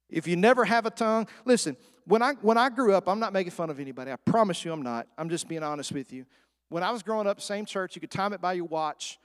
If 0.10 0.28
you 0.28 0.36
never 0.36 0.64
have 0.64 0.86
a 0.86 0.92
tongue, 0.92 1.28
listen, 1.44 1.76
when 2.06 2.22
I, 2.22 2.34
when 2.42 2.58
I 2.58 2.70
grew 2.70 2.94
up, 2.94 3.10
I'm 3.10 3.20
not 3.20 3.34
making 3.34 3.52
fun 3.52 3.70
of 3.70 3.80
anybody. 3.80 4.12
I 4.12 4.16
promise 4.16 4.64
you 4.64 4.72
I'm 4.72 4.82
not. 4.82 5.08
I'm 5.18 5.30
just 5.30 5.48
being 5.50 5.64
honest 5.64 5.92
with 5.92 6.14
you. 6.14 6.26
When 6.70 6.84
I 6.84 6.92
was 6.92 7.04
growing 7.04 7.28
up, 7.28 7.42
same 7.42 7.66
church, 7.66 7.96
you 7.96 8.02
could 8.02 8.12
time 8.12 8.34
it 8.34 8.42
by 8.42 8.54
your 8.54 8.66
watch. 8.66 9.20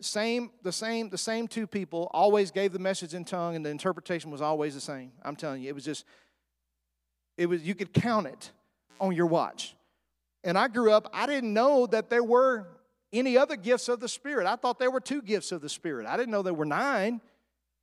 Same, 0.00 0.50
the 0.62 0.72
same, 0.72 1.08
the 1.08 1.18
same 1.18 1.48
two 1.48 1.66
people 1.66 2.10
always 2.12 2.50
gave 2.50 2.72
the 2.72 2.78
message 2.78 3.14
in 3.14 3.24
tongue, 3.24 3.56
and 3.56 3.64
the 3.64 3.70
interpretation 3.70 4.30
was 4.30 4.42
always 4.42 4.74
the 4.74 4.80
same. 4.80 5.12
I'm 5.22 5.36
telling 5.36 5.62
you, 5.62 5.68
it 5.68 5.74
was 5.74 5.84
just, 5.84 6.04
it 7.38 7.46
was 7.46 7.62
you 7.62 7.74
could 7.74 7.92
count 7.92 8.26
it 8.26 8.50
on 9.00 9.14
your 9.14 9.26
watch. 9.26 9.74
And 10.44 10.58
I 10.58 10.68
grew 10.68 10.92
up, 10.92 11.08
I 11.12 11.26
didn't 11.26 11.52
know 11.52 11.86
that 11.86 12.10
there 12.10 12.22
were 12.22 12.68
any 13.12 13.38
other 13.38 13.56
gifts 13.56 13.88
of 13.88 14.00
the 14.00 14.08
Spirit. 14.08 14.46
I 14.46 14.56
thought 14.56 14.78
there 14.78 14.90
were 14.90 15.00
two 15.00 15.22
gifts 15.22 15.50
of 15.52 15.60
the 15.60 15.68
Spirit. 15.68 16.06
I 16.06 16.16
didn't 16.16 16.30
know 16.30 16.42
there 16.42 16.54
were 16.54 16.66
nine. 16.66 17.20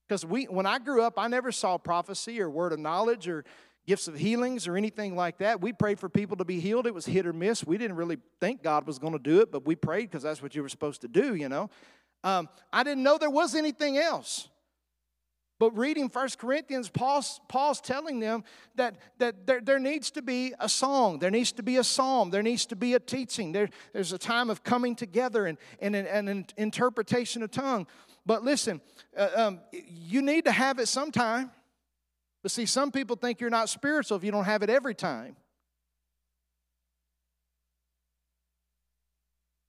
Because 0.07 0.25
we 0.25 0.45
when 0.45 0.65
I 0.65 0.79
grew 0.79 1.01
up, 1.01 1.13
I 1.17 1.27
never 1.27 1.51
saw 1.51 1.77
prophecy 1.77 2.41
or 2.41 2.49
word 2.49 2.73
of 2.73 2.79
knowledge 2.79 3.27
or 3.27 3.45
gifts 3.85 4.07
of 4.07 4.15
healings 4.15 4.67
or 4.67 4.77
anything 4.77 5.15
like 5.15 5.39
that. 5.39 5.61
We 5.61 5.73
prayed 5.73 5.99
for 5.99 6.09
people 6.09 6.37
to 6.37 6.45
be 6.45 6.59
healed. 6.59 6.87
It 6.87 6.93
was 6.93 7.05
hit 7.05 7.25
or 7.25 7.33
miss. 7.33 7.65
We 7.65 7.77
didn't 7.77 7.97
really 7.97 8.17
think 8.39 8.63
God 8.63 8.85
was 8.85 8.99
going 8.99 9.13
to 9.13 9.19
do 9.19 9.41
it, 9.41 9.51
but 9.51 9.65
we 9.65 9.75
prayed 9.75 10.09
because 10.09 10.23
that's 10.23 10.41
what 10.41 10.55
you 10.55 10.61
were 10.61 10.69
supposed 10.69 11.01
to 11.01 11.07
do, 11.07 11.35
you 11.35 11.49
know. 11.49 11.69
Um, 12.23 12.49
I 12.71 12.83
didn't 12.83 13.03
know 13.03 13.17
there 13.17 13.29
was 13.29 13.55
anything 13.55 13.97
else. 13.97 14.47
But 15.59 15.77
reading 15.77 16.09
First 16.09 16.39
Corinthians, 16.39 16.89
Paul's, 16.89 17.39
Paul's 17.47 17.79
telling 17.79 18.19
them 18.19 18.43
that, 18.75 18.95
that 19.19 19.45
there, 19.45 19.61
there 19.61 19.79
needs 19.79 20.11
to 20.11 20.21
be 20.21 20.53
a 20.59 20.67
song, 20.67 21.19
there 21.19 21.31
needs 21.31 21.51
to 21.53 21.63
be 21.63 21.77
a 21.77 21.83
psalm, 21.83 22.31
there 22.31 22.43
needs 22.43 22.65
to 22.65 22.75
be 22.75 22.95
a 22.95 22.99
teaching. 22.99 23.51
There, 23.51 23.69
there's 23.93 24.11
a 24.11 24.17
time 24.17 24.49
of 24.49 24.63
coming 24.63 24.95
together 24.95 25.45
and, 25.45 25.57
and, 25.79 25.95
and 25.95 26.27
an 26.27 26.45
interpretation 26.57 27.43
of 27.43 27.51
tongue. 27.51 27.87
But 28.25 28.43
listen, 28.43 28.81
uh, 29.15 29.29
um, 29.35 29.59
you 29.71 30.21
need 30.21 30.45
to 30.45 30.51
have 30.51 30.79
it 30.79 30.87
sometime. 30.87 31.51
But 32.41 32.51
see, 32.51 32.65
some 32.65 32.91
people 32.91 33.15
think 33.15 33.39
you're 33.39 33.49
not 33.49 33.69
spiritual 33.69 34.17
if 34.17 34.23
you 34.23 34.31
don't 34.31 34.43
have 34.43 34.63
it 34.63 34.69
every 34.69 34.95
time. 34.95 35.37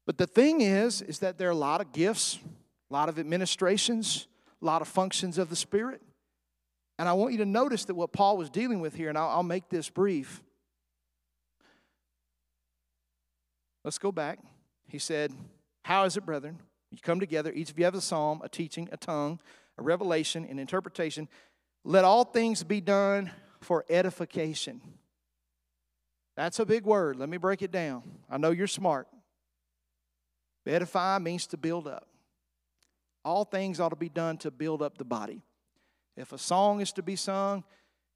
But 0.07 0.18
the 0.18 0.26
thing 0.26 0.61
is, 0.61 1.02
is 1.02 1.20
that 1.20 1.38
there 1.38 1.48
are 1.48 1.52
a 1.52 1.57
lot 1.57 1.80
of 1.80 1.92
gifts, 1.92 2.38
a 2.90 2.92
lot 2.92 3.09
of 3.09 3.18
administrations, 3.18 4.26
a 4.61 4.64
lot 4.64 4.82
of 4.82 4.88
functions 4.88 5.38
of 5.38 5.48
the 5.48 5.57
Spirit. 5.57 6.02
And 6.98 7.09
I 7.09 7.12
want 7.14 7.32
you 7.32 7.38
to 7.38 7.46
notice 7.46 7.84
that 7.86 7.94
what 7.94 8.12
Paul 8.12 8.36
was 8.36 8.50
dealing 8.50 8.80
with 8.80 8.94
here, 8.94 9.09
and 9.09 9.18
I'll, 9.18 9.28
I'll 9.28 9.42
make 9.42 9.68
this 9.68 9.88
brief. 9.90 10.42
Let's 13.82 13.98
go 13.98 14.12
back. 14.12 14.38
He 14.88 14.98
said, 14.98 15.32
How 15.82 16.05
is 16.05 16.16
it, 16.16 16.24
brethren? 16.24 16.59
You 16.90 16.98
come 17.02 17.18
together, 17.18 17.52
each 17.52 17.70
of 17.70 17.78
you 17.78 17.84
have 17.84 17.94
a 17.94 18.00
psalm, 18.00 18.40
a 18.44 18.48
teaching, 18.48 18.88
a 18.92 18.96
tongue, 18.96 19.40
a 19.78 19.82
revelation, 19.82 20.46
an 20.48 20.59
interpretation. 20.59 21.28
Let 21.84 22.05
all 22.05 22.24
things 22.24 22.62
be 22.62 22.80
done 22.80 23.32
for 23.61 23.84
edification. 23.90 24.80
That's 26.36 26.59
a 26.61 26.66
big 26.66 26.84
word. 26.84 27.16
Let 27.16 27.28
me 27.28 27.36
break 27.36 27.62
it 27.62 27.72
down. 27.72 28.02
I 28.30 28.38
know 28.38 28.50
you're 28.50 28.66
smart. 28.66 29.09
Edify 30.66 31.18
means 31.18 31.46
to 31.48 31.56
build 31.56 31.86
up. 31.86 32.06
All 33.24 33.44
things 33.44 33.80
ought 33.80 33.90
to 33.90 33.96
be 33.96 34.08
done 34.08 34.36
to 34.38 34.50
build 34.50 34.82
up 34.82 34.98
the 34.98 35.04
body. 35.04 35.42
If 36.16 36.32
a 36.32 36.38
song 36.38 36.80
is 36.80 36.92
to 36.92 37.02
be 37.02 37.16
sung, 37.16 37.64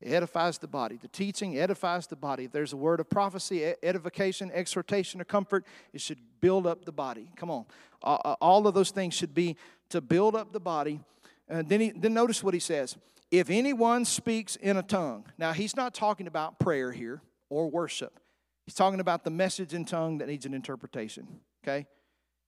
it 0.00 0.12
edifies 0.12 0.58
the 0.58 0.68
body. 0.68 0.96
The 1.00 1.08
teaching 1.08 1.58
edifies 1.58 2.06
the 2.06 2.16
body. 2.16 2.44
If 2.44 2.52
there's 2.52 2.72
a 2.72 2.76
word 2.76 3.00
of 3.00 3.10
prophecy, 3.10 3.74
edification, 3.82 4.50
exhortation, 4.52 5.20
or 5.20 5.24
comfort, 5.24 5.64
it 5.92 6.00
should 6.00 6.18
build 6.40 6.66
up 6.66 6.84
the 6.84 6.92
body. 6.92 7.30
Come 7.36 7.50
on. 7.50 7.66
All 8.02 8.66
of 8.66 8.74
those 8.74 8.90
things 8.90 9.14
should 9.14 9.34
be 9.34 9.56
to 9.88 10.00
build 10.00 10.36
up 10.36 10.52
the 10.52 10.60
body. 10.60 11.00
And 11.48 11.68
then, 11.68 11.80
he, 11.80 11.90
then 11.90 12.14
notice 12.14 12.44
what 12.44 12.54
he 12.54 12.60
says. 12.60 12.96
If 13.30 13.50
anyone 13.50 14.04
speaks 14.04 14.56
in 14.56 14.76
a 14.76 14.82
tongue. 14.82 15.24
Now, 15.36 15.52
he's 15.52 15.74
not 15.74 15.94
talking 15.94 16.26
about 16.26 16.60
prayer 16.60 16.92
here 16.92 17.20
or 17.50 17.68
worship. 17.68 18.20
He's 18.66 18.74
talking 18.74 19.00
about 19.00 19.24
the 19.24 19.30
message 19.30 19.74
in 19.74 19.84
tongue 19.84 20.18
that 20.18 20.28
needs 20.28 20.46
an 20.46 20.54
interpretation. 20.54 21.40
Okay? 21.64 21.86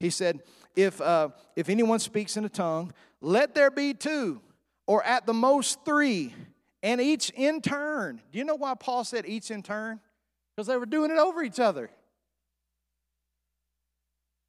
He 0.00 0.08
said, 0.08 0.40
if, 0.74 1.00
uh, 1.00 1.28
if 1.54 1.68
anyone 1.68 1.98
speaks 1.98 2.36
in 2.38 2.44
a 2.44 2.48
tongue, 2.48 2.92
let 3.20 3.54
there 3.54 3.70
be 3.70 3.92
two, 3.92 4.40
or 4.86 5.04
at 5.04 5.26
the 5.26 5.34
most 5.34 5.84
three, 5.84 6.34
and 6.82 7.00
each 7.00 7.30
in 7.30 7.60
turn. 7.60 8.20
Do 8.32 8.38
you 8.38 8.44
know 8.44 8.54
why 8.54 8.74
Paul 8.74 9.04
said 9.04 9.26
each 9.26 9.50
in 9.50 9.62
turn? 9.62 10.00
Because 10.56 10.66
they 10.66 10.76
were 10.76 10.86
doing 10.86 11.10
it 11.10 11.18
over 11.18 11.42
each 11.42 11.60
other. 11.60 11.90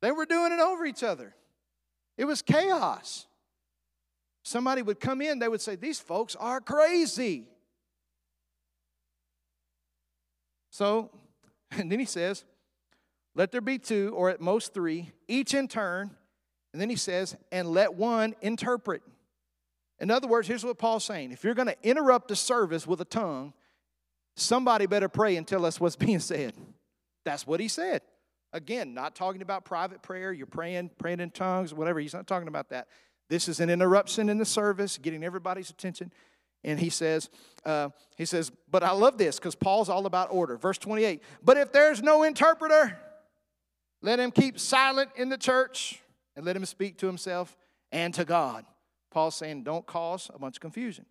They 0.01 0.11
were 0.11 0.25
doing 0.25 0.53
it 0.53 0.59
over 0.59 0.85
each 0.85 1.03
other. 1.03 1.35
It 2.17 2.25
was 2.25 2.41
chaos. 2.41 3.27
Somebody 4.43 4.81
would 4.81 4.99
come 4.99 5.21
in, 5.21 5.37
they 5.37 5.47
would 5.47 5.61
say, 5.61 5.75
These 5.75 5.99
folks 5.99 6.35
are 6.37 6.61
crazy. 6.61 7.45
So, 10.71 11.11
and 11.71 11.91
then 11.91 11.99
he 11.99 12.05
says, 12.05 12.45
let 13.35 13.51
there 13.51 13.61
be 13.61 13.77
two, 13.77 14.13
or 14.15 14.29
at 14.29 14.41
most 14.41 14.73
three, 14.73 15.11
each 15.27 15.53
in 15.53 15.67
turn. 15.67 16.11
And 16.73 16.81
then 16.81 16.89
he 16.89 16.95
says, 16.95 17.35
and 17.51 17.69
let 17.69 17.93
one 17.93 18.35
interpret. 18.41 19.01
In 19.99 20.09
other 20.09 20.27
words, 20.27 20.47
here's 20.47 20.63
what 20.63 20.77
Paul's 20.77 21.05
saying 21.05 21.31
if 21.31 21.43
you're 21.43 21.53
going 21.53 21.67
to 21.67 21.77
interrupt 21.83 22.27
the 22.27 22.35
service 22.35 22.87
with 22.87 23.01
a 23.01 23.05
tongue, 23.05 23.53
somebody 24.35 24.85
better 24.85 25.09
pray 25.09 25.35
and 25.35 25.47
tell 25.47 25.65
us 25.65 25.79
what's 25.79 25.95
being 26.07 26.19
said. 26.19 26.53
That's 27.23 27.45
what 27.45 27.59
he 27.59 27.67
said. 27.67 28.01
Again, 28.53 28.93
not 28.93 29.15
talking 29.15 29.41
about 29.41 29.63
private 29.63 30.01
prayer, 30.01 30.33
you're 30.33 30.45
praying, 30.45 30.91
praying 30.97 31.21
in 31.21 31.31
tongues, 31.31 31.73
whatever. 31.73 31.99
He's 31.99 32.13
not 32.13 32.27
talking 32.27 32.49
about 32.49 32.69
that. 32.69 32.87
This 33.29 33.47
is 33.47 33.61
an 33.61 33.69
interruption 33.69 34.27
in 34.27 34.37
the 34.37 34.45
service, 34.45 34.97
getting 34.97 35.23
everybody's 35.23 35.69
attention. 35.69 36.11
And 36.63 36.79
he 36.79 36.89
says, 36.89 37.29
uh, 37.65 37.89
he 38.17 38.25
says, 38.25 38.51
but 38.69 38.83
I 38.83 38.91
love 38.91 39.17
this 39.17 39.39
because 39.39 39.55
Paul's 39.55 39.87
all 39.87 40.05
about 40.05 40.29
order. 40.31 40.57
Verse 40.57 40.77
28. 40.77 41.23
But 41.41 41.57
if 41.57 41.71
there's 41.71 42.03
no 42.03 42.23
interpreter, 42.23 42.99
let 44.01 44.19
him 44.19 44.31
keep 44.31 44.59
silent 44.59 45.09
in 45.15 45.29
the 45.29 45.37
church 45.37 46.01
and 46.35 46.45
let 46.45 46.55
him 46.55 46.65
speak 46.65 46.97
to 46.97 47.07
himself 47.07 47.55
and 47.91 48.13
to 48.13 48.25
God. 48.25 48.65
Paul's 49.11 49.35
saying, 49.35 49.63
don't 49.63 49.85
cause 49.85 50.31
a 50.33 50.39
bunch 50.39 50.57
of 50.57 50.61
confusion. 50.61 51.05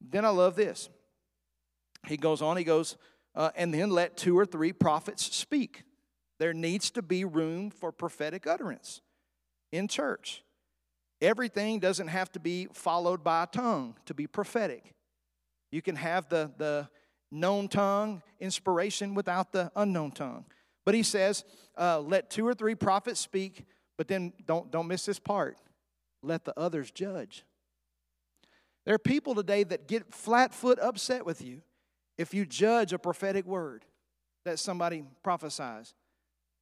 Then 0.00 0.24
I 0.24 0.30
love 0.30 0.56
this. 0.56 0.88
He 2.06 2.16
goes 2.16 2.42
on, 2.42 2.56
he 2.56 2.64
goes, 2.64 2.96
uh, 3.34 3.50
and 3.54 3.72
then 3.72 3.90
let 3.90 4.16
two 4.16 4.36
or 4.36 4.44
three 4.44 4.72
prophets 4.72 5.34
speak. 5.34 5.84
There 6.38 6.52
needs 6.52 6.90
to 6.92 7.02
be 7.02 7.24
room 7.24 7.70
for 7.70 7.92
prophetic 7.92 8.46
utterance 8.46 9.00
in 9.70 9.86
church. 9.86 10.42
Everything 11.20 11.78
doesn't 11.78 12.08
have 12.08 12.32
to 12.32 12.40
be 12.40 12.66
followed 12.72 13.22
by 13.22 13.44
a 13.44 13.46
tongue 13.46 13.94
to 14.06 14.14
be 14.14 14.26
prophetic. 14.26 14.92
You 15.70 15.80
can 15.80 15.94
have 15.94 16.28
the, 16.28 16.50
the 16.58 16.88
known 17.30 17.68
tongue 17.68 18.22
inspiration 18.40 19.14
without 19.14 19.52
the 19.52 19.70
unknown 19.76 20.10
tongue. 20.10 20.44
But 20.84 20.94
he 20.94 21.02
says, 21.02 21.44
uh, 21.78 22.00
let 22.00 22.30
two 22.30 22.46
or 22.46 22.54
three 22.54 22.74
prophets 22.74 23.20
speak, 23.20 23.64
but 23.96 24.08
then 24.08 24.32
don't, 24.46 24.70
don't 24.70 24.88
miss 24.88 25.04
this 25.04 25.18
part. 25.18 25.58
Let 26.22 26.44
the 26.44 26.58
others 26.58 26.90
judge. 26.90 27.44
There 28.84 28.94
are 28.94 28.98
people 28.98 29.34
today 29.34 29.62
that 29.64 29.86
get 29.86 30.12
flat 30.12 30.52
foot 30.52 30.78
upset 30.80 31.24
with 31.24 31.42
you 31.42 31.62
if 32.18 32.34
you 32.34 32.44
judge 32.44 32.92
a 32.92 32.98
prophetic 32.98 33.46
word 33.46 33.84
that 34.44 34.58
somebody 34.58 35.04
prophesies. 35.22 35.94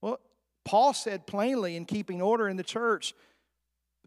Well, 0.02 0.20
Paul 0.64 0.92
said 0.92 1.26
plainly 1.26 1.76
in 1.76 1.86
keeping 1.86 2.20
order 2.20 2.48
in 2.48 2.56
the 2.56 2.62
church, 2.62 3.14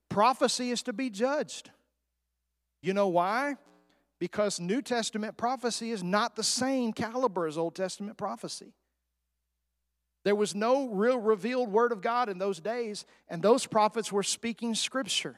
prophecy 0.10 0.70
is 0.70 0.84
to 0.84 0.94
be 0.94 1.10
judged. 1.10 1.72
You 2.82 2.94
know 2.94 3.08
why? 3.08 3.56
Because 4.20 4.60
New 4.60 4.82
Testament 4.82 5.38
prophecy 5.38 5.92
is 5.92 6.04
not 6.04 6.36
the 6.36 6.44
same 6.44 6.94
caliber 6.94 7.48
as 7.48 7.58
Old 7.58 7.76
Testament 7.76 8.18
prophecy. 8.18 8.74
There 10.24 10.36
was 10.36 10.56
no 10.56 10.88
real 10.88 11.18
revealed 11.18 11.70
word 11.72 11.92
of 11.92 12.02
God 12.02 12.30
in 12.30 12.38
those 12.38 12.60
days, 12.60 13.06
and 13.28 13.42
those 13.42 13.66
prophets 13.66 14.12
were 14.12 14.24
speaking 14.24 14.74
scripture. 14.74 15.36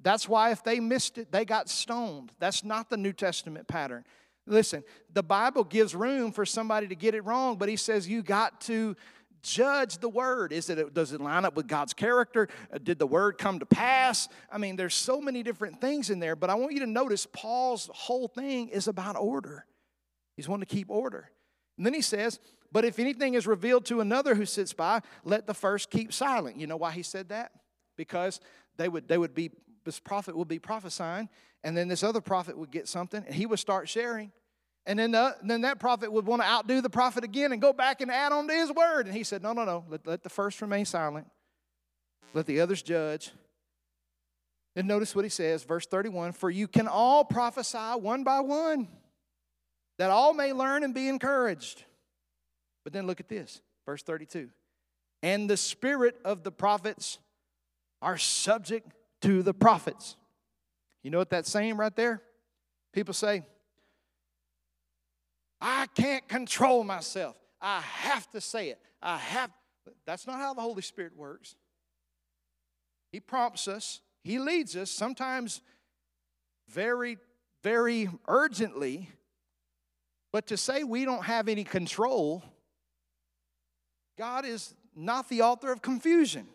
That's 0.00 0.28
why 0.28 0.52
if 0.52 0.62
they 0.62 0.78
missed 0.78 1.18
it, 1.18 1.32
they 1.32 1.44
got 1.44 1.68
stoned. 1.68 2.30
That's 2.38 2.62
not 2.62 2.88
the 2.88 2.96
New 2.96 3.12
Testament 3.12 3.66
pattern. 3.66 4.04
Listen, 4.46 4.84
the 5.12 5.22
Bible 5.22 5.64
gives 5.64 5.94
room 5.94 6.32
for 6.32 6.46
somebody 6.46 6.86
to 6.88 6.94
get 6.94 7.14
it 7.14 7.22
wrong, 7.22 7.56
but 7.56 7.68
he 7.68 7.76
says 7.76 8.08
you 8.08 8.22
got 8.22 8.60
to 8.62 8.96
judge 9.42 9.98
the 9.98 10.08
word. 10.08 10.52
Is 10.52 10.70
it 10.70 10.94
does 10.94 11.12
it 11.12 11.20
line 11.20 11.44
up 11.44 11.56
with 11.56 11.66
God's 11.66 11.92
character? 11.92 12.48
Uh, 12.72 12.78
did 12.78 12.98
the 12.98 13.06
word 13.06 13.38
come 13.38 13.58
to 13.58 13.66
pass? 13.66 14.28
I 14.50 14.58
mean, 14.58 14.76
there's 14.76 14.94
so 14.94 15.20
many 15.20 15.42
different 15.42 15.80
things 15.80 16.10
in 16.10 16.18
there, 16.20 16.36
but 16.36 16.50
I 16.50 16.54
want 16.54 16.72
you 16.72 16.80
to 16.80 16.86
notice 16.86 17.26
Paul's 17.32 17.90
whole 17.92 18.28
thing 18.28 18.68
is 18.68 18.88
about 18.88 19.16
order. 19.16 19.66
He's 20.36 20.48
wanting 20.48 20.66
to 20.66 20.74
keep 20.74 20.88
order. 20.88 21.30
And 21.76 21.86
then 21.86 21.94
he 21.94 22.02
says, 22.02 22.40
But 22.70 22.84
if 22.84 22.98
anything 22.98 23.34
is 23.34 23.46
revealed 23.46 23.86
to 23.86 24.00
another 24.00 24.34
who 24.34 24.44
sits 24.44 24.72
by, 24.72 25.00
let 25.24 25.46
the 25.46 25.54
first 25.54 25.90
keep 25.90 26.12
silent. 26.12 26.58
You 26.58 26.66
know 26.66 26.76
why 26.76 26.92
he 26.92 27.02
said 27.02 27.30
that? 27.30 27.52
Because 27.96 28.40
they 28.76 28.88
would 28.88 29.08
they 29.08 29.18
would 29.18 29.34
be 29.34 29.50
this 29.84 29.98
prophet 29.98 30.36
would 30.36 30.48
be 30.48 30.58
prophesying, 30.58 31.28
and 31.64 31.76
then 31.76 31.88
this 31.88 32.02
other 32.02 32.20
prophet 32.20 32.58
would 32.58 32.70
get 32.70 32.86
something, 32.88 33.24
and 33.24 33.34
he 33.34 33.46
would 33.46 33.58
start 33.58 33.88
sharing. 33.88 34.32
And 34.88 34.98
then, 34.98 35.10
the, 35.10 35.36
then 35.42 35.60
that 35.62 35.78
prophet 35.78 36.10
would 36.10 36.24
want 36.24 36.40
to 36.40 36.48
outdo 36.48 36.80
the 36.80 36.88
prophet 36.88 37.22
again 37.22 37.52
and 37.52 37.60
go 37.60 37.74
back 37.74 38.00
and 38.00 38.10
add 38.10 38.32
on 38.32 38.48
to 38.48 38.54
his 38.54 38.72
word. 38.72 39.06
And 39.06 39.14
he 39.14 39.22
said, 39.22 39.42
No, 39.42 39.52
no, 39.52 39.64
no. 39.64 39.84
Let, 39.88 40.06
let 40.06 40.22
the 40.22 40.30
first 40.30 40.62
remain 40.62 40.86
silent. 40.86 41.26
Let 42.32 42.46
the 42.46 42.60
others 42.60 42.80
judge. 42.80 43.30
And 44.76 44.88
notice 44.88 45.14
what 45.14 45.24
he 45.24 45.28
says, 45.28 45.64
verse 45.64 45.86
31 45.86 46.32
For 46.32 46.50
you 46.50 46.68
can 46.68 46.88
all 46.88 47.24
prophesy 47.24 47.78
one 47.78 48.24
by 48.24 48.40
one, 48.40 48.88
that 49.98 50.10
all 50.10 50.32
may 50.32 50.54
learn 50.54 50.84
and 50.84 50.94
be 50.94 51.08
encouraged. 51.08 51.84
But 52.88 52.94
then 52.94 53.06
look 53.06 53.20
at 53.20 53.28
this, 53.28 53.60
verse 53.84 54.02
32. 54.02 54.48
And 55.22 55.50
the 55.50 55.58
spirit 55.58 56.16
of 56.24 56.42
the 56.42 56.50
prophets 56.50 57.18
are 58.00 58.16
subject 58.16 58.94
to 59.20 59.42
the 59.42 59.52
prophets. 59.52 60.16
You 61.02 61.10
know 61.10 61.18
what 61.18 61.28
that's 61.28 61.50
saying 61.50 61.76
right 61.76 61.94
there? 61.94 62.22
People 62.94 63.12
say, 63.12 63.42
I 65.60 65.84
can't 65.94 66.26
control 66.28 66.82
myself. 66.82 67.36
I 67.60 67.82
have 67.82 68.30
to 68.30 68.40
say 68.40 68.70
it. 68.70 68.78
I 69.02 69.18
have. 69.18 69.50
That's 70.06 70.26
not 70.26 70.36
how 70.38 70.54
the 70.54 70.62
Holy 70.62 70.80
Spirit 70.80 71.14
works. 71.14 71.56
He 73.12 73.20
prompts 73.20 73.68
us, 73.68 74.00
He 74.24 74.38
leads 74.38 74.74
us, 74.76 74.90
sometimes 74.90 75.60
very, 76.70 77.18
very 77.62 78.08
urgently. 78.26 79.10
But 80.32 80.46
to 80.46 80.56
say 80.56 80.84
we 80.84 81.04
don't 81.04 81.24
have 81.24 81.48
any 81.48 81.64
control, 81.64 82.42
God 84.18 84.44
is 84.44 84.74
not 84.96 85.28
the 85.28 85.42
author 85.42 85.72
of 85.72 85.80
confusion. 85.80 86.46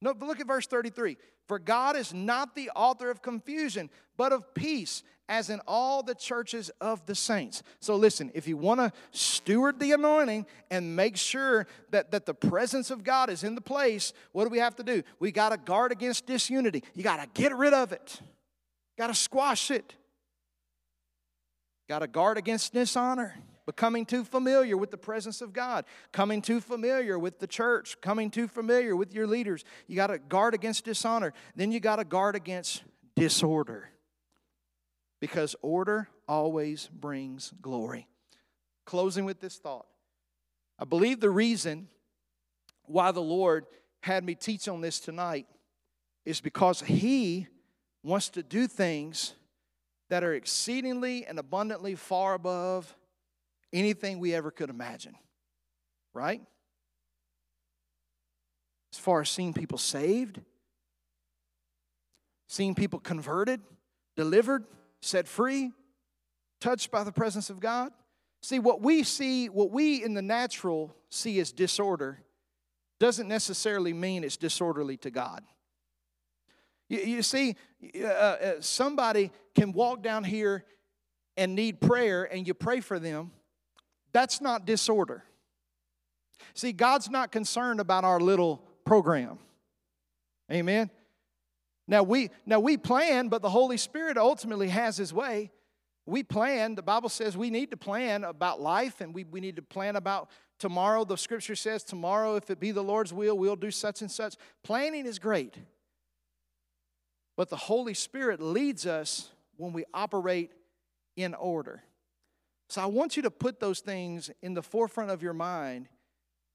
No, 0.00 0.14
but 0.14 0.26
look 0.26 0.40
at 0.40 0.46
verse 0.46 0.66
33. 0.66 1.16
For 1.46 1.58
God 1.58 1.96
is 1.96 2.12
not 2.12 2.54
the 2.54 2.70
author 2.76 3.10
of 3.10 3.22
confusion, 3.22 3.88
but 4.18 4.32
of 4.32 4.52
peace, 4.54 5.02
as 5.30 5.48
in 5.48 5.60
all 5.66 6.02
the 6.02 6.14
churches 6.14 6.70
of 6.80 7.04
the 7.06 7.14
saints. 7.14 7.62
So 7.80 7.96
listen, 7.96 8.30
if 8.34 8.46
you 8.46 8.58
want 8.58 8.80
to 8.80 8.92
steward 9.10 9.80
the 9.80 9.92
anointing 9.92 10.46
and 10.70 10.94
make 10.94 11.16
sure 11.16 11.66
that, 11.90 12.10
that 12.10 12.26
the 12.26 12.34
presence 12.34 12.90
of 12.90 13.02
God 13.02 13.30
is 13.30 13.42
in 13.42 13.54
the 13.54 13.62
place, 13.62 14.12
what 14.32 14.44
do 14.44 14.50
we 14.50 14.58
have 14.58 14.76
to 14.76 14.82
do? 14.82 15.02
We 15.18 15.32
got 15.32 15.48
to 15.48 15.56
guard 15.56 15.90
against 15.90 16.26
disunity. 16.26 16.84
You 16.94 17.02
got 17.02 17.20
to 17.22 17.40
get 17.40 17.56
rid 17.56 17.72
of 17.72 17.92
it, 17.92 18.20
got 18.98 19.06
to 19.06 19.14
squash 19.14 19.70
it, 19.70 19.94
got 21.88 22.00
to 22.00 22.06
guard 22.06 22.36
against 22.36 22.74
dishonor 22.74 23.34
becoming 23.68 24.06
too 24.06 24.24
familiar 24.24 24.78
with 24.78 24.90
the 24.90 24.96
presence 24.96 25.42
of 25.42 25.52
God, 25.52 25.84
coming 26.10 26.40
too 26.40 26.58
familiar 26.58 27.18
with 27.18 27.38
the 27.38 27.46
church, 27.46 28.00
coming 28.00 28.30
too 28.30 28.48
familiar 28.48 28.96
with 28.96 29.12
your 29.12 29.26
leaders. 29.26 29.62
You 29.86 29.94
got 29.94 30.06
to 30.06 30.18
guard 30.18 30.54
against 30.54 30.86
dishonor. 30.86 31.34
Then 31.54 31.70
you 31.70 31.78
got 31.78 31.96
to 31.96 32.04
guard 32.04 32.34
against 32.34 32.82
disorder 33.14 33.90
because 35.20 35.54
order 35.60 36.08
always 36.26 36.88
brings 36.90 37.52
glory. 37.60 38.08
Closing 38.86 39.26
with 39.26 39.38
this 39.38 39.58
thought 39.58 39.86
I 40.78 40.86
believe 40.86 41.20
the 41.20 41.28
reason 41.28 41.88
why 42.84 43.12
the 43.12 43.20
Lord 43.20 43.66
had 44.02 44.24
me 44.24 44.34
teach 44.34 44.66
on 44.66 44.80
this 44.80 44.98
tonight 44.98 45.46
is 46.24 46.40
because 46.40 46.80
He 46.80 47.48
wants 48.02 48.30
to 48.30 48.42
do 48.42 48.66
things 48.66 49.34
that 50.08 50.24
are 50.24 50.32
exceedingly 50.32 51.26
and 51.26 51.38
abundantly 51.38 51.96
far 51.96 52.32
above 52.32 52.94
anything 53.72 54.18
we 54.18 54.34
ever 54.34 54.50
could 54.50 54.70
imagine, 54.70 55.14
right? 56.14 56.40
As 58.92 58.98
far 58.98 59.20
as 59.20 59.28
seeing 59.28 59.52
people 59.52 59.78
saved, 59.78 60.40
seeing 62.46 62.74
people 62.74 62.98
converted, 62.98 63.60
delivered, 64.16 64.64
set 65.00 65.28
free, 65.28 65.72
touched 66.60 66.90
by 66.90 67.04
the 67.04 67.12
presence 67.12 67.50
of 67.50 67.60
God. 67.60 67.92
See, 68.42 68.58
what 68.58 68.80
we 68.80 69.02
see, 69.02 69.48
what 69.48 69.70
we 69.70 70.02
in 70.02 70.14
the 70.14 70.22
natural 70.22 70.94
see 71.10 71.38
as 71.40 71.52
disorder, 71.52 72.22
doesn't 72.98 73.28
necessarily 73.28 73.92
mean 73.92 74.24
it's 74.24 74.36
disorderly 74.36 74.96
to 74.98 75.10
God. 75.10 75.44
You, 76.88 76.98
you 77.00 77.22
see, 77.22 77.56
uh, 78.00 78.06
uh, 78.06 78.52
somebody 78.60 79.30
can 79.54 79.72
walk 79.72 80.02
down 80.02 80.24
here 80.24 80.64
and 81.36 81.54
need 81.54 81.80
prayer, 81.80 82.24
and 82.24 82.46
you 82.46 82.54
pray 82.54 82.80
for 82.80 82.98
them, 82.98 83.30
that's 84.18 84.40
not 84.40 84.66
disorder. 84.66 85.22
See, 86.52 86.72
God's 86.72 87.08
not 87.08 87.30
concerned 87.30 87.78
about 87.78 88.02
our 88.02 88.18
little 88.18 88.60
program. 88.84 89.38
Amen. 90.50 90.90
Now 91.86 92.02
we 92.02 92.30
now 92.44 92.58
we 92.58 92.76
plan, 92.76 93.28
but 93.28 93.42
the 93.42 93.48
Holy 93.48 93.76
Spirit 93.76 94.18
ultimately 94.18 94.70
has 94.70 94.96
his 94.96 95.14
way. 95.14 95.52
We 96.04 96.24
plan, 96.24 96.74
the 96.74 96.82
Bible 96.82 97.10
says 97.10 97.36
we 97.36 97.50
need 97.50 97.70
to 97.70 97.76
plan 97.76 98.24
about 98.24 98.60
life 98.60 99.00
and 99.00 99.14
we, 99.14 99.22
we 99.22 99.40
need 99.40 99.54
to 99.54 99.62
plan 99.62 99.94
about 99.94 100.30
tomorrow. 100.58 101.04
The 101.04 101.16
scripture 101.16 101.54
says 101.54 101.84
tomorrow, 101.84 102.34
if 102.34 102.50
it 102.50 102.58
be 102.58 102.72
the 102.72 102.82
Lord's 102.82 103.12
will, 103.12 103.38
we'll 103.38 103.54
do 103.54 103.70
such 103.70 104.00
and 104.00 104.10
such. 104.10 104.34
Planning 104.64 105.06
is 105.06 105.20
great. 105.20 105.54
But 107.36 107.50
the 107.50 107.56
Holy 107.56 107.94
Spirit 107.94 108.40
leads 108.42 108.84
us 108.84 109.30
when 109.56 109.72
we 109.72 109.84
operate 109.94 110.50
in 111.14 111.34
order. 111.34 111.84
So 112.68 112.82
I 112.82 112.86
want 112.86 113.16
you 113.16 113.22
to 113.22 113.30
put 113.30 113.60
those 113.60 113.80
things 113.80 114.30
in 114.42 114.54
the 114.54 114.62
forefront 114.62 115.10
of 115.10 115.22
your 115.22 115.32
mind 115.32 115.88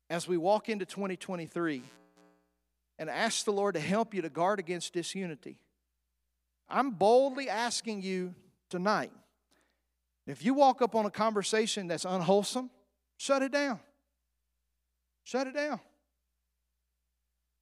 as 0.10 0.28
we 0.28 0.38
walk 0.38 0.70
into 0.70 0.86
2023 0.86 1.84
and 3.00 3.10
ask 3.10 3.46
the 3.46 3.54
Lord 3.54 3.74
to 3.74 3.80
help 3.80 4.14
you 4.14 4.22
to 4.22 4.30
guard 4.30 4.60
against 4.60 4.94
disunity. 4.94 5.58
I'm 6.70 6.92
boldly 6.92 7.50
asking 7.50 8.04
you 8.04 8.36
tonight 8.70 9.12
if 10.26 10.46
you 10.46 10.54
walk 10.54 10.82
up 10.82 10.96
on 10.96 11.06
a 11.06 11.12
conversation 11.12 11.88
that's 11.88 12.06
unwholesome, 12.06 12.70
shut 13.18 13.42
it 13.42 13.52
down. 13.52 13.80
Shut 15.24 15.48
it 15.48 15.54
down. 15.54 15.80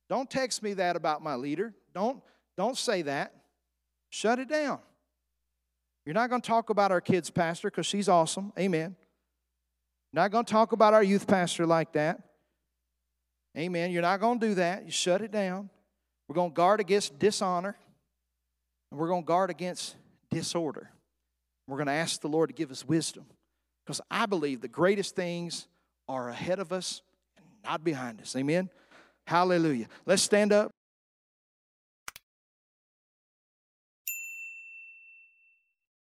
Don't 0.09 0.29
text 0.29 0.61
me 0.61 0.73
that 0.73 0.95
about 0.95 1.23
my 1.23 1.35
leader. 1.35 1.73
Don't, 1.93 2.21
don't 2.57 2.77
say 2.77 3.01
that. 3.03 3.33
Shut 4.09 4.39
it 4.39 4.49
down. 4.49 4.79
You're 6.05 6.15
not 6.15 6.29
going 6.29 6.41
to 6.41 6.47
talk 6.47 6.69
about 6.69 6.91
our 6.91 7.01
kids' 7.01 7.29
pastor 7.29 7.69
because 7.69 7.85
she's 7.85 8.09
awesome. 8.09 8.51
Amen. 8.57 8.95
Not 10.13 10.31
going 10.31 10.45
to 10.45 10.51
talk 10.51 10.71
about 10.71 10.93
our 10.93 11.03
youth 11.03 11.27
pastor 11.27 11.65
like 11.65 11.93
that. 11.93 12.21
Amen. 13.57 13.91
You're 13.91 14.01
not 14.01 14.19
going 14.19 14.39
to 14.39 14.47
do 14.47 14.55
that. 14.55 14.85
You 14.85 14.91
shut 14.91 15.21
it 15.21 15.31
down. 15.31 15.69
We're 16.27 16.35
going 16.35 16.51
to 16.51 16.55
guard 16.55 16.79
against 16.79 17.19
dishonor, 17.19 17.75
and 18.89 18.99
we're 18.99 19.07
going 19.07 19.23
to 19.23 19.27
guard 19.27 19.49
against 19.49 19.95
disorder. 20.29 20.89
We're 21.67 21.77
going 21.77 21.87
to 21.87 21.93
ask 21.93 22.21
the 22.21 22.29
Lord 22.29 22.49
to 22.49 22.55
give 22.55 22.71
us 22.71 22.87
wisdom 22.87 23.25
because 23.85 24.01
I 24.09 24.25
believe 24.25 24.61
the 24.61 24.67
greatest 24.67 25.15
things 25.15 25.67
are 26.07 26.29
ahead 26.29 26.59
of 26.59 26.71
us 26.71 27.01
and 27.37 27.45
not 27.63 27.83
behind 27.83 28.21
us. 28.21 28.35
Amen. 28.35 28.69
Hallelujah. 29.27 29.87
Let's 30.05 30.21
stand 30.21 30.51
up. 30.51 30.71